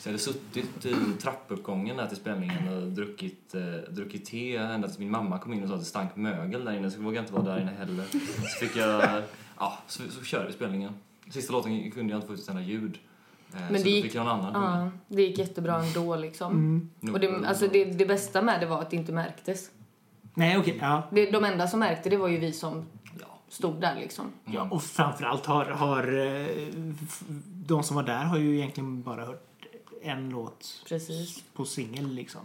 Jag 0.08 0.12
hade 0.12 0.18
suttit 0.22 0.86
i 0.86 0.94
trappuppgången 1.22 1.96
där 1.96 2.06
till 2.06 2.16
spelningen 2.16 2.68
och 2.76 2.82
druckit, 2.88 3.54
eh, 3.54 3.92
druckit 3.94 4.24
te 4.24 4.56
ända 4.56 4.88
tills 4.88 4.98
min 4.98 5.10
mamma 5.10 5.38
kom 5.38 5.52
in 5.52 5.62
och 5.62 5.68
sa 5.68 5.74
att 5.74 5.80
det 5.80 5.86
stank 5.86 6.16
mögel 6.16 6.64
där 6.64 6.72
inne 6.72 6.90
så 6.90 6.98
jag 6.98 7.04
vågade 7.04 7.20
inte 7.20 7.32
vara 7.32 7.44
där 7.44 7.60
inne 7.60 7.70
heller. 7.78 8.04
Så 8.42 8.66
fick 8.66 8.76
jag, 8.76 9.22
ja, 9.58 9.78
så, 9.86 10.02
så 10.10 10.24
körde 10.24 10.46
vi 10.46 10.52
spelningen. 10.52 10.92
Sista 11.30 11.52
låten 11.52 11.90
kunde 11.90 12.12
jag 12.12 12.18
inte 12.18 12.26
få 12.26 12.34
ut 12.34 12.40
ett 12.40 12.48
enda 12.48 12.62
ljud. 12.62 12.98
Eh, 13.54 13.60
Men 13.70 13.78
så 13.78 13.84
det 13.84 13.90
gick- 13.90 14.04
fick 14.04 14.14
jag 14.14 14.26
någon 14.26 14.40
annan. 14.46 14.80
Ja, 14.84 14.90
det 15.16 15.22
gick 15.22 15.38
jättebra 15.38 15.84
ändå 15.84 16.16
liksom. 16.16 16.52
Mm. 16.52 17.14
Och 17.14 17.20
det, 17.20 17.46
alltså 17.48 17.68
det, 17.68 17.84
det 17.84 18.06
bästa 18.06 18.42
med 18.42 18.60
det 18.60 18.66
var 18.66 18.80
att 18.80 18.90
det 18.90 18.96
inte 18.96 19.12
märktes. 19.12 19.70
Nej, 20.34 20.58
okej. 20.58 20.78
ja. 20.80 21.02
Det, 21.10 21.30
de 21.30 21.44
enda 21.44 21.66
som 21.68 21.80
märkte 21.80 22.10
det 22.10 22.16
var 22.16 22.28
ju 22.28 22.38
vi 22.38 22.52
som 22.52 22.84
Ja. 23.20 23.38
stod 23.48 23.80
där 23.80 23.94
liksom. 24.00 24.24
ja. 24.44 24.68
Och 24.70 24.82
framförallt 24.82 25.46
har, 25.46 25.64
har 25.64 26.18
eh, 26.26 26.46
de 27.66 27.82
som 27.82 27.96
var 27.96 28.02
där 28.02 28.24
har 28.24 28.38
ju 28.38 28.56
egentligen 28.56 29.02
bara 29.02 29.24
hört 29.24 29.44
en 30.02 30.30
låt 30.30 30.84
Precis. 30.88 31.44
på 31.54 31.64
singel 31.64 32.08
liksom. 32.14 32.40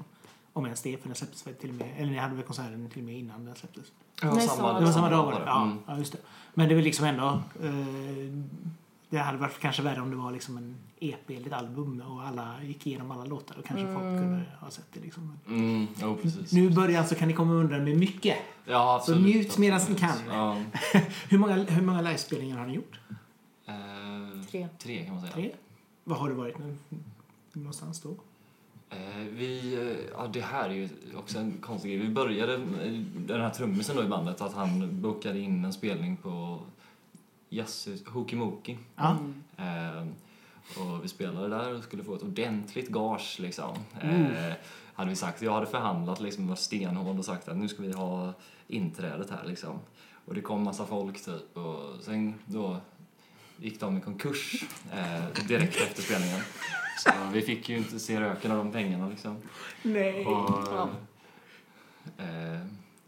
Om 0.54 0.66
ens 0.66 0.82
det, 0.82 0.98
för 0.98 1.08
den 1.08 1.16
släpptes 1.16 1.48
väl 1.48 1.54
till 1.56 1.70
och 1.70 1.76
med, 1.76 1.90
eller 1.98 2.12
ni 2.12 2.18
hade 2.18 2.36
väl 2.36 2.44
konserten 2.44 2.90
till 2.90 3.00
och 3.02 3.06
med 3.06 3.20
innan 3.20 3.46
den 3.46 3.56
släpptes. 3.56 3.86
Ja, 4.22 4.34
Nej, 4.34 4.48
samma, 4.48 4.80
Det 4.80 4.86
var 4.86 4.92
samma 4.92 5.10
dag 5.10 5.26
var 5.26 5.32
det? 5.32 5.40
det. 5.40 5.46
Ja, 5.46 5.64
Mm. 5.64 5.78
ja, 5.88 5.98
just 5.98 6.12
det. 6.14 6.20
Men 6.54 6.70
det 6.70 6.76
var 6.76 6.82
liksom 6.82 7.06
ändå, 7.06 7.26
eh, 7.64 7.74
det 9.10 9.18
hade 9.18 9.38
varit 9.38 9.60
kanske 9.60 9.82
värre 9.82 10.02
om 10.02 10.10
det 10.10 10.16
var 10.16 10.32
liksom 10.32 10.58
en 10.58 10.76
EP 11.00 11.30
eller 11.36 11.48
ett 11.48 11.54
album 11.54 12.02
och 12.02 12.24
alla 12.24 12.64
gick 12.64 12.88
igenom 12.88 13.12
alla 13.12 13.26
låtar. 13.26 13.56
Då 13.56 13.62
kanske 13.62 13.86
folk 13.86 14.00
kunde 14.22 14.42
ha 14.60 14.70
sett 14.72 14.86
det 14.94 15.00
liksom. 15.00 15.38
Mm, 15.48 15.88
precis. 16.22 16.52
Nu 16.52 16.64
i 16.66 16.70
början 16.70 17.08
så 17.08 17.16
kan 17.16 17.28
ni 17.28 17.34
komma 17.34 17.54
undan 17.54 17.84
med 17.84 17.98
mycket. 17.98 18.38
Ja, 18.66 19.02
Så 19.06 19.12
absolut. 19.12 19.36
njut 19.36 19.58
medan 19.58 19.82
ni 19.90 19.96
kan. 19.96 20.18
Ja. 20.30 20.58
Hur 21.30 21.38
många, 21.38 21.54
hur 21.56 21.82
många 21.82 22.02
livespelningar 22.02 22.58
har 22.58 22.66
ni 22.68 22.74
gjort? 22.74 23.00
Eh, 23.66 23.74
Tre. 24.52 24.68
Tre 24.80 25.06
kan 25.06 25.14
man 25.14 25.22
säga. 25.24 25.34
Tre? 25.34 25.52
Vad 26.04 26.18
har 26.20 26.30
det 26.30 26.36
varit 26.36 26.58
nu? 26.60 26.78
Någonstans 27.54 28.02
då? 28.02 28.16
Eh, 28.90 29.24
vi, 29.32 29.74
eh, 29.74 30.14
ja, 30.18 30.28
det 30.28 30.42
här 30.42 30.70
är 30.70 30.74
ju 30.74 30.90
också 31.16 31.40
en 31.40 31.58
konstig 31.62 31.92
grej. 31.92 32.08
Vi 32.08 32.14
började, 32.14 32.58
den 33.16 33.42
här 33.42 33.50
trummisen 33.50 33.96
då 33.96 34.04
i 34.04 34.08
bandet, 34.08 34.42
att 34.42 34.54
han 34.54 35.02
bokade 35.02 35.40
in 35.40 35.66
en 35.66 35.74
spelning 35.74 36.18
på 36.18 36.60
jazzhus, 37.50 38.08
Hokimoki. 38.08 38.78
Ja. 38.96 39.18
Eh, 39.58 40.08
och 40.78 41.04
vi 41.04 41.08
spelade 41.08 41.48
där 41.48 41.76
och 41.76 41.84
skulle 41.84 42.04
få 42.04 42.16
ett 42.16 42.24
ordentligt 42.24 42.90
gage 42.90 43.40
liksom. 43.40 43.78
Eh, 44.02 44.54
hade 44.94 45.10
vi 45.10 45.16
sagt. 45.16 45.42
Jag 45.42 45.54
hade 45.54 45.66
förhandlat 45.66 46.22
liksom, 46.22 46.48
var 46.48 46.56
stenhård 46.56 47.20
och 47.20 47.26
sagt 47.26 47.50
att 47.50 47.58
nu 47.58 47.68
ska 47.68 47.82
vi 47.82 47.92
ha 47.92 48.34
inträdet 48.68 49.30
här 49.30 49.44
liksom. 49.46 49.80
Och 50.26 50.34
det 50.34 50.42
kom 50.42 50.64
massa 50.64 50.86
folk 50.86 51.26
typ 51.26 51.58
och 51.58 52.04
sen 52.04 52.34
då 52.46 52.78
gick 53.58 53.80
de 53.80 53.98
i 53.98 54.02
konkurs 54.02 54.66
eh, 54.92 55.46
direkt 55.48 55.76
efter 55.76 56.02
spelningen. 56.02 56.40
Så 57.00 57.10
vi 57.34 57.42
fick 57.42 57.70
ju 57.70 57.78
inte 57.78 58.00
se 58.00 58.20
röken 58.22 58.52
av 58.52 58.58
de 58.58 58.72
pengarna 58.72 59.10
liksom. 59.10 59.38
Nej. 59.82 60.26
Och, 60.26 60.68
Ja. 60.72 60.90
eh, 62.18 62.60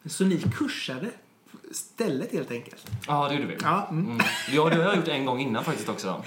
Så 0.05 0.25
ni 0.25 0.41
kursade 0.41 1.09
stället 1.71 2.31
helt 2.33 2.51
enkelt? 2.51 2.87
ja, 3.07 3.27
det 3.27 3.33
gjorde 3.35 3.47
vi. 3.47 3.57
Ja. 3.63 3.87
Mm. 3.91 4.05
Mm. 4.05 4.17
Ja, 4.51 4.69
det 4.69 4.75
har 4.75 4.83
jag 4.83 4.95
gjort 4.95 5.07
en 5.07 5.25
gång 5.25 5.39
innan 5.39 5.63
faktiskt 5.63 5.89
också. 5.89 6.23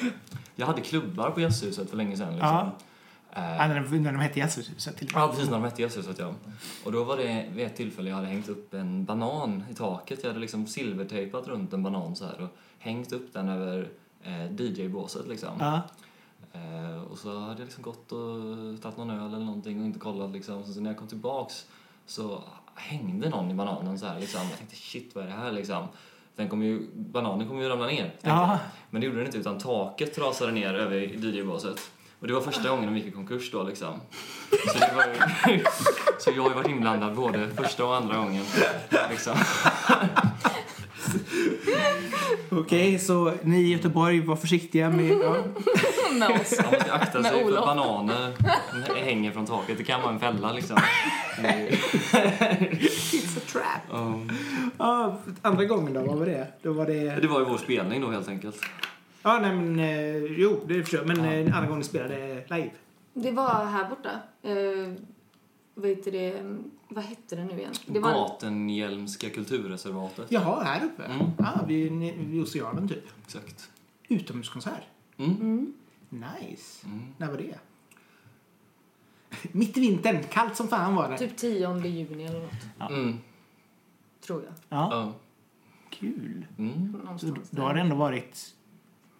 Jag 0.56 0.66
hade 0.66 0.80
klubbar 0.80 1.30
på 1.30 1.40
Jazzhuset 1.40 1.90
för 1.90 1.96
länge 1.96 2.16
sedan. 2.16 2.32
Liksom. 2.32 2.48
Ja. 2.48 2.72
Eh, 3.32 3.56
Ja, 3.56 3.68
när, 3.68 3.80
de, 3.80 3.98
när 4.02 4.12
de 4.12 4.18
hette 4.18 4.38
Jazzhuset 4.38 4.96
till. 4.96 5.08
Ja, 5.14 5.28
precis 5.28 5.44
när 5.46 5.52
de 5.52 5.64
hette 5.64 5.82
Jazzhuset, 5.82 6.18
ja. 6.18 6.34
Och 6.84 6.92
då 6.92 7.04
var 7.04 7.16
det 7.16 7.46
vid 7.54 7.66
ett 7.66 7.76
tillfälle 7.76 8.08
jag 8.08 8.16
hade 8.16 8.28
hängt 8.28 8.48
upp 8.48 8.74
en 8.74 9.04
banan 9.04 9.64
i 9.70 9.74
taket. 9.74 10.18
Jag 10.22 10.28
hade 10.30 10.40
liksom 10.40 10.66
silvertejpat 10.66 11.48
runt 11.48 11.72
en 11.72 11.82
banan 11.82 12.16
så 12.16 12.24
här 12.24 12.40
och 12.40 12.56
hängt 12.78 13.12
upp 13.12 13.32
den 13.32 13.48
över 13.48 13.88
eh, 14.22 14.52
DJ-båset 14.52 15.28
liksom. 15.28 15.50
Ja. 15.60 15.80
Eh, 16.58 17.02
och 17.02 17.18
så 17.18 17.38
hade 17.38 17.60
jag 17.60 17.66
liksom 17.66 17.82
gått 17.82 18.12
och 18.12 18.82
tagit 18.82 18.96
någon 18.96 19.10
öl 19.10 19.34
eller 19.34 19.44
någonting 19.44 19.80
och 19.80 19.86
inte 19.86 19.98
kollat 19.98 20.30
liksom. 20.30 20.64
Så 20.64 20.80
när 20.80 20.90
jag 20.90 20.98
kom 20.98 21.08
tillbaks 21.08 21.66
så 22.06 22.42
hängde 22.74 23.28
någon 23.28 23.50
i 23.50 23.54
bananen 23.54 23.98
så 23.98 24.06
här 24.06 24.20
liksom. 24.20 24.40
Jag 24.40 24.58
tänkte 24.58 24.76
shit 24.76 25.14
vad 25.14 25.24
är 25.24 25.28
det 25.28 25.34
här 25.34 25.52
liksom? 25.52 25.86
Den 26.36 26.48
kommer 26.48 26.66
ju, 26.66 26.86
bananen 26.94 27.48
kommer 27.48 27.62
ju 27.62 27.68
ramla 27.68 27.86
ner. 27.86 28.14
Ja. 28.20 28.58
Men 28.90 29.00
det 29.00 29.06
gjorde 29.06 29.18
den 29.18 29.26
inte 29.26 29.38
utan 29.38 29.58
taket 29.58 30.18
rasade 30.18 30.52
ner 30.52 30.74
över 30.74 30.96
DJ-båset. 30.96 31.90
Och 32.20 32.26
det 32.26 32.34
var 32.34 32.40
första 32.40 32.68
gången 32.68 32.86
de 32.86 32.96
gick 32.96 33.06
i 33.06 33.10
konkurs 33.10 33.50
då 33.50 33.62
liksom. 33.62 34.00
Så, 34.50 34.78
ju, 35.50 35.64
så 36.18 36.30
jag 36.30 36.42
har 36.42 36.50
ju 36.50 36.54
varit 36.54 36.68
inblandad 36.68 37.14
både 37.14 37.48
första 37.48 37.84
och 37.84 37.96
andra 37.96 38.16
gången. 38.16 38.44
Liksom. 39.10 39.36
Okej, 42.50 42.98
så 42.98 43.32
ni 43.42 43.60
i 43.60 43.72
Göteborg 43.72 44.20
var 44.20 44.36
försiktiga 44.36 44.90
med... 44.90 45.10
Ja. 45.10 45.36
Med 46.14 46.40
oss. 46.40 46.58
Man 46.62 46.72
måste 46.72 46.92
akta 46.92 47.20
Med 47.20 47.32
sig 47.32 47.44
för 47.44 47.52
bananer 47.52 48.32
hänger 49.04 49.32
från 49.32 49.46
taket. 49.46 49.78
Det 49.78 49.84
kan 49.84 50.02
vara 50.02 50.12
en 50.12 50.20
fälla 50.20 50.52
liksom. 50.52 50.76
It's 52.70 53.38
a 53.38 53.40
trap. 53.46 53.82
Ja. 53.90 54.20
Ja, 54.78 55.18
andra 55.42 55.64
gången 55.64 55.92
då, 55.92 56.00
vad 56.00 56.18
var 56.18 56.26
det? 56.26 56.46
Då 56.62 56.72
var 56.72 56.86
det... 56.86 57.20
Det 57.20 57.28
var 57.28 57.38
ju 57.38 57.44
vår 57.44 57.58
spelning 57.58 58.00
då 58.00 58.10
helt 58.10 58.28
enkelt. 58.28 58.60
Ja, 59.22 59.38
nej 59.42 59.56
men... 59.56 59.78
Eh, 59.78 60.16
jo, 60.16 60.60
det 60.66 60.82
förstår 60.82 61.00
jag. 61.00 61.16
Men 61.16 61.24
eh, 61.24 61.56
andra 61.56 61.66
gången 61.66 61.78
ni 61.78 61.84
spelade 61.84 62.44
live. 62.48 62.70
Det 63.14 63.30
var 63.30 63.64
här 63.64 63.88
borta. 63.88 64.10
Uh, 64.48 64.94
vad 65.74 65.88
heter 65.90 66.12
det? 66.12 66.58
Vad 66.88 67.04
hette 67.04 67.36
det 67.36 67.44
nu 67.44 67.58
igen? 67.58 67.72
Det 67.86 68.00
var 68.00 68.12
Gatenhjälmska 68.12 69.30
kulturreservatet. 69.30 70.26
Jaha, 70.28 70.62
här 70.62 70.84
uppe? 70.84 71.04
Mm. 71.04 71.26
Ja, 71.38 71.60
vid, 71.66 71.92
vid 72.16 72.42
Oceanen 72.42 72.88
typ. 72.88 73.04
Exakt. 73.26 73.70
Utomhuskonsert. 74.08 74.82
Mm. 75.16 75.72
Nice. 76.08 76.86
Mm. 76.86 77.14
När 77.16 77.26
var 77.30 77.36
det? 77.38 77.58
Mitt 79.52 79.76
i 79.76 79.80
vintern. 79.80 80.22
Kallt 80.30 80.56
som 80.56 80.68
fan 80.68 80.94
var 80.94 81.10
det. 81.10 81.18
typ 81.18 81.36
10 81.36 81.86
juni 81.86 82.24
eller 82.24 82.40
något, 82.40 82.90
Mm. 82.90 83.18
tror 84.26 84.42
jag. 84.44 84.52
Ja, 84.68 84.88
Ja. 84.92 85.14
kul. 85.90 86.46
Mm. 86.58 87.00
Så 87.18 87.36
då 87.50 87.62
har 87.62 87.74
det 87.74 87.80
ändå 87.80 87.96
varit... 87.96 88.54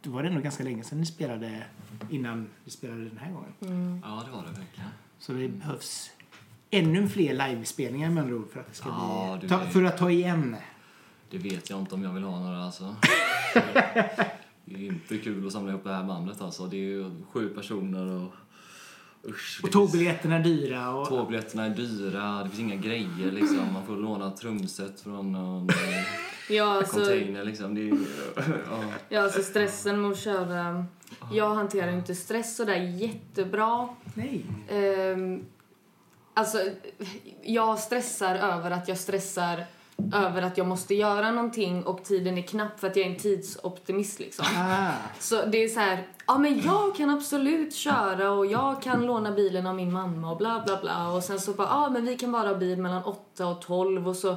Då 0.03 0.11
var 0.11 0.23
det 0.23 0.29
ändå 0.29 0.41
ganska 0.41 0.65
länge 0.65 0.85
sedan 0.85 1.01
ni 1.01 1.07
spelade 1.07 1.63
innan 2.11 2.49
vi 2.65 2.71
spelade 2.71 3.05
den 3.05 3.19
här 3.19 3.33
gången. 3.33 3.53
Mm. 3.61 4.03
ja, 4.05 4.23
det 4.27 4.31
var 4.33 4.43
det 4.43 4.49
verkligen. 4.61 4.91
Så 5.19 5.33
det 5.33 5.49
behövs 5.49 6.11
ännu 6.71 7.09
fler 7.09 7.49
livespelningar 7.49 8.11
med 8.11 8.23
andra 8.23 8.37
ord 8.37 8.51
för 8.53 8.61
att 8.61 8.67
det 8.69 8.75
ska 8.75 8.89
Ja, 8.89 9.37
bli... 9.41 9.49
Ta, 9.49 9.61
för 9.67 9.85
att 9.85 9.99
ta 9.99 10.11
igen. 10.11 10.57
Det 11.31 11.39
vet 11.39 11.71
jag 11.71 11.79
inte 11.81 11.95
om 11.95 12.03
jag 12.03 12.13
vill 12.13 12.23
ha 12.23 12.41
några 12.41 12.65
alltså. 12.65 12.97
Det 14.71 14.75
är 14.75 14.87
inte 14.87 15.19
kul 15.19 15.47
att 15.47 15.53
samla 15.53 15.71
ihop 15.73 15.85
det 15.85 15.93
här 15.93 16.05
bandet 16.05 16.41
alltså. 16.41 16.67
Det 16.67 16.77
är 16.77 16.81
ju 16.81 17.11
sju 17.33 17.49
personer 17.49 18.07
och... 18.07 18.35
Usch. 19.31 19.61
Och 19.63 19.73
tågbiljetterna 19.73 20.37
är 20.37 20.45
dyra 20.45 20.95
och... 20.95 21.09
Tågbiljetterna 21.09 21.67
är 21.67 21.71
dyra, 21.71 22.43
det 22.45 22.51
finns 22.51 22.61
inga 22.61 22.83
grejer 22.83 23.33
liksom. 23.33 23.73
Man 23.73 23.87
får 23.87 23.97
låna 23.97 24.31
trumset 24.31 25.01
från 25.01 25.33
någon 25.33 25.69
eh, 25.69 25.75
Ja, 26.51 26.65
alltså, 26.65 26.97
container 26.97 27.45
liksom. 27.45 27.75
Det 27.75 27.89
är, 27.89 27.99
ja. 28.71 28.85
ja, 29.09 29.23
alltså 29.23 29.43
stressen 29.43 30.03
med 30.03 30.11
att 30.11 30.19
köra... 30.19 30.85
Jag 31.33 31.55
hanterar 31.55 31.93
inte 31.93 32.15
stress 32.15 32.57
sådär 32.57 32.77
jättebra. 32.77 33.89
Nej. 34.15 34.47
Ehm, 34.69 35.45
alltså, 36.35 36.59
jag 37.43 37.79
stressar 37.79 38.35
över 38.35 38.71
att 38.71 38.89
jag 38.89 38.99
stressar 38.99 39.65
över 40.15 40.43
att 40.43 40.59
jag 40.59 40.67
måste 40.67 40.95
göra 40.95 41.31
någonting 41.31 41.83
och 41.85 42.05
tiden 42.05 42.39
är 42.39 42.43
knapp 42.43 42.81
för 42.81 42.87
att 42.87 42.97
jag 42.97 43.07
är 43.07 43.11
en 43.11 43.17
tidsoptimist 43.17 44.19
liksom. 44.19 44.45
Ah. 44.59 44.91
Så 45.21 45.45
det 45.47 45.65
är 45.65 45.69
så 45.69 45.81
här, 45.81 46.07
ja 46.27 46.39
men 46.39 46.61
jag 46.61 46.97
kan 46.97 47.11
absolut 47.11 47.75
köra 47.75 48.31
och 48.31 48.47
jag 48.47 48.83
kan 48.83 49.07
låna 49.07 49.33
bilen 49.33 49.67
av 49.67 49.75
min 49.75 49.93
mamma 49.93 50.31
och 50.31 50.37
bla 50.37 50.63
bla 50.67 50.81
bla 50.81 51.13
och 51.13 51.23
sen 51.25 51.41
så 51.41 51.53
bara, 51.53 51.69
ja 51.69 51.91
men 51.91 52.05
vi 52.05 52.17
kan 52.17 52.33
bara 52.33 52.49
ha 52.49 52.55
bil 52.55 52.79
mellan 52.79 53.05
8 53.05 53.47
och 53.47 53.63
12 53.63 54.09
och 54.09 54.17
så 54.17 54.37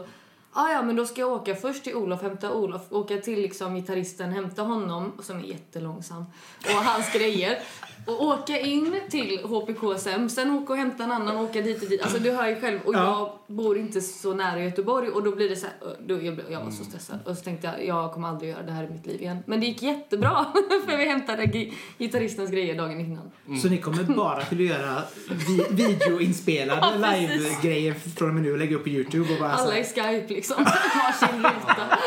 Ja, 0.56 0.72
ja, 0.72 0.82
men 0.82 0.96
då 0.96 1.06
ska 1.06 1.22
jag 1.22 1.32
åka 1.32 1.56
först 1.56 1.84
till 1.84 1.96
Olof, 1.96 2.22
hämta 2.22 2.54
Olof, 2.54 2.82
åka 2.90 3.18
till 3.18 3.42
liksom 3.42 3.76
gitarristen, 3.76 4.32
hämta 4.32 4.62
honom, 4.62 5.12
som 5.20 5.40
är 5.40 5.44
jättelångsam, 5.44 6.26
och 6.66 6.84
hans 6.84 7.14
grejer. 7.14 7.60
Och 8.08 8.24
åka 8.26 8.60
in 8.60 9.00
till 9.10 9.40
HPKSM, 9.44 10.30
sen 10.30 10.52
åka 10.52 10.74
och 10.74 10.80
hämta 10.80 11.04
en 11.04 11.12
annan 11.12 11.38
och 11.38 11.44
åka 11.44 11.62
dit 11.62 11.84
och 11.84 11.90
dit. 11.90 12.02
Alltså 12.02 12.20
du 12.20 12.32
hör 12.32 12.48
ju 12.48 12.62
själv, 12.62 12.80
och 12.86 12.96
Ja. 12.96 13.04
jag 13.04 13.32
bor 13.52 13.78
inte 13.78 14.02
så 14.02 14.34
nära 14.34 14.64
Göteborg 14.64 15.10
och 15.10 15.24
då 15.24 15.36
blir 15.36 15.50
det 15.50 15.56
så 15.56 15.66
här, 15.66 15.96
då, 16.08 16.22
jag, 16.22 16.40
jag 16.50 16.64
var 16.64 16.72
så 16.72 16.84
stressad. 16.84 17.20
Och 17.26 17.38
så 17.38 17.44
tänkte 17.44 17.68
jag, 17.68 17.86
jag 17.86 18.14
kommer 18.14 18.28
aldrig 18.28 18.50
göra 18.52 18.64
det 18.64 18.72
här 18.72 18.84
i 18.84 18.90
mitt 18.90 19.06
liv 19.06 19.22
igen. 19.22 19.38
Men 19.48 19.60
det 19.60 19.66
gick 19.66 19.82
jättebra, 19.84 20.46
för 20.88 20.98
vi 20.98 21.06
hämtade 21.06 21.44
gi- 21.44 21.74
gitarristens 21.98 22.52
grejer 22.52 22.78
dagen 22.78 23.00
innan. 23.00 23.32
Så 23.62 23.70
ni 23.70 23.78
kommer 23.78 24.04
bara 24.04 24.46
till 24.46 24.58
att 24.72 24.78
göra 24.78 25.04
vi 25.48 25.66
videoinspelade 25.84 26.82
Ja, 27.02 27.12
live-grejer 27.12 27.94
från 27.94 28.28
och 28.28 28.34
med 28.34 28.44
nu 28.44 28.52
och 28.52 28.58
lägga 28.58 28.76
upp 28.76 28.84
på 28.84 28.90
Youtube 28.90 29.34
och 29.34 29.40
bara 29.40 29.52
Alla 29.54 29.78
i 29.78 29.84
Skype 29.84 30.26
liksom, 30.34 30.64
varsin 30.64 31.38
ruta. 31.44 31.98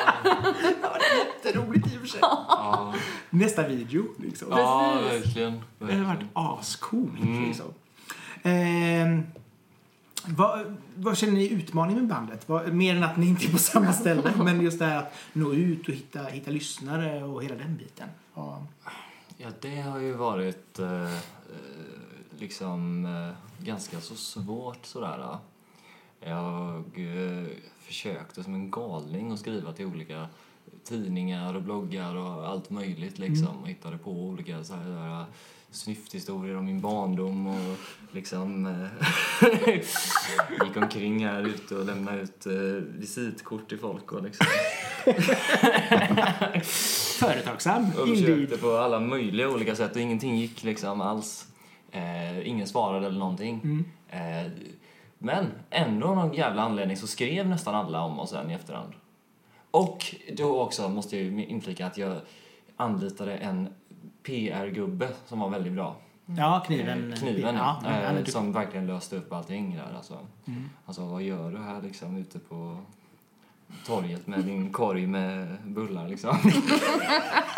Jätteroligt 1.45 1.87
i 1.87 1.97
och 1.97 2.01
för 2.01 2.07
sig. 2.09 2.19
Ja, 2.23 2.95
Nästa 3.31 3.69
video 3.69 4.05
liksom. 4.19 4.49
ja 4.51 4.99
Precis. 5.09 5.27
verkligen. 5.27 5.61
Det 5.79 5.85
hade 5.85 5.97
varit 5.97 6.09
verkligen. 6.09 6.31
ascoolt 6.35 7.21
Mm. 7.23 7.45
liksom. 7.45 7.67
Ehm, 8.43 9.23
vad, 10.27 10.77
vad 10.97 11.19
känner 11.19 11.33
ni 11.33 11.49
utmaning 11.49 11.97
med 11.97 12.07
bandet? 12.07 12.49
Vad, 12.49 12.73
mer 12.73 12.97
än 12.97 13.03
att 13.03 13.17
ni 13.17 13.27
inte 13.27 13.47
är 13.47 13.51
på 13.51 13.59
samma 13.59 13.93
ställe, 13.93 14.33
men 14.45 14.61
just 14.61 14.79
det 14.79 14.85
här 14.85 14.99
att 14.99 15.15
nå 15.33 15.53
ut 15.53 15.89
och 15.89 15.95
hitta, 15.95 16.23
hitta 16.23 16.51
lyssnare 16.51 17.25
och 17.25 17.45
hela 17.45 17.55
den 17.55 17.77
biten. 17.77 18.09
Ja. 18.35 18.67
Ja, 19.37 19.49
det 19.61 19.81
har 19.81 19.99
ju 19.99 20.13
varit 20.13 20.79
eh, 20.79 21.05
eh, 21.05 21.19
liksom 22.39 23.07
eh, 23.07 23.65
ganska 23.65 24.01
så 24.01 24.15
svårt 24.15 24.87
sådär. 24.87 25.19
då. 25.19 25.41
Jag 26.29 26.85
eh, 26.97 27.49
försökte 27.79 28.45
som 28.45 28.55
en 28.55 28.71
galning 28.71 29.33
att 29.33 29.39
skriva 29.39 29.73
till 29.73 29.87
olika 29.87 30.29
tidningar 30.85 31.55
och 31.55 31.63
bloggar 31.63 32.15
och 32.15 32.49
allt 32.49 32.71
möjligt 32.71 33.19
liksom 33.19 33.57
och 33.63 33.69
hittade 33.69 33.99
på 33.99 34.11
olika 34.11 34.65
så 34.65 34.75
här, 34.75 34.89
där, 34.89 35.25
snyfthistorier 35.75 36.57
om 36.57 36.65
min 36.65 36.81
barndom 36.81 37.47
och 37.47 37.77
liksom 38.13 38.67
eh, 38.67 38.89
gick 40.67 40.77
omkring 40.77 41.27
här 41.27 41.43
ute 41.43 41.77
och 41.77 41.85
lämnade 41.85 42.21
ut 42.21 42.47
eh, 42.47 42.53
visitkort 42.99 43.69
till 43.69 43.79
folk 43.79 44.13
och 44.13 44.23
liksom 44.23 44.47
Företagsam, 47.19 47.87
och 47.87 48.09
försökte 48.09 48.57
på 48.57 48.77
alla 48.77 49.01
möjliga 49.01 49.51
olika 49.51 49.75
sätt 49.75 49.95
och 49.95 50.01
ingenting 50.01 50.37
gick 50.37 50.63
liksom 50.63 51.01
alls. 51.01 51.47
Eh, 51.91 52.49
ingen 52.49 52.67
svarade 52.67 53.07
eller 53.07 53.19
någonting. 53.19 53.61
Mm. 53.65 53.85
Eh, 54.09 54.53
men 55.19 55.47
ändå 55.71 56.07
av 56.07 56.17
någon 56.17 56.35
jävla 56.35 56.63
anledning 56.63 56.97
så 56.97 57.07
skrev 57.07 57.49
nästan 57.49 57.75
alla 57.75 58.01
om 58.01 58.19
oss 58.19 58.31
sen 58.31 58.51
i 58.51 58.55
efterhand. 58.55 58.93
Och 59.71 60.15
då 60.37 60.61
också 60.61 60.89
måste 60.89 61.17
jag 61.17 61.25
ju 61.25 61.47
inflika 61.47 61.87
att 61.87 61.99
jag 61.99 62.17
anlitade 62.77 63.37
en 63.37 63.69
PR-gubbe 64.27 65.09
som 65.27 65.41
var 65.41 65.51
väldigt 65.51 65.73
bra. 65.73 65.97
Ja, 66.27 66.65
kniven. 66.67 67.13
Eh, 67.13 67.19
Kniven, 67.19 67.55
ja. 67.55 67.81
ja. 67.85 67.91
Eh, 67.91 68.25
som 68.25 68.53
verkligen 68.53 68.87
löste 68.87 69.17
upp 69.17 69.33
allting 69.33 69.77
där 69.77 69.97
alltså. 69.97 70.19
Mm. 70.47 70.71
Alltså 70.87 71.07
vad 71.07 71.23
gör 71.23 71.51
du 71.51 71.59
här 71.59 71.83
liksom 71.83 72.17
ute 72.17 72.39
på 72.39 72.77
torget 73.87 74.27
med 74.27 74.45
din 74.45 74.73
korg 74.73 75.07
med 75.07 75.57
bullar 75.65 76.09
liksom? 76.09 76.31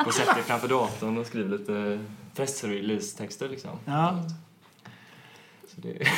och 0.06 0.14
sätter 0.14 0.34
dig 0.34 0.42
framför 0.42 0.68
datorn 0.68 1.18
och 1.18 1.26
skriver 1.26 1.58
lite 1.58 2.04
pressrelease-texter 2.34 3.48
liksom. 3.48 3.70
Ja. 3.84 4.22
Så 5.68 5.80
det, 5.80 5.90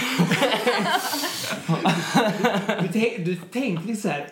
Du, 2.92 3.24
du 3.24 3.36
tänker 3.36 3.86
lite 3.86 4.00
så 4.00 4.08
här. 4.08 4.28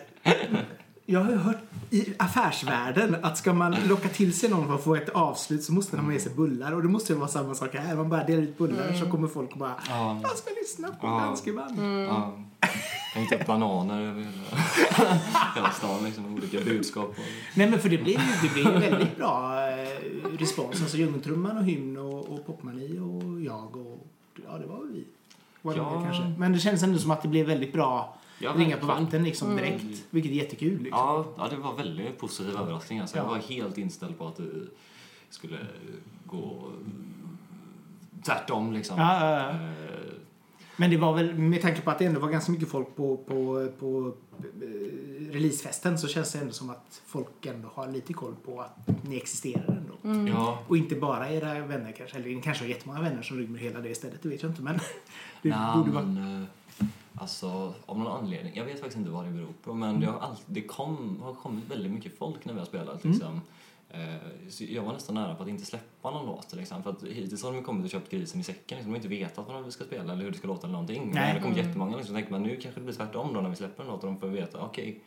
Jag 1.09 1.19
har 1.23 1.31
ju 1.31 1.37
hört 1.37 1.57
i 1.89 2.13
affärsvärlden 2.19 3.15
att 3.21 3.37
ska 3.37 3.53
man 3.53 3.75
locka 3.87 4.09
till 4.09 4.33
sig 4.39 4.49
någon 4.49 4.67
för 4.67 4.75
att 4.75 4.83
få 4.83 4.95
ett 4.95 5.09
avslut 5.09 5.63
så 5.63 5.73
måste 5.73 5.95
man 5.95 6.05
ha 6.05 6.11
med 6.11 6.21
sig 6.21 6.31
bullar. 6.35 6.71
Och 6.71 6.81
det 6.81 6.87
måste 6.87 7.13
ju 7.13 7.19
vara 7.19 7.29
samma 7.29 7.55
sak 7.55 7.75
här. 7.75 7.95
Man 7.95 8.09
bara 8.09 8.23
delar 8.23 8.41
ut 8.43 8.57
bullar 8.57 8.93
så 8.93 9.11
kommer 9.11 9.27
folk 9.27 9.51
och 9.51 9.57
bara 9.57 9.75
ja, 9.89 10.19
jag 10.23 10.37
ska 10.37 10.49
lyssna 10.61 10.87
på 10.87 11.07
Ja. 11.07 11.19
danskeband. 11.19 11.79
ja. 12.07 12.37
Hängt 13.13 13.31
upp 13.33 13.45
bananer 13.47 14.01
över 14.01 14.21
hela, 14.21 15.19
hela 15.55 15.71
stan 15.71 16.03
liksom, 16.05 16.33
olika 16.33 16.59
budskap. 16.59 17.09
Och, 17.09 17.15
Nej 17.55 17.69
men 17.69 17.79
för 17.79 17.89
det 17.89 17.97
blir 17.97 18.13
ju 18.13 18.19
det 18.47 18.53
blir 18.53 18.63
ju 18.73 18.79
väldigt 18.79 19.17
bra 19.17 19.53
eh, 19.69 20.37
respons. 20.39 20.81
Alltså 20.81 20.97
Djungeltrumman 20.97 21.57
och 21.57 21.63
Hymn 21.63 21.97
och, 21.97 22.29
och 22.29 22.45
Popmani 22.47 22.99
och 22.99 23.41
jag 23.41 23.75
och 23.77 24.07
ja 24.47 24.57
det 24.57 24.65
var 24.67 24.79
vi. 24.91 25.05
Var 25.61 25.73
det 25.73 25.79
Ja. 25.79 26.01
kanske. 26.03 26.33
Men 26.37 26.53
det 26.53 26.59
känns 26.59 26.83
ändå 26.83 26.99
som 26.99 27.11
att 27.11 27.21
det 27.21 27.27
blev 27.27 27.45
väldigt 27.47 27.73
bra 27.73 28.16
Ja, 28.39 28.53
ringa 28.57 28.77
på 28.77 28.85
vatten 28.85 29.23
liksom 29.23 29.55
direkt. 29.55 29.83
Vilket 30.09 30.31
är 30.31 30.35
jättekul 30.35 30.71
liksom. 30.81 30.89
Ja, 30.99 31.25
ja, 31.37 31.47
det 31.49 31.55
var 31.57 31.73
väldigt 31.75 32.17
positiv 32.19 32.55
överraskning. 32.55 32.99
Alltså. 32.99 33.17
Jag 33.17 33.25
Ja. 33.25 33.29
var 33.29 33.37
helt 33.37 33.77
inställd 33.77 34.17
på 34.17 34.27
att 34.27 34.35
det 34.37 34.43
skulle 35.29 35.57
gå 36.25 36.71
tvärtom 38.25 38.73
liksom. 38.73 38.97
Ja, 38.99 39.19
ja, 39.29 39.39
ja. 39.39 39.49
Eh, 39.49 39.57
Men 40.79 40.89
det 40.89 40.97
var 40.97 41.13
väl, 41.13 41.33
med 41.39 41.61
tanke 41.61 41.81
på 41.81 41.91
att 41.91 41.99
det 41.99 42.05
ändå 42.05 42.19
var 42.19 42.29
ganska 42.29 42.51
mycket 42.51 42.69
folk 42.69 42.95
på, 42.95 43.17
på, 43.17 43.67
på 43.79 44.13
eh, 44.39 45.31
releasefesten 45.33 45.99
så 45.99 46.07
känns 46.07 46.31
det 46.33 46.39
ändå 46.39 46.53
som 46.53 46.69
att 46.69 47.01
folk 47.05 47.45
ändå 47.45 47.69
har 47.73 47.87
lite 47.91 48.13
koll 48.13 48.35
på 48.45 48.61
att 48.61 49.03
ni 49.03 49.15
existerar 49.17 49.77
ändå. 50.03 50.31
Ja. 50.31 50.59
Och 50.67 50.77
inte 50.77 50.95
bara 50.95 51.29
era 51.31 51.65
vänner 51.65 51.91
kanske, 51.91 52.17
eller 52.17 52.29
ni 52.29 52.41
kanske 52.41 52.63
har 52.63 52.69
jättemånga 52.69 53.01
vänner 53.01 53.21
som 53.21 53.37
rymmer 53.37 53.59
hela 53.59 53.79
det 53.79 53.95
stället, 53.95 54.21
det 54.23 54.29
vet 54.29 54.41
jag 54.43 54.51
inte 54.51 54.61
men 54.61 54.75
det 55.41 55.49
Nej, 55.49 55.77
borde 55.77 55.91
vara... 55.91 56.03
men, 56.05 56.41
eh, 56.41 56.47
alltså, 57.17 57.73
av 57.85 57.99
någon 57.99 58.07
anledning, 58.07 58.53
jag 58.55 58.65
vet 58.65 58.79
faktiskt 58.79 58.97
inte 58.97 59.09
vad 59.09 59.25
det 59.25 59.31
beror 59.31 59.53
på, 59.63 59.73
men 59.73 59.99
det, 59.99 60.05
har 60.05 60.19
alltid, 60.19 60.45
det 60.55 60.61
kom, 60.61 61.21
har 61.21 61.33
kommit 61.33 61.71
väldigt 61.71 61.91
mycket 61.91 62.17
folk 62.17 62.45
när 62.45 62.53
vi 62.53 62.59
har 62.59 62.65
spelat. 62.65 63.03
Liksom. 63.03 63.41
Eh, 63.89 64.49
så 64.49 64.63
jag 64.63 64.83
var 64.83 64.93
nästan 64.93 65.15
nära 65.15 65.35
på 65.35 65.43
att 65.43 65.49
inte 65.49 65.65
släppa 65.65 66.11
någon 66.11 66.25
låt. 66.25 66.53
Liksom, 66.53 66.83
för 66.83 66.89
att 66.89 67.03
hittills 67.03 67.43
har 67.43 67.53
de 67.53 67.63
kommit 67.63 67.85
och 67.85 67.91
köpt 67.91 68.11
grisen 68.11 68.41
i 68.41 68.43
säcken. 68.43 68.77
Liksom, 68.77 68.83
de 68.83 68.89
har 68.89 68.95
inte 68.95 69.07
vetat 69.07 69.47
vad 69.47 69.65
vi 69.65 69.71
ska 69.71 69.83
spela 69.83 70.13
eller 70.13 70.23
hur 70.23 70.31
det 70.31 70.37
ska 70.37 70.47
låta 70.47 70.67
eller 70.67 70.73
någonting. 70.73 71.05
Men 71.05 71.15
Nej. 71.15 71.33
det 71.33 71.39
har 71.39 71.43
kommit 71.43 71.57
jättemånga. 71.57 71.97
Liksom, 71.97 72.07
så 72.07 72.13
tänker 72.13 72.31
man 72.31 72.43
nu 72.43 72.55
kanske 72.55 72.79
det 72.79 72.83
blir 72.85 72.95
tvärtom 72.95 73.33
då 73.33 73.41
när 73.41 73.49
vi 73.49 73.55
släpper 73.55 73.83
en 73.83 73.89
låt 73.89 74.03
och 74.03 74.07
de 74.07 74.19
får 74.19 74.27
veta, 74.27 74.61
okej, 74.61 74.99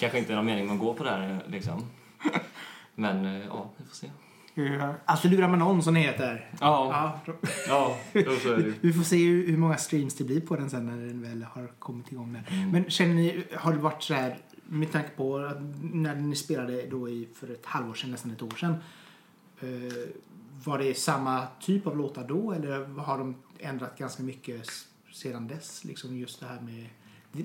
kanske 0.00 0.18
inte 0.18 0.32
är 0.32 0.36
någon 0.36 0.46
mening 0.46 0.66
med 0.66 0.74
att 0.74 0.80
gå 0.80 0.94
på 0.94 1.04
det 1.04 1.10
här 1.10 1.44
liksom. 1.46 1.82
Men 2.94 3.24
eh, 3.24 3.46
ja, 3.46 3.70
vi 3.76 3.84
får 3.84 3.94
se. 3.94 4.10
Ja. 4.54 4.94
Alltid 5.04 5.30
lurar 5.30 5.48
man 5.48 5.58
någon 5.58 5.82
som 5.82 5.94
det 5.94 6.00
heter. 6.00 6.50
Ja, 6.60 7.20
Ja, 7.68 7.96
ja, 8.12 8.22
så 8.42 8.52
är 8.52 8.56
det 8.56 8.74
vi 8.80 8.92
får 8.92 9.02
se 9.02 9.16
hur 9.28 9.56
många 9.56 9.76
streams 9.76 10.14
det 10.14 10.24
blir 10.24 10.40
på 10.40 10.56
den 10.56 10.70
sen 10.70 10.86
när 10.86 11.06
den 11.06 11.22
väl 11.22 11.42
har 11.42 11.66
kommit 11.78 12.12
igång 12.12 12.32
där. 12.32 12.68
Men 12.72 12.90
känner 12.90 13.14
ni, 13.14 13.44
har 13.56 13.72
det 13.72 13.78
varit 13.78 14.02
så 14.02 14.14
här, 14.14 14.38
med 14.64 14.92
tanke 14.92 15.08
på 15.08 15.36
att 15.38 15.56
när 15.92 16.14
ni 16.14 16.36
spelade 16.36 16.86
då 16.86 17.08
i, 17.08 17.28
för 17.34 17.50
ett 17.50 17.66
halvår 17.66 17.94
sedan, 17.94 18.10
nästan 18.10 18.30
ett 18.30 18.42
år 18.42 18.50
sedan. 18.50 18.74
Eh, 19.60 19.68
var 20.64 20.78
det 20.78 20.98
samma 20.98 21.46
typ 21.60 21.86
av 21.86 21.96
låtar 21.96 22.24
då 22.28 22.52
eller 22.52 22.84
har 22.84 23.18
de 23.18 23.34
ändrat 23.58 23.98
ganska 23.98 24.22
mycket 24.22 24.66
sedan 25.12 25.48
dess? 25.48 25.84
Liksom 25.84 26.16
just 26.16 26.40
det 26.40 26.46
här 26.46 26.60
med, 26.60 26.86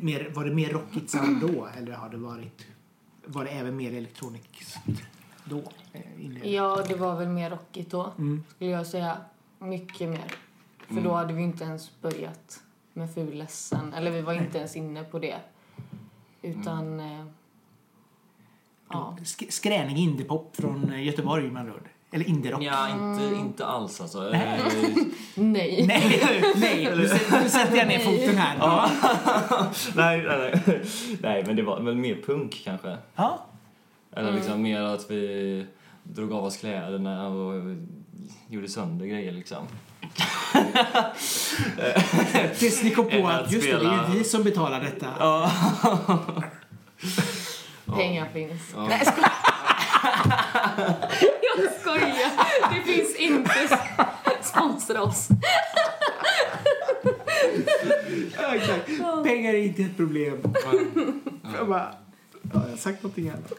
mer, 0.04 0.32
var 0.36 0.46
det 0.46 0.56
mer 0.56 0.70
rockigt 0.70 1.10
sound 1.10 1.42
då 1.42 1.68
eller 1.78 1.92
har 1.92 2.10
det 2.10 2.18
varit, 2.18 2.66
var 3.26 3.44
det 3.44 3.50
även 3.50 3.76
mer 3.76 3.94
elektroniskt 3.94 4.78
då? 5.46 5.64
eh? 5.94 6.52
Ja, 6.54 6.84
det 6.88 6.96
var 6.96 7.16
väl 7.16 7.28
mer 7.28 7.50
rockigt 7.50 7.92
då, 7.92 8.12
Mm. 8.18 8.44
skulle 8.56 8.70
jag 8.72 8.88
säga. 8.88 9.18
Mycket 9.60 10.10
mer. 10.10 10.26
För 10.88 11.02
då 11.02 11.14
hade 11.14 11.34
vi 11.34 11.42
inte 11.44 11.64
ens 11.64 12.02
börjat 12.02 12.60
med 12.94 13.14
Ful 13.14 13.34
ledsen. 13.38 13.94
Eller 13.94 14.12
vi 14.12 14.22
var 14.22 14.34
inte 14.34 14.58
ens 14.58 14.76
inne 14.76 15.04
på 15.04 15.20
det. 15.20 15.36
Utan... 16.42 17.00
Eh, 17.00 17.26
ja. 18.90 19.18
Sk- 19.22 19.52
skränig 19.52 19.98
indiepop 19.98 20.56
från 20.56 20.92
eh, 20.94 21.04
Göteborg 21.04 21.50
med 21.52 21.60
andra 21.60 21.74
ord. 21.74 21.90
Eller 22.12 22.28
indierock. 22.30 22.62
Ja, 22.64 22.90
inte, 22.90 23.36
inte 23.36 23.66
alls 23.66 24.02
alltså. 24.02 24.22
Nej. 24.30 24.62
Nej. 25.36 25.86
Nej, 25.88 26.54
nej. 26.56 26.96
Nu 26.98 27.08
sätter, 27.08 27.44
nu 27.44 27.50
sätter 27.50 27.78
jag 27.78 27.88
ner 27.88 28.00
foten 28.00 28.38
här. 28.38 28.58
Ja. 28.60 28.90
nej, 29.96 30.24
nej, 30.24 30.62
nej. 30.68 30.82
nej, 31.22 31.44
men 31.48 31.56
det 31.56 31.64
var 31.64 31.80
väl 31.82 31.96
mer 31.96 32.16
punk 32.26 32.62
kanske. 32.66 32.98
ja. 33.16 33.46
Eller 34.16 34.34
liksom 34.34 34.62
mer 34.62 34.82
att 34.82 35.12
vi 35.12 35.66
drog 36.04 36.32
av 36.32 36.44
oss 36.44 36.58
kläderna 36.58 37.28
och 37.28 37.76
gjorde 38.50 38.68
sönder 38.68 39.06
grejer 39.06 39.32
liksom. 39.32 39.68
Tills 42.60 42.84
ni 42.84 42.92
kom 42.92 43.10
på 43.10 43.28
att 43.28 43.42
att 43.42 43.52
just 43.52 43.68
det, 43.68 43.78
det 43.78 43.86
är 43.86 44.10
vi 44.14 44.24
som 44.24 44.44
betalar 44.44 44.82
detta. 44.82 45.08
Ja. 45.20 45.52
Pengar 47.96 48.30
finns. 48.34 48.62
Ja. 48.76 48.88
Nej, 48.88 49.02
jag 49.04 49.14
skojar. 49.14 49.32
jag 51.58 51.72
skojar. 51.82 52.32
Det 52.74 52.94
finns 52.94 53.16
inte. 53.16 53.80
Sponsra 54.42 55.02
oss. 55.02 55.28
Ja, 58.42 58.56
exakt. 58.56 58.88
Pengar 59.24 59.54
är 59.54 59.64
inte 59.64 59.82
ett 59.82 59.98
problem. 59.98 60.54
Bara, 61.68 61.94
ja, 62.54 62.64
jag 62.64 62.70
har 62.70 62.78
sagt 62.78 63.04
någonting 63.04 63.30
annat. 63.30 63.54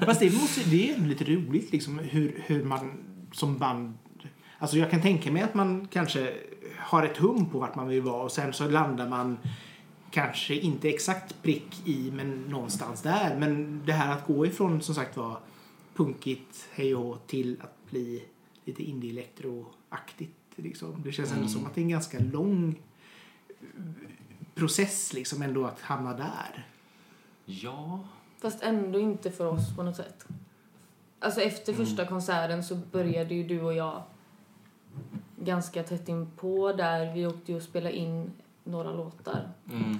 Fast 0.06 0.20
det, 0.20 0.32
måste, 0.32 0.70
det 0.70 0.90
är 0.90 0.98
lite 0.98 1.24
roligt 1.24 1.72
liksom 1.72 1.98
hur, 1.98 2.42
hur 2.46 2.64
man 2.64 2.92
som 3.32 3.58
band... 3.58 3.94
Alltså 4.58 4.76
jag 4.76 4.90
kan 4.90 5.02
tänka 5.02 5.32
mig 5.32 5.42
att 5.42 5.54
man 5.54 5.88
kanske 5.90 6.34
har 6.78 7.02
ett 7.02 7.16
hum 7.16 7.50
på 7.50 7.58
vart 7.58 7.74
man 7.74 7.88
vill 7.88 8.02
vara 8.02 8.22
och 8.22 8.32
sen 8.32 8.52
så 8.52 8.68
landar 8.68 9.08
man 9.08 9.38
kanske 10.10 10.54
inte 10.54 10.88
exakt 10.88 11.42
prick 11.42 11.88
i 11.88 12.10
men 12.10 12.42
någonstans 12.42 13.02
där. 13.02 13.36
Men 13.38 13.82
det 13.86 13.92
här 13.92 14.12
att 14.12 14.26
gå 14.26 14.46
ifrån 14.46 14.82
som 14.82 14.94
sagt 14.94 15.16
var 15.16 15.38
punkigt 15.94 16.68
hej 16.72 16.94
och 16.94 17.26
till 17.26 17.56
att 17.60 17.90
bli 17.90 18.24
lite 18.64 18.82
indie-elektro-aktigt. 18.82 20.30
Liksom. 20.56 21.02
Det 21.04 21.12
känns 21.12 21.32
ändå 21.32 21.48
som 21.48 21.66
att 21.66 21.74
det 21.74 21.80
är 21.80 21.82
en 21.82 21.88
ganska 21.88 22.18
lång 22.18 22.78
process 24.54 25.12
liksom 25.12 25.42
ändå 25.42 25.64
att 25.64 25.80
hamna 25.80 26.16
där. 26.16 26.66
Ja. 27.46 28.00
Fast 28.38 28.62
ändå 28.62 28.98
inte 28.98 29.30
för 29.30 29.46
oss 29.46 29.76
på 29.76 29.82
något 29.82 29.96
sätt. 29.96 30.26
Alltså 31.18 31.40
efter 31.40 31.72
första 31.72 32.06
konserten 32.06 32.64
så 32.64 32.74
började 32.74 33.34
ju 33.34 33.42
du 33.42 33.60
och 33.60 33.74
jag 33.74 34.02
ganska 35.36 35.82
tätt 35.82 36.08
in 36.08 36.30
på 36.36 36.72
där. 36.72 37.14
Vi 37.14 37.26
åkte 37.26 37.52
ju 37.52 37.56
och 37.56 37.62
spelade 37.62 37.96
in 37.96 38.30
några 38.64 38.92
låtar. 38.92 39.48
Mm. 39.72 39.98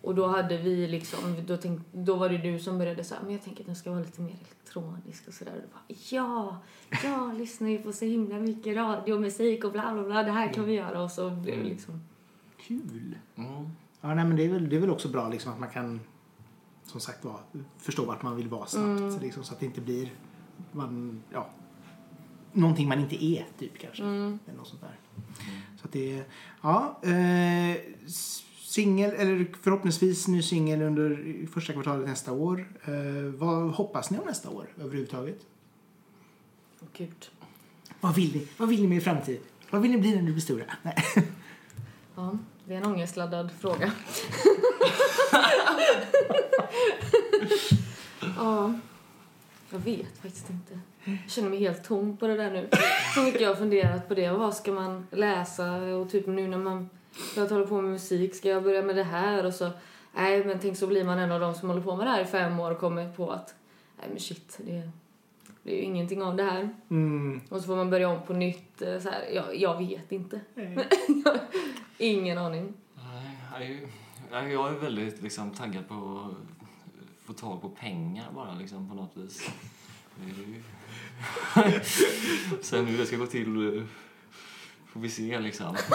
Och 0.00 0.14
då 0.14 0.26
hade 0.26 0.58
vi 0.58 0.88
liksom, 0.88 1.46
då, 1.46 1.56
tänk, 1.56 1.80
då 1.92 2.16
var 2.16 2.28
det 2.28 2.38
du 2.38 2.58
som 2.58 2.78
började 2.78 3.04
säga 3.04 3.20
men 3.22 3.32
jag 3.32 3.42
tänker 3.42 3.60
att 3.60 3.66
den 3.66 3.76
ska 3.76 3.90
vara 3.90 4.00
lite 4.00 4.20
mer 4.20 4.36
elektronisk 4.44 5.28
och 5.28 5.34
sådär. 5.34 5.52
Och 5.52 5.60
du 5.60 5.66
bara, 5.66 5.98
ja, 6.10 6.58
jag 7.04 7.34
lyssnar 7.38 7.68
ju 7.68 7.78
på 7.78 7.92
så 7.92 8.04
himla 8.04 8.38
mycket 8.38 8.76
radiomusik 8.76 9.64
och 9.64 9.72
bla 9.72 9.92
bla 9.94 10.02
bla, 10.02 10.22
det 10.22 10.30
här 10.30 10.52
kan 10.52 10.64
vi 10.64 10.72
göra. 10.72 11.02
Och 11.02 11.10
så 11.10 11.30
blev 11.30 11.62
det 11.62 11.68
liksom, 11.68 12.00
Kul. 12.66 13.16
Mm. 13.34 13.70
Ja, 14.00 14.14
nej, 14.14 14.24
men 14.24 14.36
det 14.36 14.44
är, 14.44 14.48
väl, 14.48 14.68
det 14.68 14.76
är 14.76 14.80
väl 14.80 14.90
också 14.90 15.08
bra 15.08 15.28
liksom, 15.28 15.52
att 15.52 15.60
man 15.60 15.70
kan 15.70 16.00
som 16.86 17.00
sagt 17.00 17.24
var, 17.24 17.40
förstå 17.78 18.04
vart 18.04 18.22
man 18.22 18.36
vill 18.36 18.48
vara 18.48 18.66
snabbt. 18.66 19.22
Liksom, 19.22 19.44
så 19.44 19.54
att 19.54 19.60
det 19.60 19.66
inte 19.66 19.80
blir 19.80 20.12
man, 20.72 21.22
ja, 21.30 21.50
någonting 22.52 22.88
man 22.88 23.00
inte 23.00 23.24
är, 23.24 23.46
typ 23.58 23.78
kanske. 23.78 24.02
Eller 24.04 24.56
något 24.56 24.68
sånt 24.68 24.80
där. 24.82 24.98
Så 25.80 25.84
att 25.84 25.92
det 25.92 26.18
är, 26.18 26.24
ja. 26.62 26.98
Eh, 27.02 27.76
singel, 28.58 29.10
eller 29.10 29.52
förhoppningsvis 29.62 30.28
ny 30.28 30.42
singel 30.42 30.82
under 30.82 31.46
första 31.46 31.72
kvartalet 31.72 32.08
nästa 32.08 32.32
år. 32.32 32.72
Eh, 32.84 33.24
vad 33.38 33.70
hoppas 33.70 34.10
ni 34.10 34.18
om 34.18 34.26
nästa 34.26 34.50
år 34.50 34.66
överhuvudtaget? 34.78 35.46
åh 36.82 36.88
gud. 36.92 37.30
Vad 38.00 38.14
vill 38.14 38.34
ni? 38.34 38.48
Vad 38.56 38.68
vill 38.68 38.82
ni 38.82 38.88
med 38.88 38.96
er 38.96 39.00
framtid? 39.00 39.40
Vad 39.70 39.82
vill 39.82 39.90
ni 39.90 39.98
bli 39.98 40.14
när 40.14 40.22
ni 40.22 40.32
blir 40.32 40.40
stora? 40.40 40.64
Nej. 40.82 41.04
Ja, 42.14 42.38
det 42.72 42.76
är 42.76 42.80
en 42.80 42.86
ångestladdad 42.86 43.50
fråga. 43.60 43.92
ja, 48.36 48.72
jag 49.70 49.78
vet 49.78 50.18
faktiskt 50.22 50.50
inte. 50.50 50.80
Jag 51.04 51.30
känner 51.30 51.48
mig 51.48 51.58
helt 51.58 51.84
tom 51.84 52.16
på 52.16 52.26
det 52.26 52.36
där 52.36 52.50
nu. 52.50 52.68
Så 53.14 53.20
mycket 53.20 53.40
jag 53.40 53.48
har 53.48 53.56
funderat 53.56 54.08
på 54.08 54.14
det. 54.14 54.30
Vad 54.30 54.54
ska 54.54 54.72
man 54.72 55.06
läsa? 55.10 55.74
Och 55.74 56.10
typ 56.10 56.26
nu 56.26 56.48
när 56.48 56.58
man 56.58 56.90
börjar 57.34 57.50
hålla 57.50 57.66
på 57.66 57.80
med 57.80 57.90
musik, 57.90 58.34
ska 58.34 58.48
jag 58.48 58.62
börja 58.62 58.82
med 58.82 58.96
det 58.96 59.04
här? 59.04 59.46
Och 59.46 59.54
så, 59.54 59.70
nej 60.14 60.44
men 60.44 60.58
tänk 60.58 60.78
så 60.78 60.86
blir 60.86 61.04
man 61.04 61.18
en 61.18 61.32
av 61.32 61.40
de 61.40 61.54
som 61.54 61.68
håller 61.68 61.82
på 61.82 61.96
med 61.96 62.06
det 62.06 62.10
här 62.10 62.22
i 62.22 62.26
fem 62.26 62.60
år 62.60 62.70
och 62.70 62.80
kommer 62.80 63.12
på 63.12 63.30
att, 63.30 63.54
nej 63.98 64.08
men 64.10 64.20
shit, 64.20 64.58
det, 64.58 64.90
det 65.62 65.72
är 65.72 65.76
ju 65.76 65.82
ingenting 65.82 66.22
av 66.22 66.36
det 66.36 66.42
här. 66.42 66.68
Mm. 66.90 67.40
Och 67.48 67.60
så 67.60 67.66
får 67.66 67.76
man 67.76 67.90
börja 67.90 68.08
om 68.08 68.22
på 68.26 68.32
nytt. 68.32 68.82
eh, 68.82 68.98
Så 68.98 69.10
här, 69.10 69.24
jag, 69.34 69.56
jag 69.56 69.78
vet 69.78 70.12
inte. 70.12 70.40
Ingen 71.98 72.38
aning. 72.38 72.74
Nej, 72.96 73.36
jag 74.30 74.44
är 74.44 74.48
jag- 74.48 74.72
väldigt 74.72 75.22
liksom, 75.22 75.50
taggad 75.50 75.88
på 75.88 75.94
att 75.94 76.34
få 77.26 77.32
tag 77.32 77.60
på 77.62 77.68
pengar 77.68 78.24
bara 78.34 78.54
liksom, 78.54 78.88
på 78.88 78.94
något 78.94 79.16
vis. 79.16 79.50
Sen 82.62 82.86
hur 82.86 82.98
det 82.98 83.06
ska 83.06 83.16
gå 83.16 83.26
till 83.26 83.76
eh, 83.78 83.82
får 84.92 85.00
vi 85.00 85.08
se 85.10 85.40
liksom. 85.40 85.76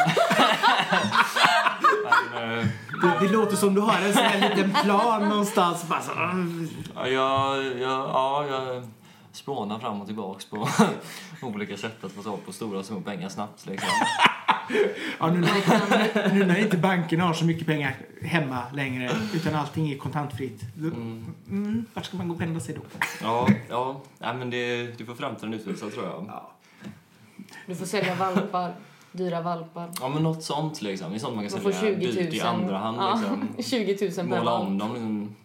Men, 2.33 2.59
eh, 2.59 2.65
Det, 3.01 3.17
det 3.21 3.29
låter 3.31 3.55
som 3.55 3.73
du 3.75 3.81
har 3.81 4.01
en 4.01 4.13
sån 4.13 4.23
här 4.23 4.55
liten 4.55 4.73
plan 4.83 5.29
någonstans. 5.29 5.89
Bara 5.89 6.01
så, 6.01 6.11
mm. 6.11 6.67
ja, 6.95 7.07
jag, 7.07 7.65
jag, 7.65 7.81
ja, 7.81 8.45
jag 8.47 8.87
spånar 9.37 9.79
fram 9.79 10.01
och 10.01 10.07
tillbaks 10.07 10.45
på 10.45 10.69
olika 11.41 11.77
sätt 11.77 12.03
att 12.03 12.11
få 12.11 12.23
tag 12.23 12.45
på 12.45 12.51
stora 12.51 12.83
summor 12.83 13.01
pengar 13.01 13.29
snabbt. 13.29 13.65
Liksom. 13.65 13.89
ja, 15.19 15.27
nu, 15.27 15.39
när, 15.39 16.33
nu 16.33 16.45
när 16.45 16.59
inte 16.59 16.77
bankerna 16.77 17.23
har 17.23 17.33
så 17.33 17.45
mycket 17.45 17.67
pengar 17.67 17.95
hemma 18.21 18.63
längre 18.73 19.11
utan 19.33 19.55
allting 19.55 19.91
är 19.91 19.97
kontantfritt. 19.97 20.61
Då, 20.75 20.87
mm, 20.87 21.85
vart 21.93 22.05
ska 22.05 22.17
man 22.17 22.27
gå 22.27 22.33
och 22.33 22.39
pendla 22.39 22.59
sig 22.59 22.75
då? 22.75 22.81
Ja, 23.21 23.47
ja. 23.69 24.01
Nej, 24.17 24.33
men 24.35 24.49
det, 24.49 24.97
du 24.97 25.05
får 25.05 25.15
framtiden 25.15 25.53
utvisa 25.53 25.89
tror 25.89 26.05
jag. 26.05 26.25
Ja. 26.27 26.51
Du 27.65 27.75
får 27.75 27.85
sälja 27.85 28.15
valpar. 28.15 28.73
Dyra 29.11 29.41
valpar. 29.41 29.91
Ja, 30.01 30.09
men 30.09 30.23
något 30.23 30.43
sånt 30.43 30.81
liksom. 30.81 31.09
Det 31.09 31.17
är 31.17 31.19
sånt 31.19 31.35
man 31.35 31.47
kan 31.49 31.53
Man 31.53 31.61
får 31.61 31.79
sälja 31.79 31.99
20 31.99 32.05
000. 32.05 32.15
dyrt 32.15 32.33
i 32.33 32.41
andra 32.41 32.77
hand 32.77 32.97
ja, 32.97 33.15
liksom. 33.15 33.63
20 33.63 34.05
000 34.05 34.11
per 34.15 34.23
Måla 34.23 34.53
om 34.53 34.77
dem 34.77 34.93
liksom. 34.93 35.35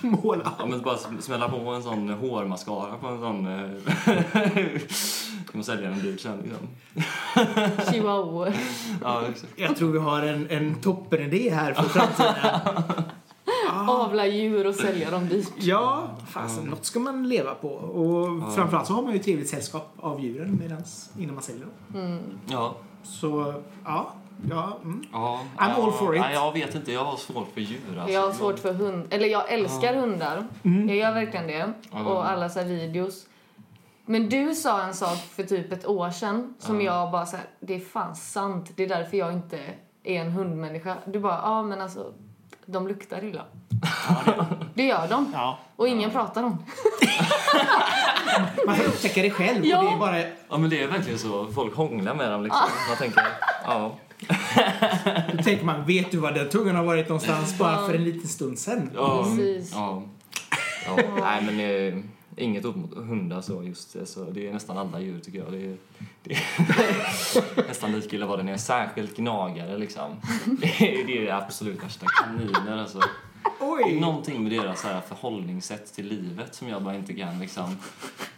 Måla. 0.00 0.52
Ja, 0.58 0.66
men 0.66 0.82
bara 0.82 0.96
sm- 0.96 1.20
smälla 1.20 1.48
på 1.48 1.56
en 1.70 1.82
sån 1.82 2.08
hårmascara 2.08 2.96
på 3.00 3.06
en 3.06 3.20
sån... 3.20 3.46
eh, 3.46 3.70
kan 4.04 5.52
man 5.52 5.64
sälja 5.64 5.90
den 5.90 5.98
dyrt 6.02 6.20
sen 6.20 6.38
liksom. 6.42 6.68
Chihuahua. 7.92 8.52
Ja, 9.02 9.22
exakt. 9.30 9.52
Jag 9.56 9.76
tror 9.76 9.92
vi 9.92 9.98
har 9.98 10.22
en, 10.22 10.46
en 10.50 10.74
toppenidé 10.74 11.50
här 11.54 11.74
för 11.74 11.82
framtiden. 11.82 12.34
Ja, 13.68 14.04
avla 14.04 14.26
djur 14.26 14.66
och 14.66 14.74
sälja 14.74 15.10
dem 15.10 15.28
dyrt. 15.28 15.48
Ja, 15.56 16.02
fasen, 16.28 16.64
något 16.64 16.84
ska 16.84 17.00
man 17.00 17.28
leva 17.28 17.54
på. 17.54 17.68
Och 17.68 18.54
framförallt 18.54 18.86
så 18.86 18.92
har 18.92 19.02
man 19.02 19.12
ju 19.12 19.18
trevligt 19.18 19.48
sällskap 19.48 19.92
av 20.00 20.20
djuren 20.20 20.58
medans, 20.62 21.10
innan 21.18 21.34
man 21.34 21.42
säljer 21.44 21.66
dem. 21.92 22.18
Ja. 22.46 22.74
Så, 23.04 23.54
ja. 23.84 24.12
Ja 24.50 24.78
mm. 24.82 25.04
ja. 25.12 25.40
I'm 25.58 25.70
ja, 25.76 25.84
all 25.84 25.92
for 25.92 26.14
it. 26.16 26.20
Nej, 26.20 26.34
jag 26.34 26.52
vet 26.52 26.74
inte, 26.74 26.92
jag 26.92 27.04
har 27.04 27.16
svårt 27.16 27.54
för 27.54 27.60
djur 27.60 27.98
alltså. 27.98 28.12
Jag 28.12 28.20
har 28.20 28.32
svårt 28.32 28.58
för 28.58 28.72
hund. 28.72 29.06
Eller 29.10 29.28
jag 29.28 29.52
älskar 29.52 29.94
hundar. 29.94 30.46
Jag 30.62 30.96
gör 30.96 31.14
verkligen 31.14 31.46
det. 31.46 31.72
Och 31.90 32.30
alla 32.30 32.48
så 32.48 32.60
här 32.60 32.66
videos. 32.66 33.26
Men 34.04 34.28
du 34.28 34.54
sa 34.54 34.82
en 34.82 34.94
sak 34.94 35.18
för 35.18 35.42
typ 35.42 35.72
ett 35.72 35.86
år 35.86 36.10
sedan 36.10 36.54
som 36.58 36.80
jag 36.80 37.10
bara 37.10 37.26
så 37.26 37.36
här, 37.36 37.46
det 37.60 37.74
är 37.74 37.80
fan 37.80 38.16
sant. 38.16 38.70
Det 38.76 38.82
är 38.84 38.88
därför 38.88 39.16
jag 39.16 39.32
inte 39.32 39.58
är 40.04 40.20
en 40.20 40.32
hundmänniska. 40.32 40.96
Du 41.04 41.18
bara, 41.18 41.40
ja 41.42 41.62
men 41.62 41.80
alltså, 41.80 42.12
de 42.66 42.88
luktar 42.88 43.24
illa. 43.24 43.44
det 44.74 44.84
gör 44.84 45.08
de. 45.08 45.30
Ja. 45.34 45.58
Och 45.76 45.88
ingen 45.88 46.10
pratar 46.10 46.42
om 46.42 46.64
det. 47.00 47.06
Man 48.66 48.76
får 48.76 48.84
upptäcka 48.84 49.22
det 49.22 49.30
själv. 49.30 49.66
Ja. 49.66 49.78
Och 49.78 49.84
det 49.84 49.90
är 49.90 49.98
bara, 49.98 50.18
Ja 50.48 50.58
men 50.58 50.70
det 50.70 50.82
är 50.82 50.88
verkligen 50.88 51.18
så, 51.18 51.46
folk 51.46 51.74
hånglar 51.74 52.14
med 52.14 52.30
dem 52.30 52.42
liksom. 52.42 52.66
Man 52.88 52.96
tänker, 52.96 53.22
ja. 53.64 53.92
Då 55.36 55.42
tänker 55.42 55.64
man, 55.64 55.86
vet 55.86 56.10
du 56.10 56.18
var 56.18 56.32
den 56.32 56.48
tungan 56.48 56.76
har 56.76 56.84
varit 56.84 57.08
någonstans 57.08 57.58
bara 57.58 57.86
för 57.86 57.94
en 57.94 58.04
liten 58.04 58.28
stund 58.28 58.58
sedan? 58.58 58.90
Ja. 58.94 59.24
Precis. 59.24 59.72
Ja. 59.74 60.02
ja. 60.86 60.96
Nej 61.20 61.42
men 61.42 61.60
eh, 61.60 62.04
inget 62.36 62.64
upp 62.64 62.76
mot 62.76 62.94
hundar 62.94 63.40
så 63.40 63.62
just 63.62 63.92
det. 63.92 64.06
Så 64.06 64.24
det 64.24 64.48
är 64.48 64.52
nästan 64.52 64.78
alla 64.78 65.00
djur 65.00 65.20
tycker 65.20 65.38
jag. 65.38 65.52
Det 65.52 65.66
är, 65.66 65.76
det 66.22 66.34
är 66.34 67.68
nästan 67.68 67.92
lika 67.92 68.16
illa 68.16 68.26
vad 68.26 68.38
den 68.38 68.48
är. 68.48 68.56
Särskilt 68.56 69.16
gnagare 69.16 69.78
liksom. 69.78 70.16
Det 70.60 70.66
är 71.00 71.06
det, 71.06 71.18
är 71.18 71.24
det 71.24 71.36
absolut 71.36 71.84
värsta. 71.84 72.06
Kaniner 72.06 72.78
alltså. 72.78 73.00
Oj! 73.62 74.00
någonting 74.00 74.42
med 74.42 74.52
deras 74.52 74.82
här 74.82 75.00
förhållningssätt 75.00 75.94
till 75.94 76.06
livet 76.06 76.54
som 76.54 76.68
jag 76.68 76.82
bara 76.82 76.94
inte 76.94 77.14
kan 77.14 77.38
liksom 77.38 77.76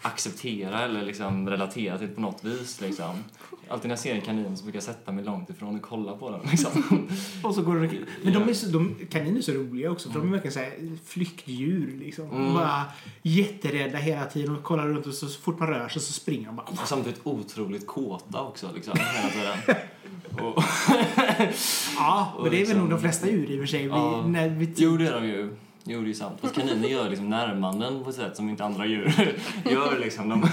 acceptera 0.02 0.84
eller 0.84 1.02
liksom 1.02 1.48
relatera 1.48 1.98
till 1.98 2.08
på 2.08 2.20
något 2.20 2.44
vis. 2.44 2.80
Liksom. 2.80 3.24
Alltid 3.68 3.88
när 3.88 3.92
jag 3.92 3.98
ser 3.98 4.14
en 4.14 4.20
kanin 4.20 4.56
så 4.56 4.62
brukar 4.62 4.76
jag 4.76 4.84
sätta 4.84 5.12
mig 5.12 5.24
långt 5.24 5.50
ifrån 5.50 5.76
och 5.76 5.82
kolla 5.82 6.16
på 6.16 6.30
den. 6.30 6.40
Liksom. 6.50 7.08
Och 7.42 7.54
så 7.54 7.62
går 7.62 7.76
det, 7.76 7.90
men 8.22 8.32
de, 8.32 8.48
är 8.48 8.54
så, 8.54 8.66
de 8.66 8.94
kaniner 9.10 9.38
är 9.38 9.42
så 9.42 9.52
roliga 9.52 9.90
också 9.90 10.10
för 10.10 10.18
de 10.18 10.28
är 10.28 10.38
verkligen 10.38 10.52
så 10.52 10.96
flyktdjur 11.06 11.98
liksom. 11.98 12.48
Är 12.48 12.54
Bara 12.54 12.84
jätterädda 13.22 13.98
hela 13.98 14.24
tiden 14.24 14.56
och 14.56 14.62
kollar 14.62 14.88
runt 14.88 15.06
och 15.06 15.14
så 15.14 15.28
fort 15.28 15.58
man 15.58 15.68
rör 15.68 15.88
sig 15.88 16.02
så 16.02 16.12
springer 16.12 16.46
de 16.46 16.56
bara. 16.56 16.66
Och 16.66 16.78
samtidigt 16.88 17.20
otroligt 17.24 17.86
kåta 17.86 18.42
också 18.42 18.70
liksom, 18.74 18.98
hela 18.98 19.28
tiden. 19.28 19.76
Och, 20.42 20.62
Ja, 21.96 22.32
men 22.42 22.44
det 22.44 22.48
är 22.48 22.50
väl 22.50 22.58
liksom- 22.58 22.78
nog 22.78 22.90
de 22.90 23.00
flesta 23.00 23.26
djur 23.28 23.50
i 23.50 23.56
och 23.56 23.60
för 23.60 23.66
sig. 23.66 23.82
Vi, 23.82 23.88
Ja. 23.88 24.24
när 24.26 24.48
vi 24.48 24.72
jo, 24.76 24.96
det 24.96 25.06
är 25.08 25.12
de 25.20 25.26
ju. 25.26 25.56
Jo, 25.86 26.02
det 26.02 26.10
är 26.10 26.14
sant. 26.14 26.38
Fast 26.40 26.54
kaniner 26.54 26.88
gör 26.88 27.10
liksom 27.10 27.30
närmanden 27.30 28.04
på 28.04 28.10
ett 28.10 28.16
sätt 28.16 28.36
som 28.36 28.48
inte 28.48 28.64
andra 28.64 28.86
djur 28.86 29.36
gör. 29.70 29.98
Liksom. 29.98 30.28
De, 30.28 30.48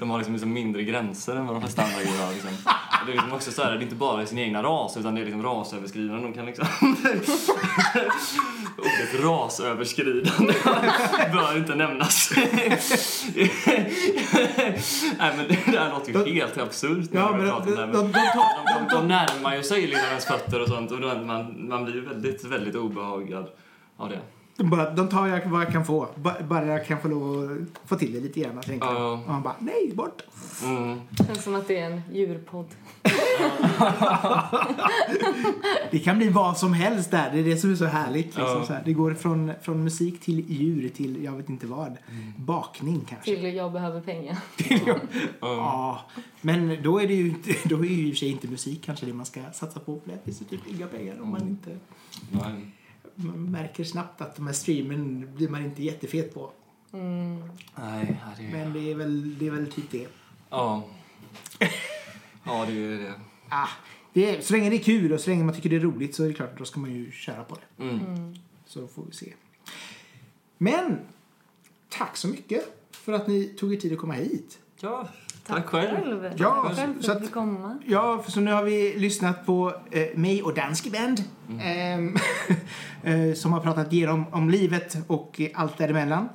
de 0.00 0.10
har 0.10 0.18
liksom, 0.18 0.34
liksom 0.34 0.52
mindre 0.52 0.82
gränser 0.82 1.36
än 1.36 1.46
vad 1.46 1.56
de 1.56 1.60
flesta 1.60 1.82
andra 1.82 2.00
djur 2.00 2.18
har. 2.24 2.32
Liksom. 2.32 2.50
Det 3.06 3.12
är 3.12 3.14
liksom 3.14 3.32
också 3.32 3.52
så 3.52 3.62
här, 3.62 3.70
det 3.70 3.76
är 3.78 3.82
inte 3.82 3.94
bara 3.94 4.26
sin 4.26 4.38
egna 4.38 4.62
ras, 4.62 4.96
utan 4.96 5.14
det 5.14 5.20
är 5.20 5.24
liksom 5.24 5.42
rasöverskridande. 5.42 6.22
De 6.22 6.32
kan 6.32 6.46
liksom... 6.46 6.66
Ordet 8.78 9.24
rasöverskridande 9.24 10.54
bör 11.32 11.56
inte 11.56 11.74
nämnas. 11.74 12.32
Nej, 15.18 15.36
men 15.36 15.48
det 15.48 15.72
där 15.72 15.90
låter 15.90 16.26
ju 16.26 16.34
helt 16.34 16.58
absurt. 16.58 17.12
när 17.12 17.20
Ja, 17.20 17.36
men 17.36 17.48
pratar 17.48 17.76
de, 17.76 17.82
om 17.82 17.90
de, 17.92 18.02
det 18.02 18.12
de, 18.12 18.12
här. 18.12 18.56
de, 18.66 18.82
De, 18.82 18.88
de, 18.88 18.96
de 18.96 19.08
närmar 19.08 19.56
ju 19.56 19.62
sig 19.62 19.86
liksom 19.86 20.08
ens 20.08 20.26
fötter 20.26 20.62
och 20.62 20.68
sånt 20.68 20.90
och 20.90 20.98
man, 21.26 21.68
man 21.68 21.84
blir 21.84 21.94
ju 21.94 22.00
väldigt, 22.00 22.44
väldigt 22.44 22.74
obehagad 22.74 23.46
av 23.96 24.08
det. 24.08 24.20
De, 24.58 24.70
bara, 24.70 24.90
de 24.90 25.08
tar 25.08 25.26
jag 25.26 25.46
vad 25.48 25.60
jag 25.62 25.72
kan 25.72 25.84
få. 25.84 26.08
Ba- 26.14 26.42
Bara 26.48 26.66
jag 26.66 26.86
kan 26.86 27.00
få 27.00 27.08
lov 27.08 27.58
att 27.84 27.88
få 27.88 27.96
till 27.96 28.12
det 28.12 28.20
lite 28.20 28.40
grann. 28.40 28.60
tänker. 28.60 28.86
Ja. 28.86 29.12
Och 29.12 29.28
man 29.28 29.42
bara, 29.42 29.54
nej, 29.58 29.92
bort. 29.94 30.22
Mm. 30.64 31.00
Känns 31.26 31.44
som 31.44 31.54
att 31.54 31.68
det 31.68 31.78
är 31.78 31.90
en 31.90 32.00
djurpodd. 32.12 32.66
Det 35.90 35.98
kan 35.98 36.18
bli 36.18 36.28
vad 36.28 36.58
som 36.58 36.72
helst 36.72 37.10
där. 37.10 37.30
Det 37.32 37.38
är 37.38 37.44
det 37.44 37.56
som 37.56 37.70
är 37.72 37.74
så 37.76 37.84
härligt. 37.84 38.24
Liksom, 38.26 38.44
Ja. 38.44 38.64
så 38.66 38.72
här. 38.72 38.82
Det 38.84 38.92
går 38.92 39.14
från, 39.14 39.52
från 39.62 39.84
musik 39.84 40.20
till 40.20 40.50
djur 40.50 40.88
till 40.88 41.24
jag 41.24 41.32
vet 41.32 41.48
inte 41.48 41.66
vad. 41.66 41.96
Bakning 42.36 43.00
kanske. 43.08 43.24
Till 43.36 43.54
jag 43.54 43.72
behöver 43.72 44.00
pengar. 44.00 44.36
Ja, 45.40 46.00
men 46.40 46.82
då 46.82 47.00
är 47.00 47.06
det 47.08 47.14
ju 47.14 47.34
då 47.64 47.78
är 47.78 47.88
ju 47.88 48.06
i 48.06 48.10
och 48.10 48.14
för 48.14 48.18
sig 48.18 48.28
inte 48.30 48.48
musik 48.48 48.82
kanske 48.84 49.06
det 49.06 49.12
man 49.12 49.26
ska 49.26 49.40
satsa 49.52 49.80
på. 49.80 50.00
För 50.04 50.12
det 50.12 50.18
finns 50.24 50.40
ju 50.42 50.44
typ 50.44 50.60
inga 50.76 50.86
pengar 50.86 51.20
om 51.22 51.28
man 51.28 51.42
inte 51.42 51.70
Nej. 52.30 52.70
Man 53.24 53.50
märker 53.50 53.84
snabbt 53.84 54.20
att 54.20 54.36
de 54.36 54.46
här 54.46 54.54
streamen 54.54 55.34
blir 55.34 55.48
man 55.48 55.64
inte 55.64 55.82
jättefet 55.82 56.34
på. 56.34 56.52
Mm. 56.92 57.42
Nej, 57.74 58.20
det 58.38 58.44
är... 58.44 58.52
Men 58.52 58.72
det 58.72 58.90
är 58.90 58.94
väl, 58.94 59.38
det 59.38 59.46
är 59.46 59.50
väl 59.50 59.72
typ 59.72 59.90
det. 59.90 60.08
Ja. 60.50 60.84
Ja, 62.44 62.66
det 62.66 62.72
är 62.72 62.98
det. 62.98 63.14
Ah, 63.48 63.68
det 64.12 64.36
är, 64.36 64.40
så 64.40 64.52
länge 64.52 64.70
det 64.70 64.76
är 64.76 64.82
kul 64.82 65.12
och 65.12 65.20
så 65.20 65.30
länge 65.30 65.44
man 65.44 65.54
tycker 65.54 65.70
det 65.70 65.76
är 65.76 65.80
roligt 65.80 66.14
så 66.14 66.24
är 66.24 66.28
det 66.28 66.34
klart 66.34 66.52
att 66.52 66.58
då 66.58 66.64
ska 66.64 66.80
man 66.80 66.94
ju 66.94 67.10
köra 67.10 67.44
på 67.44 67.54
det. 67.54 67.84
Mm. 67.84 68.34
Så 68.66 68.88
får 68.88 69.04
vi 69.04 69.12
se. 69.12 69.32
Men 70.58 70.98
tack 71.88 72.16
så 72.16 72.28
mycket 72.28 72.64
för 72.90 73.12
att 73.12 73.26
ni 73.26 73.44
tog 73.44 73.74
er 73.74 73.80
tid 73.80 73.92
att 73.92 73.98
komma 73.98 74.14
hit. 74.14 74.58
Ja, 74.80 75.08
tack 75.48 75.66
själv. 75.66 76.32
Ja, 76.36 76.64
Tack 76.68 76.76
själv 76.76 77.00
så 77.00 77.06
för 77.06 77.16
att 77.16 77.22
att- 77.24 77.32
komma. 77.32 77.78
Ja, 77.86 78.22
för 78.24 78.30
så 78.30 78.40
nu 78.40 78.52
har 78.52 78.62
vi 78.62 78.94
lyssnat 78.98 79.46
på 79.46 79.74
eh, 79.90 80.06
mig 80.18 80.42
och 80.42 80.54
Danske 80.54 80.90
Band 80.90 81.24
ehm, 81.60 82.16
eh, 83.02 83.34
som 83.34 83.52
har 83.52 83.60
pratat 83.60 83.92
igenom 83.92 84.24
om 84.32 84.50
livet 84.50 84.96
och 85.06 85.40
allt 85.54 85.78
däremellan. 85.78 86.28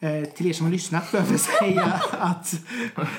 Eh, 0.00 0.24
till 0.24 0.46
er 0.46 0.52
som 0.52 0.66
har 0.66 0.72
lyssnat 0.72 1.12
behöver 1.12 1.30
jag 1.32 1.40
säga 1.40 1.84
att 2.20 2.54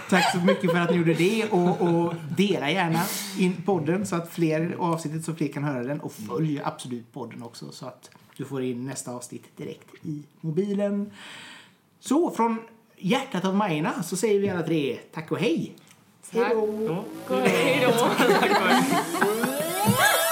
tack 0.10 0.32
så 0.32 0.38
mycket 0.40 0.72
för 0.72 0.80
att 0.80 0.90
ni 0.90 0.96
gjorde 0.98 1.14
det 1.14 1.46
och, 1.52 1.82
och 1.82 2.14
dela 2.38 2.72
gärna 2.72 3.04
in 3.40 3.62
podden 3.66 4.06
så 4.06 4.16
att 4.16 4.30
fler 4.32 4.76
avsnittet 4.80 5.26
så 5.26 5.34
fler 5.36 5.48
kan 5.48 5.64
höra 5.64 5.84
den 5.84 6.00
och 6.02 6.12
följ 6.12 6.62
absolut 6.64 7.14
podden 7.14 7.44
också 7.44 7.72
så 7.72 7.86
att 7.86 8.10
du 8.38 8.46
får 8.46 8.64
in 8.64 8.86
nästa 8.86 9.12
avsnitt 9.12 9.58
direkt 9.58 9.88
i 10.06 10.24
mobilen. 10.42 11.12
Så 12.00 12.32
från 12.32 12.60
hjärtat 12.98 13.46
av 13.46 13.56
Majorna 13.56 14.04
så 14.04 14.18
säger 14.18 14.40
vi 14.40 14.50
alla 14.50 14.64
tre 14.64 14.98
tack 15.14 15.32
och 15.32 15.40
hej! 15.40 15.76
Hej 16.32 16.50
då! 16.54 17.04
Hej 17.30 17.88
då. 17.88 17.94